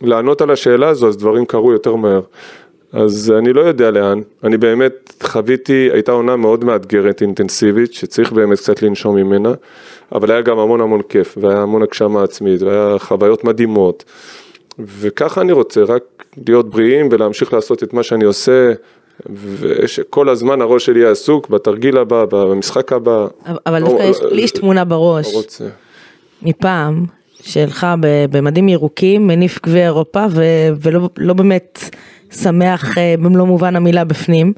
לענות 0.02 0.40
על 0.40 0.50
השאלה 0.50 0.88
הזו, 0.88 1.08
אז 1.08 1.16
דברים 1.16 1.44
קרו 1.44 1.72
יותר 1.72 1.94
מהר. 1.94 2.20
אז 2.92 3.32
אני 3.38 3.52
לא 3.52 3.60
יודע 3.60 3.90
לאן, 3.90 4.20
אני 4.44 4.56
באמת 4.56 5.12
חוויתי, 5.22 5.88
הייתה 5.92 6.12
עונה 6.12 6.36
מאוד 6.36 6.64
מאתגרת, 6.64 7.22
אינטנסיבית, 7.22 7.92
שצריך 7.92 8.32
באמת 8.32 8.58
קצת 8.58 8.82
לנשום 8.82 9.16
ממנה, 9.16 9.52
אבל 10.12 10.30
היה 10.30 10.40
גם 10.40 10.58
המון 10.58 10.80
המון 10.80 11.02
כיף, 11.02 11.38
והיה 11.40 11.58
המון 11.62 11.82
הגשמה 11.82 12.22
עצמית, 12.24 12.62
והיה 12.62 12.98
חוויות 12.98 13.44
מדהימות, 13.44 14.04
וככה 14.78 15.40
אני 15.40 15.52
רוצה, 15.52 15.82
רק 15.82 16.02
להיות 16.46 16.70
בריאים 16.70 17.08
ולהמשיך 17.10 17.52
לעשות 17.52 17.82
את 17.82 17.92
מה 17.92 18.02
שאני 18.02 18.24
עושה, 18.24 18.72
ושכל 19.60 20.28
הזמן 20.28 20.60
הראש 20.60 20.86
שלי 20.86 21.00
יהיה 21.00 21.10
עסוק 21.10 21.48
בתרגיל 21.48 21.96
הבא, 21.96 22.24
במשחק 22.24 22.92
הבא. 22.92 23.26
אבל 23.66 23.80
דווקא 23.80 24.02
יש, 24.02 24.16
לי 24.30 24.42
יש 24.42 24.50
תמונה 24.50 24.84
בראש. 24.84 25.32
לא 25.32 25.38
רוצה. 25.38 25.64
מפעם, 26.42 27.04
שלך 27.42 27.86
במדים 28.30 28.68
ירוקים, 28.68 29.26
מניף 29.26 29.58
גביע 29.66 29.84
אירופה, 29.84 30.26
ו, 30.30 30.44
ולא 30.80 31.08
לא 31.18 31.34
באמת 31.34 31.78
שמח 32.30 32.98
אה, 32.98 33.14
במלוא 33.18 33.46
מובן 33.46 33.76
המילה 33.76 34.04
בפנים, 34.04 34.52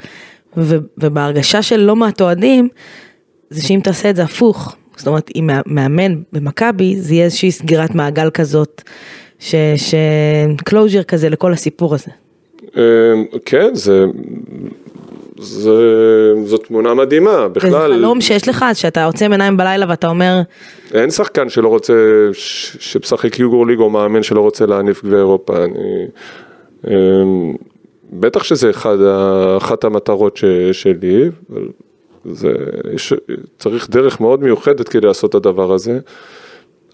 ו, 0.56 0.76
ובהרגשה 0.98 1.62
של 1.62 1.80
לא 1.80 1.96
מעט 1.96 2.20
אוהדים, 2.20 2.68
זה 3.50 3.62
שאם 3.62 3.80
תעשה 3.82 4.10
את 4.10 4.16
זה 4.16 4.22
הפוך, 4.22 4.76
זאת 4.96 5.06
אומרת, 5.06 5.30
אם 5.36 5.50
מאמן 5.66 6.20
במכבי, 6.32 6.96
זה 6.96 7.14
יהיה 7.14 7.24
איזושהי 7.24 7.50
סגירת 7.50 7.94
מעגל 7.94 8.30
כזאת, 8.30 8.82
ש... 9.38 9.54
closure 10.64 11.02
כזה 11.02 11.28
לכל 11.28 11.52
הסיפור 11.52 11.94
הזה. 11.94 12.10
אה, 12.76 12.82
כן, 13.44 13.74
זה, 13.74 14.04
זה, 15.40 15.72
זו 16.44 16.56
תמונה 16.56 16.94
מדהימה, 16.94 17.48
בכלל. 17.48 17.70
זה 17.70 17.78
חלום 17.78 18.20
שיש 18.20 18.48
לך, 18.48 18.64
שאתה 18.74 19.04
עוצם 19.04 19.32
עיניים 19.32 19.56
בלילה 19.56 19.86
ואתה 19.88 20.08
אומר... 20.08 20.40
אין 20.94 21.10
שחקן 21.10 21.48
שלא 21.48 21.68
רוצה, 21.68 21.94
שמשחק 22.78 23.38
יוגור 23.38 23.66
ליג 23.66 23.78
או 23.78 23.90
מאמן 23.90 24.22
שלא 24.22 24.40
רוצה 24.40 24.66
להניף 24.66 25.04
גביע 25.04 25.18
אירופה. 25.18 25.64
אני, 25.64 26.06
אמ, 26.86 27.54
בטח 28.12 28.44
שזה 28.44 28.70
אחד, 28.70 28.96
אחת 29.56 29.84
המטרות 29.84 30.36
ש, 30.36 30.44
שלי, 30.72 31.30
זה, 32.24 32.52
יש, 32.94 33.12
צריך 33.58 33.90
דרך 33.90 34.20
מאוד 34.20 34.42
מיוחדת 34.42 34.88
כדי 34.88 35.06
לעשות 35.06 35.30
את 35.30 35.34
הדבר 35.34 35.72
הזה. 35.72 35.98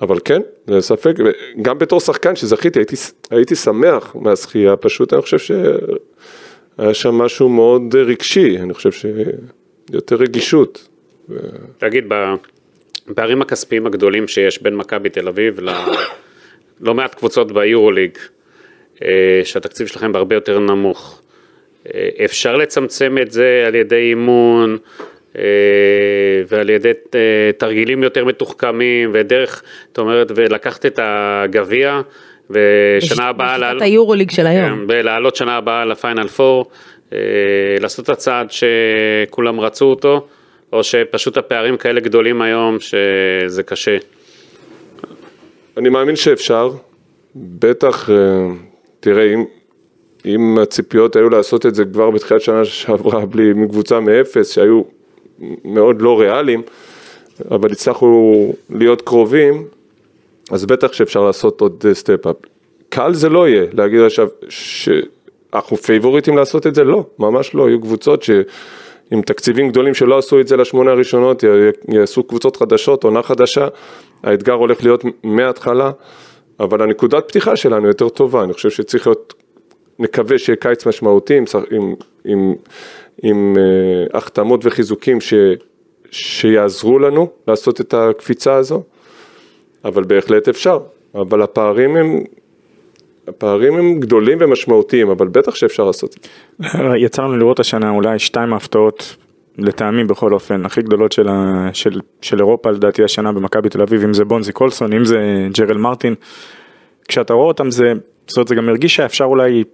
אבל 0.01 0.19
כן, 0.25 0.41
זה 0.67 0.81
ספק, 0.81 1.15
גם 1.63 1.79
בתור 1.79 2.01
שחקן 2.01 2.37
שזכיתי, 2.37 2.79
הייתי, 2.79 2.97
הייתי 3.31 3.55
שמח 3.55 4.17
מהזכייה, 4.21 4.77
פשוט 4.77 5.13
אני 5.13 5.23
חושב 5.23 5.39
ש... 5.39 5.51
היה 6.79 6.95
שם 6.95 7.14
משהו 7.14 7.49
מאוד 7.49 7.95
רגשי, 7.97 8.59
אני 8.59 8.75
חושב 8.75 8.91
שיותר 8.93 10.16
רגישות. 10.16 10.89
תגיד, 11.79 12.05
בפערים 13.09 13.43
הכספיים 13.43 13.87
הגדולים 13.87 14.29
שיש 14.29 14.62
בין 14.62 14.77
מכבי 14.77 15.09
תל 15.09 15.29
אביב 15.29 15.61
ללא 15.61 16.95
מעט 16.95 17.14
קבוצות 17.14 17.53
ביורוליג, 17.53 18.11
אה, 19.03 19.41
שהתקציב 19.45 19.87
שלכם 19.87 20.12
בהרבה 20.12 20.35
יותר 20.35 20.59
נמוך, 20.59 21.22
אה, 21.95 22.09
אפשר 22.25 22.57
לצמצם 22.57 23.16
את 23.22 23.31
זה 23.31 23.64
על 23.66 23.75
ידי 23.75 24.11
אימון 24.11 24.79
אה, 25.39 25.43
ועל 26.49 26.70
ידי 26.70 26.93
תרגילים 27.59 28.03
יותר 28.03 28.25
מתוחכמים 28.25 29.11
ודרך, 29.14 29.62
זאת 29.89 29.99
אומרת, 29.99 30.33
ולקחת 30.35 30.87
את 30.87 30.99
הגביע 31.03 32.01
ושנה 32.51 33.29
הבאה, 33.29 33.59
בשיטת 33.59 33.83
היורוליג 33.83 34.31
של 34.31 34.47
היום, 34.47 34.71
כן, 34.71 34.85
ולעלות 34.89 35.37
שנה 35.37 35.57
הבאה 35.57 35.85
לפיינל 35.85 36.29
פור, 36.29 36.71
אה, 37.13 37.19
לעשות 37.81 38.05
את 38.05 38.09
הצעד 38.09 38.47
שכולם 38.51 39.61
רצו 39.61 39.85
אותו, 39.85 40.27
או 40.73 40.85
שפשוט 40.85 41.37
הפערים 41.37 41.77
כאלה 41.77 42.01
גדולים 42.01 42.43
היום 42.43 42.77
שזה 42.81 43.63
קשה. 43.63 43.97
אני 45.77 45.89
מאמין 45.89 46.17
שאפשר, 46.17 46.71
בטח, 47.37 48.11
אה, 48.11 48.17
תראה, 49.01 49.35
אם, 49.35 49.45
אם 50.27 50.59
הציפיות 50.63 51.17
היו 51.17 51.31
לעשות 51.31 51.67
את 51.67 51.75
זה 51.75 51.85
כבר 51.85 52.11
בתחילת 52.11 52.41
שנה 52.41 52.65
שעברה 52.65 53.27
בלי, 53.27 53.53
מקבוצה 53.53 54.01
מאפס, 54.01 54.55
שהיו 54.55 54.83
מאוד 55.65 56.03
לא 56.03 56.21
ריאליים, 56.21 56.63
אבל 57.51 57.73
הצלחנו 57.73 58.53
להיות 58.71 59.03
קרובים, 59.03 59.65
אז 60.51 60.67
בטח 60.67 60.93
שאפשר 60.93 61.21
לעשות 61.21 61.61
עוד 61.61 61.85
step-up. 61.93 62.37
קל 62.89 63.15
זה 63.15 63.29
לא 63.29 63.49
יהיה, 63.49 63.65
להגיד 63.73 64.01
עכשיו 64.01 64.29
שאנחנו 64.49 65.77
פייבוריטים 65.77 66.37
לעשות 66.37 66.67
את 66.67 66.75
זה, 66.75 66.85
לא, 66.85 67.07
ממש 67.19 67.55
לא, 67.55 67.69
יהיו 67.69 67.81
קבוצות 67.81 68.23
שעם 68.23 69.23
תקציבים 69.27 69.69
גדולים 69.69 69.95
שלא 69.95 70.19
עשו 70.19 70.41
את 70.41 70.49
זה 70.49 70.57
לשמונה 70.57 70.91
הראשונות, 70.91 71.45
יעשו 71.89 72.23
קבוצות 72.23 72.57
חדשות, 72.57 73.05
עונה 73.05 73.23
חדשה, 73.23 73.69
האתגר 74.23 74.53
הולך 74.53 74.83
להיות 74.83 75.05
מההתחלה, 75.25 75.91
אבל 76.61 76.83
הנקודת 76.83 77.29
פתיחה 77.29 77.57
שלנו 77.57 77.89
יותר 77.89 78.09
טובה, 78.09 78.43
אני 78.43 78.53
חושב 78.53 78.71
שצריך 78.71 79.07
להיות, 79.07 79.35
נקווה 79.99 80.39
שיהיה 80.39 80.57
קיץ 80.57 80.87
משמעותי 80.87 81.37
עם, 81.37 81.45
עם, 81.71 81.95
עם, 82.25 82.55
עם 83.23 83.57
uh, 83.57 84.17
החתמות 84.17 84.61
וחיזוקים 84.67 85.21
ש, 85.21 85.35
שיעזרו 86.11 86.99
לנו 86.99 87.29
לעשות 87.49 87.81
את 87.81 87.95
הקפיצה 87.95 88.55
הזו. 88.55 88.83
אבל 89.85 90.05
בהחלט 90.05 90.49
אפשר, 90.49 90.78
אבל 91.14 91.43
הפערים 91.43 91.97
הם, 91.97 92.20
הפערים 93.28 93.76
הם 93.76 94.01
גדולים 94.01 94.39
ומשמעותיים, 94.41 95.11
אבל 95.11 95.28
בטח 95.28 95.55
שאפשר 95.55 95.85
לעשות 95.85 96.16
את 96.16 96.22
זה. 96.22 96.28
יצא 96.97 97.22
לנו 97.22 97.37
לראות 97.37 97.61
השנה 97.61 97.91
אולי 97.91 98.18
שתיים 98.18 98.53
ההפתעות, 98.53 99.16
לטעמי 99.59 100.05
בכל 100.05 100.32
אופן, 100.32 100.66
הכי 100.66 100.82
גדולות 100.82 101.12
של, 101.12 101.28
ה, 101.28 101.68
של, 101.72 102.01
של 102.22 102.39
אירופה 102.39 102.70
לדעתי 102.70 103.05
השנה 103.05 103.32
במכבי 103.32 103.68
תל 103.68 103.82
אביב, 103.82 104.03
אם 104.03 104.14
זה 104.14 104.24
בונזי 104.24 104.53
קולסון, 104.53 104.93
אם 104.93 105.05
זה 105.05 105.49
ג'רל 105.59 105.76
מרטין, 105.76 106.14
כשאתה 107.09 107.32
רואה 107.35 107.47
אותם 107.47 107.70
זה, 107.70 107.93
זאת 108.26 108.37
אומרת 108.37 108.49
זה 108.49 108.55
גם 108.55 108.68
הרגיש 108.68 108.97
שאפשר 108.97 109.24
אולי 109.24 109.64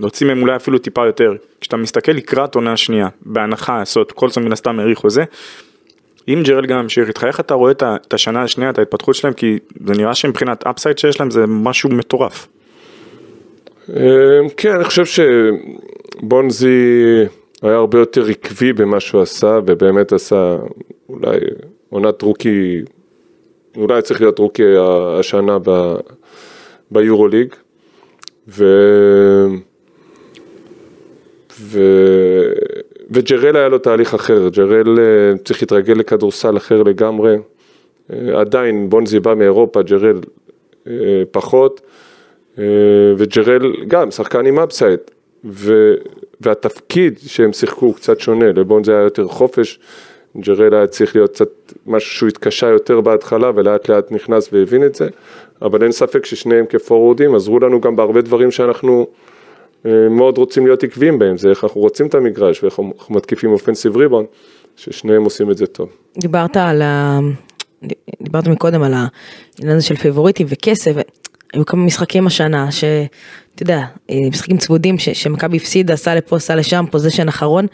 להוציא 0.00 0.26
מהם 0.26 0.42
אולי 0.42 0.56
אפילו 0.56 0.78
טיפה 0.78 1.06
יותר, 1.06 1.34
כשאתה 1.60 1.76
מסתכל 1.76 2.12
לקראת 2.12 2.54
עונה 2.54 2.76
שנייה, 2.76 3.08
בהנחה, 3.22 3.82
זאת 3.84 4.12
קולסון 4.12 4.44
מן 4.44 4.52
הסתם 4.52 4.78
העריך 4.78 4.98
חוזה, 4.98 5.24
אם 6.28 6.42
ג'רל 6.44 6.66
גם 6.66 6.82
ממשיך 6.82 7.08
איתך, 7.08 7.24
איך 7.24 7.40
אתה 7.40 7.54
רואה 7.54 7.72
את 7.72 8.14
השנה 8.14 8.42
השנייה, 8.42 8.70
את 8.70 8.78
ההתפתחות 8.78 9.14
שלהם, 9.14 9.34
כי 9.34 9.58
זה 9.86 9.94
נראה 9.94 10.14
שמבחינת 10.14 10.66
אפסייד 10.66 10.98
שיש 10.98 11.20
להם 11.20 11.30
זה 11.30 11.46
משהו 11.46 11.90
מטורף. 11.90 12.48
אמ, 13.88 13.94
כן, 14.56 14.74
אני 14.74 14.84
חושב 14.84 15.24
שבונזי 16.22 16.68
היה 17.62 17.74
הרבה 17.74 17.98
יותר 17.98 18.26
עקבי 18.28 18.72
במה 18.72 19.00
שהוא 19.00 19.22
עשה, 19.22 19.58
ובאמת 19.66 20.12
עשה 20.12 20.56
אולי 21.08 21.38
עונת 21.90 22.22
רוקי, 22.22 22.82
אולי 23.76 24.02
צריך 24.02 24.20
להיות 24.20 24.38
רוקי 24.38 24.74
השנה 25.18 25.58
ב, 25.64 25.94
ביורוליג, 26.90 27.54
ו... 28.48 28.64
ו... 31.60 31.80
וג'רל 33.12 33.56
היה 33.56 33.68
לו 33.68 33.78
תהליך 33.78 34.14
אחר, 34.14 34.48
ג'רל 34.48 34.98
אה, 34.98 35.38
צריך 35.44 35.62
להתרגל 35.62 35.94
לכדורסל 35.94 36.56
אחר 36.56 36.82
לגמרי, 36.82 37.36
אה, 38.12 38.40
עדיין 38.40 38.90
בונזי 38.90 39.20
בא 39.20 39.34
מאירופה, 39.34 39.82
ג'רל 39.82 40.20
אה, 40.86 40.92
פחות, 41.30 41.80
וג'רל 43.18 43.72
גם 43.88 44.10
שחקן 44.10 44.46
עם 44.46 44.58
אפסייד, 44.58 44.98
והתפקיד 46.40 47.18
שהם 47.26 47.52
שיחקו 47.52 47.86
הוא 47.86 47.94
קצת 47.94 48.20
שונה, 48.20 48.52
לבון 48.52 48.84
זה 48.84 48.92
היה 48.92 49.02
יותר 49.02 49.28
חופש, 49.28 49.78
ג'רל 50.36 50.74
היה 50.74 50.86
צריך 50.86 51.16
להיות 51.16 51.30
קצת 51.30 51.48
משהו 51.86 52.10
שהוא 52.10 52.28
התקשה 52.28 52.66
יותר 52.66 53.00
בהתחלה 53.00 53.50
ולאט 53.54 53.88
לאט 53.88 54.12
נכנס 54.12 54.48
והבין 54.52 54.84
את 54.84 54.94
זה, 54.94 55.08
אבל 55.62 55.82
אין 55.82 55.92
ספק 55.92 56.24
ששניהם 56.26 56.66
כ 56.66 56.78
forwardים 56.78 57.34
עזרו 57.34 57.60
לנו 57.60 57.80
גם 57.80 57.96
בהרבה 57.96 58.20
דברים 58.20 58.50
שאנחנו 58.50 59.06
מאוד 60.10 60.38
רוצים 60.38 60.66
להיות 60.66 60.84
עקביים 60.84 61.18
בהם, 61.18 61.36
זה 61.36 61.50
איך 61.50 61.64
אנחנו 61.64 61.80
רוצים 61.80 62.06
את 62.06 62.14
המגרש 62.14 62.62
ואיך 62.62 62.80
אנחנו 62.98 63.14
מתקיפים 63.14 63.50
offensive 63.52 63.96
rebound, 63.96 64.24
ששניהם 64.76 65.24
עושים 65.24 65.50
את 65.50 65.56
זה 65.56 65.66
טוב. 65.66 65.88
דיברת 66.18 66.56
על 66.56 66.82
ה... 66.82 67.18
דיברת 68.22 68.46
מקודם 68.46 68.82
על 68.82 68.94
העניין 68.94 69.76
הזה 69.76 69.86
של 69.86 69.96
פייבוריטים 69.96 70.46
וכסף, 70.50 70.92
היו 71.52 71.66
כמה 71.66 71.84
משחקים 71.84 72.26
השנה 72.26 72.72
שאתה 72.72 73.62
יודע, 73.62 73.84
אה, 74.10 74.16
משחקים 74.30 74.56
צמודים 74.58 74.98
ש- 74.98 75.08
שמכבי 75.08 75.56
הפסידה, 75.56 75.96
סע 75.96 76.14
לפה, 76.14 76.38
סע 76.38 76.56
לשם, 76.56 76.84
possession 76.90 77.28
אחרון, 77.28 77.66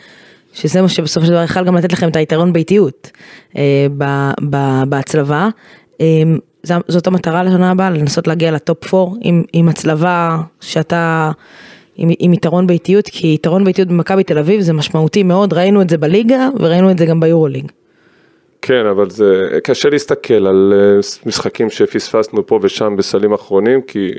שזה 0.53 0.83
מה 0.83 0.89
שבסופו 0.89 1.27
של 1.27 1.33
דבר 1.33 1.43
יכל 1.43 1.65
גם 1.65 1.77
לתת 1.77 1.93
לכם 1.93 2.09
את 2.09 2.17
היתרון 2.17 2.53
באיטיות 2.53 3.11
אה, 3.57 3.87
ב- 3.99 4.31
ב- 4.51 4.83
בהצלבה. 4.89 5.49
אה, 6.01 6.07
זאת 6.65 7.07
המטרה 7.07 7.43
לשנה 7.43 7.71
הבאה, 7.71 7.91
לנסות 7.91 8.27
להגיע 8.27 8.51
לטופ 8.51 8.95
4 8.95 9.17
עם, 9.21 9.43
עם 9.53 9.69
הצלבה 9.69 10.39
שאתה, 10.61 11.31
עם, 11.99 12.09
עם 12.19 12.33
יתרון 12.33 12.67
באיטיות, 12.67 13.09
כי 13.09 13.35
יתרון 13.35 13.65
באיטיות 13.65 13.89
במכבי 13.89 14.25
תל 14.25 14.39
אביב 14.39 14.61
זה 14.61 14.73
משמעותי 14.73 15.23
מאוד, 15.23 15.53
ראינו 15.53 15.83
את 15.83 15.91
זה 15.91 15.99
בליגה 15.99 16.49
וראינו 16.61 16.91
את 16.91 16.99
זה 16.99 17.07
גם 17.07 17.21
ביורוליג. 17.21 17.73
כן, 18.63 18.87
אבל 18.87 19.11
זה 19.11 19.49
קשה 19.65 19.89
להסתכל 19.89 20.47
על 20.47 20.73
אה, 20.77 21.01
משחקים 21.27 21.71
שפספסנו 21.71 22.47
פה 22.47 22.59
ושם 22.63 22.97
בסלים 22.97 23.33
אחרונים, 23.33 23.83
כי 23.83 24.11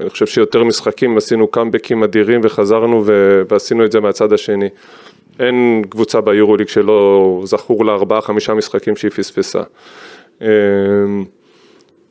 אני 0.00 0.10
חושב 0.10 0.26
שיותר 0.26 0.64
משחקים 0.64 1.16
עשינו 1.16 1.46
קאמבקים 1.46 2.02
אדירים 2.02 2.40
וחזרנו 2.44 3.02
ו- 3.06 3.42
ועשינו 3.50 3.84
את 3.84 3.92
זה 3.92 4.00
מהצד 4.00 4.32
השני. 4.32 4.68
אין 5.40 5.82
קבוצה 5.88 6.20
ביורוליג 6.20 6.68
שלא 6.68 7.40
זכור 7.44 7.84
לה 7.84 7.92
ארבעה 7.92 8.20
חמישה 8.20 8.54
משחקים 8.54 8.96
שהיא 8.96 9.10
פספסה. 9.10 9.62
אה, 10.42 10.48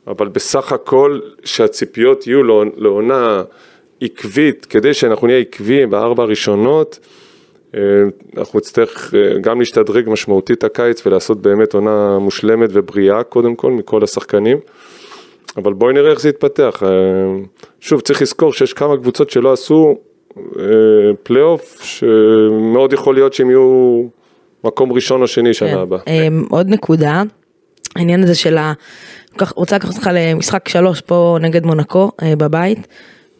אבל 0.06 0.28
בסך 0.28 0.72
הכל 0.72 1.18
שהציפיות 1.44 2.26
יהיו 2.26 2.42
לעונ- 2.44 2.72
לעונה 2.76 3.42
עקבית, 4.00 4.66
כדי 4.66 4.94
שאנחנו 4.94 5.26
נהיה 5.26 5.38
עקביים 5.38 5.90
בארבע 5.90 6.22
הראשונות, 6.22 6.98
אה, 7.74 7.80
אנחנו 8.36 8.58
נצטרך 8.58 9.14
אה, 9.14 9.38
גם 9.38 9.58
להשתדרג 9.58 10.08
משמעותית 10.08 10.64
הקיץ 10.64 11.06
ולעשות 11.06 11.42
באמת 11.42 11.74
עונה 11.74 12.18
מושלמת 12.18 12.70
ובריאה 12.72 13.22
קודם 13.22 13.54
כל 13.54 13.70
מכל 13.70 14.04
השחקנים. 14.04 14.58
אבל 15.56 15.72
בואי 15.72 15.94
נראה 15.94 16.10
איך 16.10 16.20
זה 16.20 16.28
יתפתח. 16.28 16.82
אה, 16.82 16.88
שוב, 17.80 18.00
צריך 18.00 18.22
לזכור 18.22 18.52
שיש 18.52 18.72
כמה 18.72 18.96
קבוצות 18.96 19.30
שלא 19.30 19.52
עשו 19.52 19.98
פלייאוף, 21.22 21.82
שמאוד 21.82 22.92
יכול 22.92 23.14
להיות 23.14 23.32
שהם 23.32 23.50
יהיו 23.50 24.02
מקום 24.64 24.92
ראשון 24.92 25.22
או 25.22 25.26
שני 25.26 25.54
שנה 25.54 25.80
הבאה. 25.80 25.98
אמ, 26.06 26.44
עוד 26.50 26.68
נקודה, 26.68 27.22
העניין 27.96 28.22
הזה 28.22 28.34
של 28.34 28.58
ה... 28.58 28.72
רוצה 29.54 29.76
לקחת 29.76 29.94
אותך 29.94 30.10
למשחק 30.12 30.68
שלוש 30.68 31.00
פה 31.00 31.38
נגד 31.40 31.66
מונקו 31.66 32.10
בבית. 32.38 32.78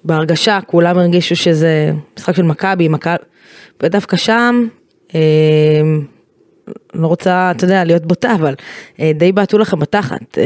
בהרגשה 0.04 0.58
כולם 0.66 0.98
הרגישו 0.98 1.36
שזה 1.36 1.92
משחק 2.18 2.36
של 2.36 2.42
מכבי, 2.42 2.88
מכבי, 2.88 3.24
ודווקא 3.82 4.16
שם, 4.16 4.66
אמ, 5.14 5.20
לא 6.94 7.06
רוצה, 7.06 7.50
אתה 7.56 7.64
יודע, 7.64 7.84
להיות 7.84 8.06
בוטה, 8.06 8.34
אבל 8.34 8.54
אה, 9.00 9.12
די 9.14 9.32
בעטו 9.32 9.58
לכם 9.58 9.78
בתחת 9.78 10.38
אה, 10.38 10.44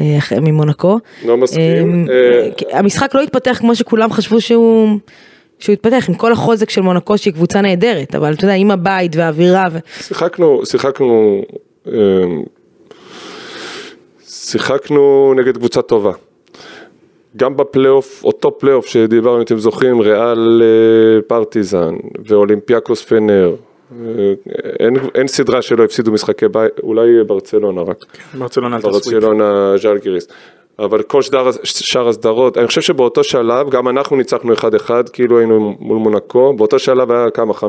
אה, 0.00 0.40
ממונקו. 0.40 0.98
לא 1.24 1.36
מסכים. 1.36 2.06
אה, 2.10 2.48
אה, 2.72 2.78
המשחק 2.78 3.14
לא 3.14 3.20
התפתח 3.20 3.58
כמו 3.60 3.74
שכולם 3.74 4.12
חשבו 4.12 4.40
שהוא... 4.40 4.98
שהוא 5.58 5.72
התפתח 5.72 6.04
עם 6.08 6.14
כל 6.14 6.32
החוזק 6.32 6.70
של 6.70 6.80
מונקו 6.80 7.18
שהיא 7.18 7.34
קבוצה 7.34 7.60
נהדרת, 7.60 8.14
אבל 8.14 8.32
אתה 8.32 8.44
יודע, 8.44 8.54
עם 8.54 8.70
הבית 8.70 9.16
והאווירה 9.16 9.64
ו... 9.72 9.78
שיחקנו, 10.00 10.66
שיחקנו, 10.66 11.42
אה, 11.86 11.92
שיחקנו 14.28 15.34
נגד 15.36 15.56
קבוצה 15.56 15.82
טובה. 15.82 16.12
גם 17.36 17.56
בפלייאוף, 17.56 18.24
אותו 18.24 18.58
פלייאוף 18.58 18.86
שדיברנו, 18.86 19.36
אם 19.36 19.42
אתם 19.42 19.58
זוכרים, 19.58 20.00
ריאל 20.00 20.62
אה, 20.62 21.22
פרטיזן 21.22 21.94
ואולימפיאקוס 22.26 23.04
פנר. 23.04 23.54
אה, 24.02 24.32
אין, 24.80 24.96
אין 25.14 25.26
סדרה 25.26 25.62
שלא 25.62 25.84
הפסידו 25.84 26.12
משחקי 26.12 26.48
בית, 26.48 26.72
אולי 26.82 27.24
ברצלונה 27.26 27.82
רק. 27.82 28.04
ברצלונה 28.38 28.76
עלתה 28.76 28.92
sweep. 28.92 29.04
ברצלונה 29.04 29.76
ז'לגיריס. 29.76 30.28
אבל 30.78 31.02
כל 31.02 31.22
שדר, 31.22 31.50
שאר 31.64 32.08
הסדרות, 32.08 32.58
אני 32.58 32.66
חושב 32.66 32.80
שבאותו 32.80 33.24
שלב, 33.24 33.70
גם 33.70 33.88
אנחנו 33.88 34.16
ניצחנו 34.16 34.52
1-1, 34.52 34.90
כאילו 35.12 35.38
היינו 35.38 35.76
מול 35.80 35.98
מונקו, 35.98 36.54
באותו 36.56 36.78
שלב 36.78 37.10
היה 37.10 37.30
כמה, 37.30 37.54
5-9 37.54 37.62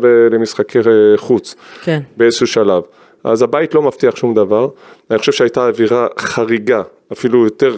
ב- 0.00 0.06
למשחקי 0.06 0.78
אה, 0.78 0.82
חוץ, 1.16 1.54
כן. 1.82 2.00
באיזשהו 2.16 2.46
שלב. 2.46 2.82
אז 3.24 3.42
הבית 3.42 3.74
לא 3.74 3.82
מבטיח 3.82 4.16
שום 4.16 4.34
דבר, 4.34 4.68
אני 5.10 5.18
חושב 5.18 5.32
שהייתה 5.32 5.68
אווירה 5.68 6.06
חריגה, 6.18 6.82
אפילו 7.12 7.44
יותר 7.44 7.76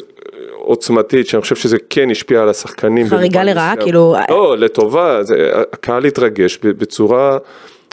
עוצמתית, 0.70 1.26
שאני 1.26 1.42
חושב 1.42 1.56
שזה 1.56 1.76
כן 1.90 2.10
השפיע 2.10 2.42
על 2.42 2.48
השחקנים. 2.48 3.06
חריגה 3.08 3.44
לרעה? 3.44 3.74
כאילו- 3.76 4.14
לא, 4.30 4.58
לטובה, 4.58 5.22
זה, 5.22 5.34
הקהל 5.72 6.04
התרגש 6.04 6.58
בצורה, 6.62 7.38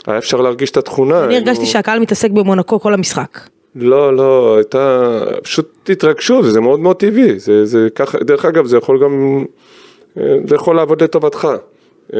היה 0.06 0.18
אפשר 0.18 0.40
להרגיש 0.40 0.70
את 0.70 0.76
התכונה. 0.76 1.24
אני 1.24 1.34
הרגשתי 1.36 1.50
היינו- 1.60 1.66
שהקהל 1.72 1.98
מתעסק 1.98 2.30
במונקו 2.30 2.80
כל 2.80 2.94
המשחק. 2.94 3.38
לא, 3.74 4.16
לא, 4.16 4.56
הייתה, 4.56 5.10
פשוט 5.42 5.90
התרגשו, 5.90 6.42
זה 6.42 6.60
מאוד 6.60 6.80
מאוד 6.80 6.96
טבעי, 6.96 7.38
זה, 7.38 7.66
זה 7.66 7.88
ככה, 7.94 8.18
דרך 8.18 8.44
אגב, 8.44 8.66
זה 8.66 8.76
יכול 8.76 9.02
גם, 9.04 9.44
אה, 10.20 10.36
זה 10.46 10.54
יכול 10.54 10.76
לעבוד 10.76 11.02
לטובתך. 11.02 11.48
אה, 12.14 12.18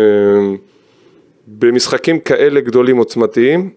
במשחקים 1.49 2.19
כאלה 2.19 2.61
גדולים 2.61 2.97
עוצמתיים, 2.97 3.71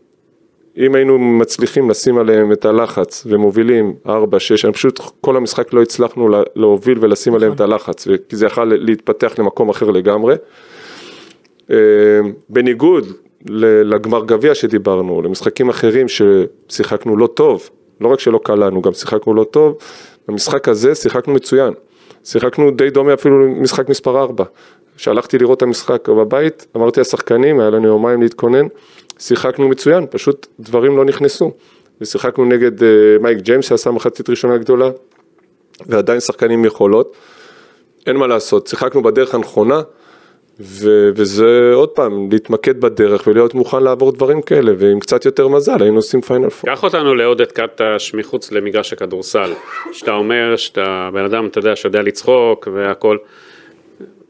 אם 0.77 0.95
היינו 0.95 1.19
מצליחים 1.19 1.89
לשים 1.89 2.17
עליהם 2.17 2.51
את 2.51 2.65
הלחץ 2.65 3.23
ומובילים 3.29 3.93
4, 4.07 4.39
6, 4.39 4.65
אני 4.65 4.73
פשוט 4.73 4.99
כל 5.21 5.37
המשחק 5.37 5.73
לא 5.73 5.81
הצלחנו 5.81 6.29
לה- 6.29 6.43
להוביל 6.55 6.97
ולשים 7.01 7.35
עליהם 7.35 7.53
את 7.53 7.61
הלחץ, 7.61 8.07
כי 8.29 8.35
זה 8.35 8.45
יכול 8.45 8.73
להתפתח 8.75 9.33
למקום 9.39 9.69
אחר 9.69 9.89
לגמרי. 9.89 10.35
אה, 11.71 11.75
בניגוד 12.49 13.07
לגמר 13.45 14.25
גביע 14.25 14.55
שדיברנו, 14.55 15.21
למשחקים 15.21 15.69
אחרים 15.69 16.05
ששיחקנו 16.07 17.17
לא 17.17 17.27
טוב, 17.27 17.69
לא 18.01 18.07
רק 18.07 18.19
שלא 18.19 18.39
קלענו, 18.43 18.81
גם 18.81 18.93
שיחקנו 18.93 19.33
לא 19.33 19.43
טוב, 19.43 19.77
במשחק 20.27 20.67
הזה 20.67 20.95
שיחקנו 20.95 21.33
מצוין. 21.33 21.73
שיחקנו 22.23 22.71
די 22.71 22.89
דומה 22.89 23.13
אפילו 23.13 23.45
למשחק 23.45 23.89
מספר 23.89 24.19
4. 24.19 24.43
כשהלכתי 24.97 25.37
לראות 25.37 25.57
את 25.57 25.63
המשחק 25.63 26.09
בבית, 26.09 26.67
אמרתי 26.75 26.99
לשחקנים, 26.99 27.59
היה 27.59 27.69
לנו 27.69 27.87
יומיים 27.87 28.21
להתכונן, 28.21 28.65
שיחקנו 29.21 29.69
מצוין, 29.69 30.05
פשוט 30.09 30.47
דברים 30.59 30.97
לא 30.97 31.05
נכנסו. 31.05 31.51
ושיחקנו 32.01 32.45
נגד 32.45 32.83
אה, 32.83 32.89
מייק 33.21 33.37
ג'יימס 33.37 33.65
שעשה 33.65 33.91
מחצית 33.91 34.29
ראשונה 34.29 34.57
גדולה, 34.57 34.89
ועדיין 35.85 36.19
שחקנים 36.19 36.59
עם 36.59 36.65
יכולות. 36.65 37.15
אין 38.07 38.15
מה 38.17 38.27
לעשות, 38.27 38.67
שיחקנו 38.67 39.03
בדרך 39.03 39.35
הנכונה, 39.35 39.81
ו- 40.59 41.09
וזה 41.15 41.71
עוד 41.73 41.89
פעם, 41.89 42.31
להתמקד 42.31 42.81
בדרך 42.81 43.27
ולהיות 43.27 43.53
מוכן 43.53 43.83
לעבור 43.83 44.11
דברים 44.11 44.41
כאלה, 44.41 44.71
ועם 44.77 44.99
קצת 44.99 45.25
יותר 45.25 45.47
מזל 45.47 45.81
היינו 45.81 45.95
עושים 45.95 46.21
פיינל 46.21 46.49
פור. 46.49 46.69
קח 46.69 46.83
אותנו 46.83 47.15
לעודד 47.15 47.51
קטש 47.51 48.13
מחוץ 48.13 48.51
למגרש 48.51 48.93
הכדורסל. 48.93 49.53
שאתה 49.91 50.11
אומר 50.11 50.55
שאתה 50.55 51.09
בן 51.13 51.25
אדם, 51.25 51.47
אתה 51.47 51.59
יודע, 51.59 51.75
שיודע 51.75 52.01
לצחוק 52.01 52.67
והכל. 52.73 53.17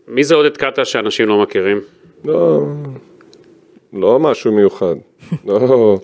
מי 0.08 0.24
זה 0.24 0.36
עודד 0.36 0.58
קטש 0.58 0.92
שאנשים 0.92 1.28
לא 1.28 1.42
מכירים? 1.42 1.82
לא, 2.26 2.62
לא 3.94 4.20
משהו 4.20 4.52
מיוחד. 4.52 4.96
לא, 5.48 6.00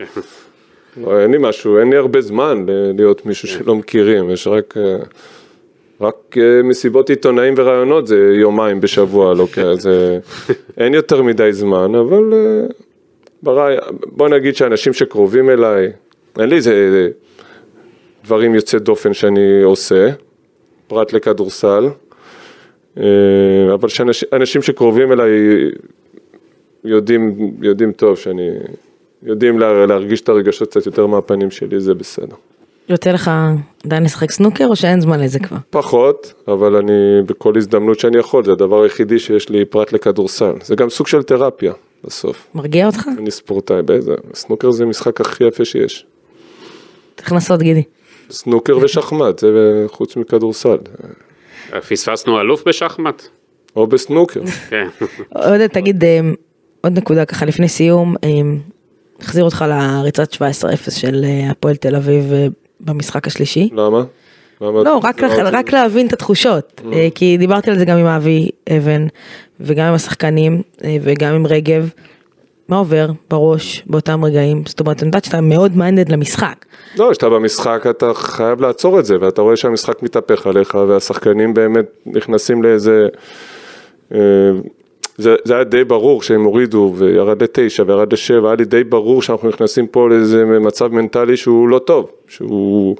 לא, 0.97 1.19
אין 1.19 1.31
לי 1.31 1.38
משהו, 1.39 1.79
אין 1.79 1.89
לי 1.89 1.97
הרבה 1.97 2.21
זמן 2.21 2.65
להיות 2.97 3.25
מישהו 3.25 3.47
שלא 3.47 3.75
מכירים, 3.75 4.29
יש 4.29 4.47
רק, 4.47 4.77
אה, 4.77 4.97
רק 6.01 6.38
אה, 6.38 6.63
מסיבות 6.63 7.09
עיתונאים 7.09 7.53
וראיונות 7.57 8.07
זה 8.07 8.31
יומיים 8.33 8.81
בשבוע, 8.81 9.33
לא 9.33 9.47
כ... 9.53 9.59
זה, 9.73 10.19
אין 10.77 10.93
יותר 10.93 11.23
מדי 11.23 11.53
זמן, 11.53 11.95
אבל 11.95 12.33
אה, 12.33 12.65
ברי, 13.43 13.75
בוא 14.05 14.29
נגיד 14.29 14.55
שאנשים 14.55 14.93
שקרובים 14.93 15.49
אליי, 15.49 15.91
אין 16.39 16.49
לי 16.49 16.55
איזה 16.55 17.09
דברים 18.25 18.55
יוצאי 18.55 18.79
דופן 18.79 19.13
שאני 19.13 19.61
עושה, 19.63 20.09
פרט 20.88 21.13
לכדורסל. 21.13 21.89
אבל 23.73 23.88
שאנשים 23.88 24.29
אנשים 24.33 24.61
שקרובים 24.61 25.11
אליי 25.11 25.29
יודעים, 26.88 27.53
יודעים 27.61 27.91
טוב 27.91 28.17
שאני, 28.17 28.49
יודעים 29.23 29.59
לה, 29.59 29.85
להרגיש 29.85 30.21
את 30.21 30.29
הרגשות 30.29 30.69
קצת 30.69 30.85
יותר 30.85 31.07
מהפנים 31.07 31.51
שלי, 31.51 31.79
זה 31.79 31.93
בסדר. 31.93 32.35
יוצא 32.89 33.11
לך 33.11 33.31
עדיין 33.85 34.03
לשחק 34.03 34.31
סנוקר 34.31 34.65
או 34.67 34.75
שאין 34.75 35.01
זמן 35.01 35.19
לזה 35.19 35.39
כבר? 35.39 35.57
פחות, 35.69 36.33
אבל 36.47 36.75
אני 36.75 37.21
בכל 37.25 37.57
הזדמנות 37.57 37.99
שאני 37.99 38.17
יכול, 38.17 38.45
זה 38.45 38.51
הדבר 38.51 38.83
היחידי 38.83 39.19
שיש 39.19 39.49
לי 39.49 39.65
פרט 39.65 39.93
לכדורסל. 39.93 40.53
זה 40.63 40.75
גם 40.75 40.89
סוג 40.89 41.07
של 41.07 41.23
תרפיה 41.23 41.73
בסוף. 42.03 42.47
מרגיע 42.55 42.85
אותך? 42.85 43.09
אני 43.17 43.31
ספורטאי, 43.31 43.81
באיזה, 43.81 44.15
סנוקר 44.33 44.71
זה 44.71 44.83
המשחק 44.83 45.21
הכי 45.21 45.43
יפה 45.43 45.65
שיש. 45.65 46.05
צריך 47.17 47.31
לנסות 47.31 47.61
גידי. 47.61 47.83
סנוקר 48.31 48.77
ושחמט, 48.77 49.39
זה 49.39 49.85
חוץ 49.88 50.15
מכדורסל. 50.15 50.77
פספסנו 51.89 52.41
אלוף 52.41 52.67
בשחמט? 52.67 53.23
או 53.75 53.88
בסנוקר. 53.88 54.41
כן. 54.69 54.88
עודד, 55.29 55.67
תגיד 55.67 56.03
אה, 56.03 56.19
עוד 56.82 56.97
נקודה 56.97 57.25
ככה 57.25 57.45
לפני 57.45 57.67
סיום, 57.67 58.15
אה, 58.23 58.30
החזיר 59.21 59.43
אותך 59.43 59.65
לריצת 59.69 60.34
17-0 60.34 60.39
של 60.91 61.21
אה, 61.25 61.51
הפועל 61.51 61.75
תל 61.75 61.95
אביב 61.95 62.34
אה, 62.34 62.47
במשחק 62.80 63.28
השלישי. 63.28 63.69
למה? 63.73 64.03
למה? 64.61 64.84
לא, 64.84 64.99
רק, 65.03 65.21
לח- 65.21 65.32
רק 65.51 65.73
להבין 65.73 66.07
את 66.07 66.13
התחושות, 66.13 66.82
אה, 66.93 67.07
כי 67.15 67.38
דיברתי 67.38 67.71
על 67.71 67.80
זה 67.80 67.86
גם 67.86 67.97
עם 67.97 68.05
אבי 68.05 68.49
אבן, 68.78 69.07
וגם 69.59 69.88
עם 69.88 69.93
השחקנים, 69.93 70.61
וגם 71.01 71.36
עם 71.36 71.45
רגב. 71.47 71.89
מה 72.69 72.78
עובר 72.78 73.07
בראש 73.30 73.84
באותם 73.86 74.25
רגעים? 74.25 74.63
זאת 74.65 74.80
אומרת, 74.80 75.01
אני 75.01 75.07
יודעת 75.07 75.25
שאתה 75.25 75.41
מאוד 75.41 75.78
מיינדד 75.78 76.09
למשחק. 76.09 76.65
לא, 76.97 77.07
כשאתה 77.11 77.30
במשחק 77.30 77.86
אתה 77.89 78.13
חייב 78.13 78.61
לעצור 78.61 78.99
את 78.99 79.05
זה, 79.05 79.15
ואתה 79.21 79.41
רואה 79.41 79.55
שהמשחק 79.55 80.03
מתהפך 80.03 80.47
עליך, 80.47 80.75
והשחקנים 80.88 81.53
באמת 81.53 81.86
נכנסים 82.05 82.63
לאיזה... 82.63 83.07
זה, 85.18 85.36
זה 85.43 85.55
היה 85.55 85.63
די 85.63 85.84
ברור 85.84 86.22
שהם 86.22 86.43
הורידו 86.43 86.93
וירד 86.97 87.43
לתשע 87.43 87.84
וירד 87.88 88.13
לשבע, 88.13 88.47
היה 88.49 88.55
לי 88.55 88.65
די 88.65 88.84
ברור 88.84 89.22
שאנחנו 89.22 89.49
נכנסים 89.49 89.88
פה 89.88 90.09
לאיזה 90.09 90.45
מצב 90.45 90.93
מנטלי 90.93 91.38
שהוא 91.38 91.70
לא 91.70 91.80
טוב, 91.80 92.11
שהוא 92.28 92.95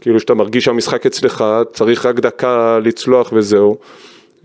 כאילו 0.00 0.20
שאתה 0.20 0.34
מרגיש 0.34 0.64
שהמשחק 0.64 1.06
אצלך, 1.06 1.44
צריך 1.72 2.06
רק 2.06 2.14
דקה 2.20 2.78
לצלוח 2.84 3.32
וזהו. 3.32 3.76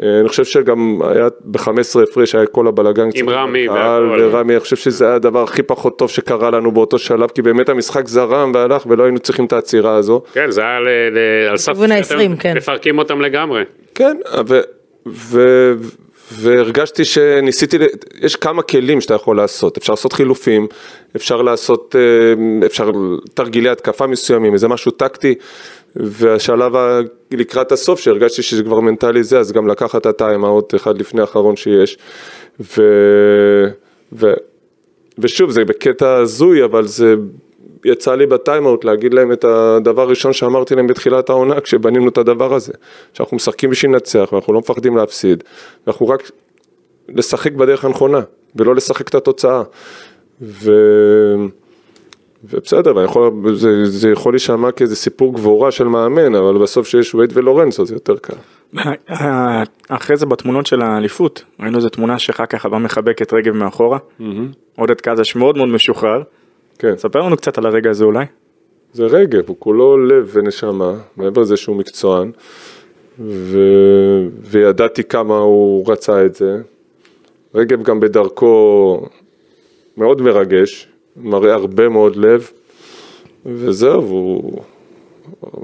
אה, 0.03 0.19
אני 0.19 0.29
חושב 0.29 0.45
שגם 0.45 0.99
היה 1.03 1.27
ב-15 1.45 1.69
הפרש, 2.11 2.35
היה 2.35 2.45
כל 2.45 2.67
הבלאגן. 2.67 3.11
קצת 3.11 3.21
רמי 3.27 3.69
והכל. 3.69 4.17
ורמי, 4.21 4.53
אני 4.53 4.59
חושב 4.59 4.75
שזה 4.75 5.05
היה 5.05 5.15
הדבר 5.15 5.43
הכי 5.43 5.63
פחות 5.63 5.97
טוב 5.99 6.09
שקרה 6.09 6.49
לנו 6.51 6.71
באותו 6.71 6.99
שלב, 6.99 7.29
כי 7.29 7.41
באמת 7.41 7.69
המשחק 7.69 8.07
זרם 8.07 8.51
והלך 8.55 8.85
ולא 8.89 9.03
היינו 9.03 9.19
צריכים 9.19 9.45
את 9.45 9.53
העצירה 9.53 9.95
הזו. 9.95 10.21
כן, 10.33 10.51
זה 10.51 10.61
היה 10.61 10.79
ל- 10.79 10.87
ל- 11.11 11.49
על 11.49 11.57
סף 11.57 11.69
לכיוון 11.71 11.91
ה- 11.91 12.03
שאתם 12.03 12.15
20, 12.15 12.35
כן. 12.35 12.57
מפרקים 12.57 12.97
אותם 12.97 13.21
לגמרי. 13.21 13.63
כן, 13.95 14.17
ו, 14.47 14.59
ו, 15.07 15.73
והרגשתי 16.31 17.05
שניסיתי, 17.05 17.77
יש 18.21 18.35
כמה 18.35 18.61
כלים 18.61 19.01
שאתה 19.01 19.13
יכול 19.13 19.37
לעשות, 19.37 19.77
אפשר 19.77 19.93
לעשות 19.93 20.13
חילופים, 20.13 20.67
אפשר 21.15 21.41
לעשות, 21.41 21.95
אה, 21.99 22.65
אפשר 22.65 22.91
תרגילי 23.33 23.69
התקפה 23.69 24.07
מסוימים, 24.07 24.53
איזה 24.53 24.67
משהו 24.67 24.91
טקטי, 24.91 25.35
והשלב 25.95 26.75
ה- 26.75 26.99
לקראת 27.31 27.71
הסוף 27.71 27.99
שהרגשתי 27.99 28.41
שזה 28.41 28.63
כבר 28.63 28.79
מנטלי 28.79 29.23
זה, 29.23 29.39
אז 29.39 29.51
גם 29.51 29.67
לקחת 29.67 30.01
את 30.01 30.05
הטיים 30.05 30.45
אאוט 30.45 30.75
אחד 30.75 30.99
לפני 30.99 31.21
האחרון 31.21 31.55
שיש, 31.55 31.97
ו, 32.59 32.81
ו, 34.13 34.33
ושוב 35.19 35.51
זה 35.51 35.65
בקטע 35.65 36.17
הזוי, 36.17 36.63
אבל 36.63 36.87
זה 36.87 37.15
יצא 37.85 38.15
לי 38.15 38.25
בטיימאוט 38.25 38.85
להגיד 38.85 39.13
להם 39.13 39.31
את 39.31 39.43
הדבר 39.43 40.01
הראשון 40.01 40.33
שאמרתי 40.33 40.75
להם 40.75 40.87
בתחילת 40.87 41.29
העונה 41.29 41.61
כשבנינו 41.61 42.09
את 42.09 42.17
הדבר 42.17 42.53
הזה, 42.53 42.73
שאנחנו 43.13 43.35
משחקים 43.35 43.69
בשביל 43.69 43.91
לנצח 43.91 44.29
ואנחנו 44.31 44.53
לא 44.53 44.59
מפחדים 44.59 44.97
להפסיד, 44.97 45.43
ואנחנו 45.87 46.07
רק 46.07 46.31
לשחק 47.09 47.51
בדרך 47.51 47.85
הנכונה 47.85 48.21
ולא 48.55 48.75
לשחק 48.75 49.09
את 49.09 49.15
התוצאה. 49.15 49.63
ו... 50.41 50.71
ובסדר, 52.43 53.03
יכול, 53.03 53.31
זה, 53.55 53.85
זה 53.85 54.09
יכול 54.09 54.33
להישמע 54.33 54.71
כאיזה 54.71 54.95
סיפור 54.95 55.33
גבורה 55.33 55.71
של 55.71 55.83
מאמן, 55.83 56.35
אבל 56.35 56.57
בסוף 56.57 56.87
שיש 56.87 57.15
וייד 57.15 57.31
ולורנצו 57.33 57.85
זה 57.85 57.95
יותר 57.95 58.15
קל. 58.17 58.35
אחרי 59.89 60.17
זה 60.17 60.25
בתמונות 60.25 60.65
של 60.65 60.81
האליפות 60.81 61.43
ראינו 61.59 61.77
איזה 61.77 61.89
תמונה 61.89 62.19
שלך 62.19 62.43
ככה 62.49 62.69
בא 62.69 62.77
מחבק 62.77 63.21
את 63.21 63.33
רגב 63.33 63.53
מאחורה. 63.53 63.97
עודד 64.75 65.01
קזש 65.01 65.35
מאוד 65.35 65.57
מאוד 65.57 65.69
משוחרר. 65.69 66.21
כן, 66.79 66.97
ספר 66.97 67.19
לנו 67.19 67.37
קצת 67.37 67.57
על 67.57 67.65
הרגע 67.65 67.89
הזה 67.89 68.03
אולי. 68.03 68.25
זה 68.93 69.05
רגב, 69.05 69.43
הוא 69.47 69.55
כולו 69.59 69.97
לב 70.07 70.29
ונשמה, 70.33 70.93
מעבר 71.17 71.41
לזה 71.41 71.57
שהוא 71.57 71.75
מקצוען, 71.75 72.31
ו... 73.19 73.59
וידעתי 74.41 75.03
כמה 75.03 75.37
הוא 75.37 75.91
רצה 75.91 76.25
את 76.25 76.35
זה. 76.35 76.61
רגב 77.55 77.83
גם 77.83 77.99
בדרכו 77.99 79.01
מאוד 79.97 80.21
מרגש, 80.21 80.87
מראה 81.17 81.53
הרבה 81.53 81.89
מאוד 81.89 82.15
לב, 82.15 82.51
וזהו, 83.45 84.01
הוא 84.01 84.61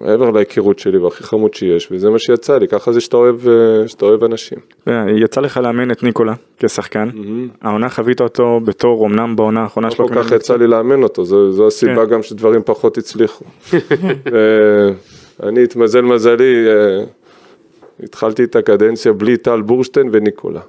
מעבר 0.02 0.32
להיכרות 0.32 0.80
שלי 0.80 0.98
והכי 0.98 1.24
חמוד 1.24 1.54
שיש, 1.54 1.92
וזה 1.92 2.10
מה 2.10 2.20
שיצא 2.20 2.58
לי, 2.58 2.68
ככה 2.68 2.92
זה 2.92 3.02
שאתה 3.02 3.18
אוהב, 3.18 3.48
אה, 3.48 3.88
שאתה 3.88 4.06
אוהב 4.06 4.24
אנשים. 4.24 4.58
יצא 5.24 5.42
לך 5.42 5.58
לאמן 5.58 5.92
את 5.92 6.04
ניקולה 6.04 6.34
כשחקן. 6.58 7.10
העונה 7.62 7.90
חווית 7.90 8.22
אותו 8.22 8.60
בתור 8.66 9.08
אמנם 9.08 9.36
בעונה 9.36 9.62
האחרונה 9.62 9.88
לא 9.88 9.94
שלו. 9.94 10.08
כל 10.08 10.24
כך 10.24 10.32
יצא 10.32 10.56
לי 10.56 10.68
לאמן 10.68 11.04
אותו, 11.04 11.26
זו, 11.26 11.52
זו 11.52 11.68
הסיבה 11.68 12.06
כן. 12.06 12.12
גם 12.12 12.24
שדברים 12.24 12.62
פחות 12.66 12.98
הצליחו. 12.98 13.46
אני 15.44 15.64
התמזל 15.64 16.02
מזלי, 16.02 16.68
אה, 16.68 17.04
התחלתי 18.04 18.44
את 18.44 18.56
הקדנציה 18.56 19.14
בלי 19.14 19.38
טל 19.38 19.62
בורשטיין 19.62 20.10
וניקולה. 20.12 20.62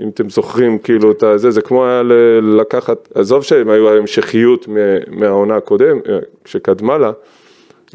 אם 0.00 0.08
אתם 0.08 0.30
זוכרים 0.30 0.78
כאילו 0.78 1.10
את 1.10 1.22
הזה, 1.22 1.50
זה 1.50 1.62
כמו 1.62 1.86
היה 1.86 2.02
ל- 2.02 2.60
לקחת, 2.60 3.08
עזוב 3.14 3.42
שהם 3.42 3.70
היו 3.70 3.90
המשכיות 3.90 4.68
מ- 4.68 4.74
מהעונה 5.20 5.56
הקודם, 5.56 5.98
אה, 6.08 6.18
שקדמה 6.44 6.98
לה, 6.98 7.12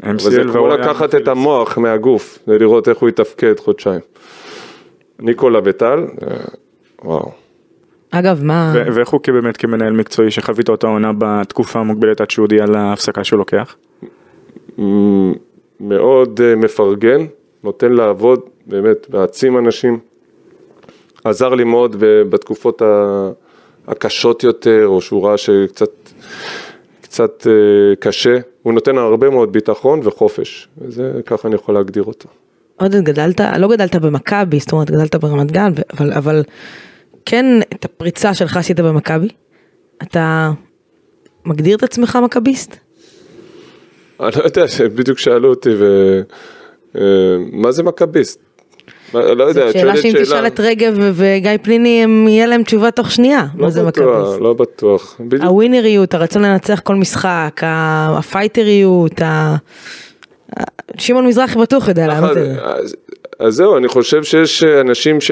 אבל 0.02 0.18
זה 0.18 0.42
כמו 0.52 0.68
לקחת. 0.68 1.14
את 1.14 1.28
המוח 1.28 1.78
מהגוף, 1.78 2.38
ולראות 2.48 2.88
איך 2.88 2.98
הוא 2.98 3.08
יתפקד 3.08 3.60
חודשיים. 3.60 4.00
ניקולה 5.20 5.60
וטל, 5.64 5.98
אה, 6.22 6.36
וואו. 7.04 7.30
אגב, 8.10 8.40
מה... 8.42 8.72
ו- 8.74 8.94
ואיך 8.94 9.08
הוא 9.08 9.20
באמת 9.26 9.56
כמנהל 9.56 9.92
מקצועי 9.92 10.30
שחווית 10.30 10.68
אותו 10.68 10.86
העונה 10.86 11.12
בתקופה 11.18 11.78
המוגבלת 11.78 12.20
עד 12.20 12.30
שהוא 12.30 12.42
הודיע 12.42 12.62
על 12.62 12.74
ההפסקה 12.74 13.24
שהוא 13.24 13.38
לוקח? 13.38 13.76
מאוד 15.80 16.40
אה, 16.44 16.56
מפרגן, 16.56 17.26
נותן 17.64 17.92
לעבוד, 17.92 18.40
באמת, 18.66 19.06
מעצים 19.14 19.58
אנשים. 19.58 19.98
עזר 21.28 21.54
לי 21.54 21.64
מאוד 21.64 21.96
בתקופות 22.30 22.82
הקשות 23.88 24.42
יותר, 24.42 24.86
או 24.86 25.00
שהוא 25.00 25.26
ראה 25.26 25.36
שקצת 25.36 25.90
קצת 27.00 27.46
אה, 27.46 27.96
קשה, 27.96 28.38
הוא 28.62 28.72
נותן 28.72 28.98
הרבה 28.98 29.30
מאוד 29.30 29.52
ביטחון 29.52 30.00
וחופש, 30.04 30.68
וזה 30.78 31.20
ככה 31.26 31.48
אני 31.48 31.54
יכול 31.54 31.74
להגדיר 31.74 32.04
אותו. 32.04 32.28
עודד, 32.76 33.04
גדלת, 33.04 33.40
לא 33.58 33.68
גדלת 33.68 33.96
במכבי, 33.96 34.60
זאת 34.60 34.72
אומרת, 34.72 34.90
גדלת 34.90 35.14
ברמת 35.14 35.52
גן, 35.52 35.72
אבל, 35.92 36.12
אבל 36.12 36.42
כן, 37.24 37.44
את 37.74 37.84
הפריצה 37.84 38.34
שלך 38.34 38.56
עשית 38.56 38.80
במכבי. 38.80 39.28
אתה 40.02 40.50
מגדיר 41.44 41.76
את 41.76 41.82
עצמך 41.82 42.18
מכביסט? 42.24 42.76
אני 44.20 44.30
לא 44.36 44.44
יודע, 44.44 44.64
בדיוק 44.94 45.18
שאלו 45.18 45.48
אותי, 45.48 45.70
ו... 45.78 46.20
אה, 46.96 47.02
מה 47.52 47.72
זה 47.72 47.82
מכביסט? 47.82 48.40
לא 49.14 49.44
יודע, 49.44 49.68
את 49.68 49.72
שאלה 49.72 49.96
שואלת 49.96 50.02
שאם 50.02 50.22
תשאל 50.22 50.46
את 50.46 50.60
רגב 50.60 50.94
וגיא 50.98 51.50
פניני, 51.62 52.04
הם 52.04 52.28
יהיה 52.28 52.46
להם 52.46 52.62
תשובה 52.62 52.90
תוך 52.90 53.10
שנייה, 53.10 53.46
לא 53.58 53.68
בטוח. 53.68 54.38
לא 54.40 54.52
בטוח. 54.52 55.16
בדיוק 55.20 55.42
הווינריות, 55.42 56.14
הרצון 56.14 56.42
לנצח 56.42 56.80
כל 56.80 56.94
משחק, 56.94 57.60
הפייטריות, 57.62 59.22
ה... 59.22 59.56
שמעון 60.98 61.26
מזרחי 61.26 61.58
בטוח 61.58 61.88
יודע 61.88 62.06
לענות 62.06 62.30
את 62.30 62.34
זה. 62.34 62.56
אז, 63.38 63.54
זהו, 63.54 63.76
אני 63.76 63.88
חושב 63.88 64.24
שיש 64.24 64.64
אנשים 64.64 65.20
ש... 65.20 65.30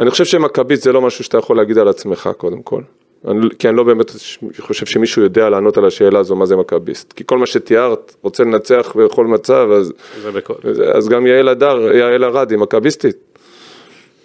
אני 0.00 0.10
חושב 0.10 0.24
שמכביסט 0.24 0.82
זה 0.82 0.92
לא 0.92 1.00
משהו 1.00 1.24
שאתה 1.24 1.38
יכול 1.38 1.56
להגיד 1.56 1.78
על 1.78 1.88
עצמך 1.88 2.30
קודם 2.36 2.62
כל. 2.62 2.80
אני, 3.28 3.46
כי 3.58 3.68
אני 3.68 3.76
לא 3.76 3.82
באמת 3.82 4.10
חושב 4.58 4.86
שמישהו 4.86 5.22
יודע 5.22 5.50
לענות 5.50 5.76
על 5.78 5.84
השאלה 5.84 6.18
הזו 6.18 6.36
מה 6.36 6.46
זה 6.46 6.56
מכביסט. 6.56 7.12
כי 7.12 7.24
כל 7.26 7.38
מה 7.38 7.46
שתיארת, 7.46 8.14
רוצה 8.22 8.44
לנצח 8.44 8.92
בכל 8.98 9.26
מצב, 9.26 9.68
אז, 9.78 9.92
בכל... 10.34 10.54
אז 10.94 11.08
גם 11.08 11.26
יעל 11.26 11.48
הדר, 11.48 11.96
יעל 11.96 12.24
ארד 12.24 12.50
היא 12.50 12.58
מכביסטית. 12.58 13.16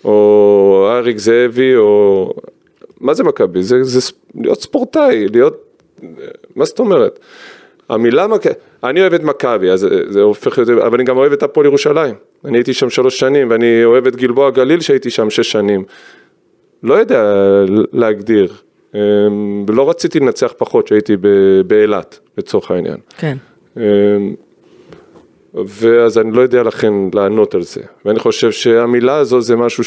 או 0.05 0.87
אריק 0.91 1.17
זאבי, 1.17 1.75
או... 1.75 2.33
מה 3.01 3.13
זה 3.13 3.23
מכבי? 3.23 3.63
זה, 3.63 3.83
זה 3.83 4.11
להיות 4.35 4.61
ספורטאי, 4.61 5.27
להיות... 5.27 5.65
מה 6.55 6.65
זאת 6.65 6.79
אומרת? 6.79 7.19
המילה 7.89 8.27
מכבי, 8.27 8.53
אני 8.83 9.01
אוהב 9.01 9.13
את 9.13 9.23
מכבי, 9.23 9.69
אז 9.69 9.79
זה- 9.79 10.03
זה 10.07 10.21
הופך 10.21 10.57
להיות, 10.57 10.69
אבל 10.83 10.93
אני 10.95 11.03
גם 11.03 11.17
אוהב 11.17 11.31
את 11.33 11.43
הפועל 11.43 11.65
ירושלים. 11.65 12.15
אני 12.45 12.57
הייתי 12.57 12.73
שם 12.73 12.89
שלוש 12.89 13.19
שנים, 13.19 13.49
ואני 13.49 13.83
אוהב 13.85 14.07
את 14.07 14.15
גלבוע 14.15 14.49
גליל 14.49 14.79
שהייתי 14.81 15.09
שם 15.09 15.29
שש 15.29 15.51
שנים. 15.51 15.83
לא 16.83 16.93
יודע 16.93 17.33
להגדיר. 17.93 18.53
אמ, 18.95 19.65
לא 19.69 19.89
רציתי 19.89 20.19
לנצח 20.19 20.53
פחות 20.57 20.87
שהייתי 20.87 21.17
באילת, 21.67 22.19
לצורך 22.37 22.71
העניין. 22.71 22.97
כן. 23.17 23.37
אמ, 23.77 23.81
ואז 25.53 26.17
אני 26.17 26.31
לא 26.31 26.41
יודע 26.41 26.63
לכן 26.63 26.93
לענות 27.13 27.55
על 27.55 27.61
זה. 27.61 27.81
ואני 28.05 28.19
חושב 28.19 28.51
שהמילה 28.51 29.15
הזו 29.15 29.41
זה 29.41 29.55
משהו 29.55 29.83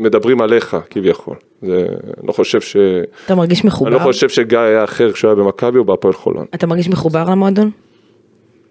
שמדברים 0.00 0.40
עליך 0.40 0.76
כביכול. 0.90 1.36
זה, 1.62 1.86
אני 2.18 2.26
לא 2.26 2.32
חושב 2.32 2.60
ש... 2.60 2.76
אתה 3.24 3.34
מרגיש 3.34 3.60
אני 3.60 3.66
לא 3.66 3.72
מחובר? 3.74 3.98
חושב 3.98 4.28
שגיא 4.28 4.58
היה 4.58 4.84
אחר 4.84 5.12
כשהוא 5.12 5.28
היה 5.28 5.34
במכבי 5.34 5.78
או 5.78 5.84
בהפועל 5.84 6.14
חולון. 6.14 6.46
אתה 6.54 6.66
מרגיש 6.66 6.88
מחובר 6.88 7.24
למועדון? 7.30 7.70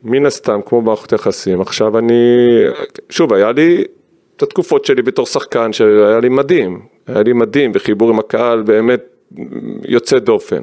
מן 0.04 0.26
הסתם, 0.26 0.60
כמו 0.66 0.82
מערכות 0.82 1.12
יחסים. 1.12 1.62
עכשיו 1.62 1.98
אני, 1.98 2.14
שוב, 3.10 3.34
היה 3.34 3.52
לי 3.52 3.84
את 4.38 4.43
התקופות 4.43 4.86
שלי 4.86 5.01
בתור 5.01 5.25
שחקן, 5.25 5.73
שהיה 5.73 6.19
לי 6.19 6.29
מדהים. 6.29 6.79
היה 7.07 7.23
לי 7.23 7.33
מדהים, 7.33 7.71
וחיבור 7.75 8.09
עם 8.09 8.19
הקהל 8.19 8.61
באמת 8.61 9.01
יוצא 9.88 10.19
דופן. 10.19 10.61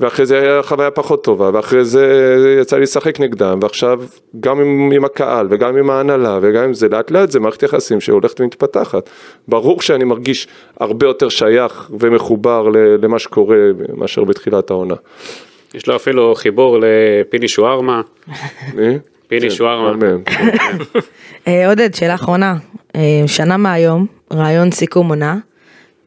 ואחרי 0.00 0.26
זה 0.26 0.40
היה 0.40 0.62
חוויה 0.62 0.90
פחות 0.90 1.24
טובה, 1.24 1.50
ואחרי 1.54 1.84
זה 1.84 2.56
יצא 2.60 2.76
לי 2.76 2.82
לשחק 2.82 3.20
נגדם, 3.20 3.58
ועכשיו 3.62 4.00
גם 4.40 4.60
עם, 4.60 4.90
עם 4.94 5.04
הקהל, 5.04 5.46
וגם 5.50 5.76
עם 5.76 5.90
ההנהלה, 5.90 6.38
וגם 6.42 6.64
עם 6.64 6.74
זה, 6.74 6.88
לאט 6.88 7.10
לאט 7.10 7.30
זה 7.30 7.40
מערכת 7.40 7.62
יחסים 7.62 8.00
שהולכת 8.00 8.40
ומתפתחת. 8.40 9.10
ברור 9.48 9.80
שאני 9.82 10.04
מרגיש 10.04 10.48
הרבה 10.80 11.06
יותר 11.06 11.28
שייך 11.28 11.90
ומחובר 12.00 12.68
ל- 12.68 13.04
למה 13.04 13.18
שקורה 13.18 13.56
מאשר 13.96 14.24
בתחילת 14.24 14.70
העונה. 14.70 14.94
יש 15.74 15.86
לו 15.86 15.96
אפילו 15.96 16.34
חיבור 16.34 16.78
לפיני 16.80 17.48
שווארמה. 17.48 18.02
מי? 18.74 18.98
פיני 19.28 19.50
כן. 19.50 19.64
אחד 19.64 19.96
מהם. 19.96 20.22
אה, 21.48 21.68
עודד, 21.68 21.94
שאלה 21.94 22.14
אחרונה. 22.14 22.56
אה, 22.96 23.22
שנה 23.26 23.56
מהיום, 23.56 24.06
רעיון 24.32 24.70
סיכום 24.70 25.08
עונה. 25.08 25.38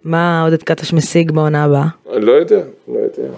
מה 0.03 0.43
עודד 0.43 0.63
קטש 0.63 0.93
משיג 0.93 1.31
בעונה 1.31 1.63
הבאה? 1.63 1.85
אני 2.13 2.25
לא 2.25 2.31
יודע, 2.31 2.61
לא 2.87 2.99
יודע. 2.99 3.33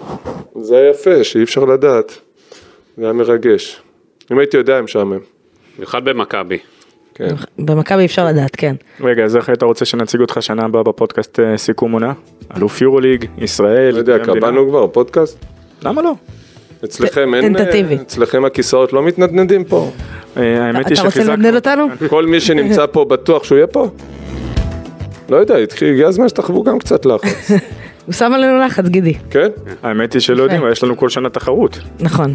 זה 0.60 0.88
יפה, 0.90 1.24
שאי 1.24 1.42
אפשר 1.42 1.64
לדעת. 1.64 2.18
זה 2.96 3.04
היה 3.04 3.12
מרגש. 3.12 3.80
אם 4.32 4.38
הייתי 4.38 4.56
יודע, 4.56 4.80
משעמם. 4.80 5.18
במיוחד 5.76 6.04
במכבי. 6.04 6.58
כן. 7.14 7.34
במכבי 7.58 8.04
אפשר 8.04 8.26
לדעת, 8.26 8.56
כן. 8.56 8.76
רגע, 9.00 9.24
אז 9.24 9.36
איך 9.36 9.48
היית 9.48 9.62
רוצה 9.62 9.84
שנציג 9.84 10.20
אותך 10.20 10.38
שנה 10.40 10.64
הבאה 10.64 10.82
בפודקאסט 10.82 11.40
אה, 11.40 11.58
סיכום 11.58 11.92
עונה? 11.92 12.12
אלוף 12.56 12.80
יורוליג, 12.80 13.24
ישראל, 13.38 13.92
לא 13.92 13.98
יודע? 13.98 14.18
קבענו 14.18 14.68
כבר 14.68 14.86
פודקאסט? 14.86 15.44
למה 15.82 16.02
לא? 16.02 16.12
אצלכם 16.84 17.34
אין... 17.34 17.54
טנטטיבי. 17.54 17.96
אה, 17.96 18.02
אצלכם 18.02 18.44
הכיסאות 18.44 18.92
לא 18.92 19.02
מתנדנדים 19.02 19.64
פה. 19.64 19.90
אה, 20.36 20.66
האמת 20.66 20.86
היא 20.88 20.94
אתה 20.94 21.02
רוצה 21.02 21.10
שחיזקנו... 21.10 21.36
לנדנד 21.36 21.54
אותנו? 21.54 21.86
כל 22.08 22.26
מי 22.26 22.40
שנמצא 22.40 22.86
פה 22.86 23.04
בטוח 23.04 23.44
שהוא 23.44 23.56
יהיה 23.56 23.66
פה? 23.66 23.90
לא 25.28 25.36
יודע, 25.36 25.56
התחיל, 25.56 25.92
הגיע 25.92 26.08
הזמן 26.08 26.28
שתחוו 26.28 26.62
גם 26.62 26.78
קצת 26.78 27.06
לחץ, 27.06 27.50
הוא 28.06 28.12
שם 28.12 28.32
עלינו 28.32 28.58
לחץ, 28.58 28.84
גידי. 28.86 29.14
כן? 29.30 29.48
האמת 29.82 30.12
היא 30.12 30.20
שלא 30.20 30.42
יודעים, 30.42 30.62
יש 30.72 30.84
לנו 30.84 30.96
כל 30.96 31.08
שנה 31.08 31.28
תחרות. 31.30 31.78
נכון. 32.00 32.34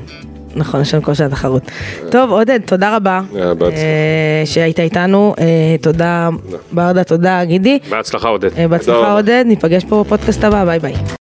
נכון, 0.56 0.82
יש 0.82 0.94
לנו 0.94 1.04
כל 1.04 1.14
שנה 1.14 1.30
תחרות. 1.30 1.64
טוב, 2.10 2.32
עודד, 2.32 2.60
תודה 2.66 2.96
רבה. 2.96 3.22
בהצלחה. 3.34 3.66
אה, 3.66 4.42
שהיית 4.46 4.80
איתנו. 4.80 5.34
אה, 5.40 5.46
תודה, 5.82 6.30
ברדה, 6.72 7.04
תודה, 7.04 7.46
גידי. 7.46 7.80
בהצלחה 7.90 8.30
עודד. 8.30 8.50
אה, 8.58 8.68
בהצלחה. 8.68 9.14
עודד, 9.14 9.44
ניפגש 9.48 9.86
פה 9.86 10.04
בפודקאסט 10.04 10.44
הבא, 10.44 10.66
ביי 10.66 10.80
ביי. 10.80 10.94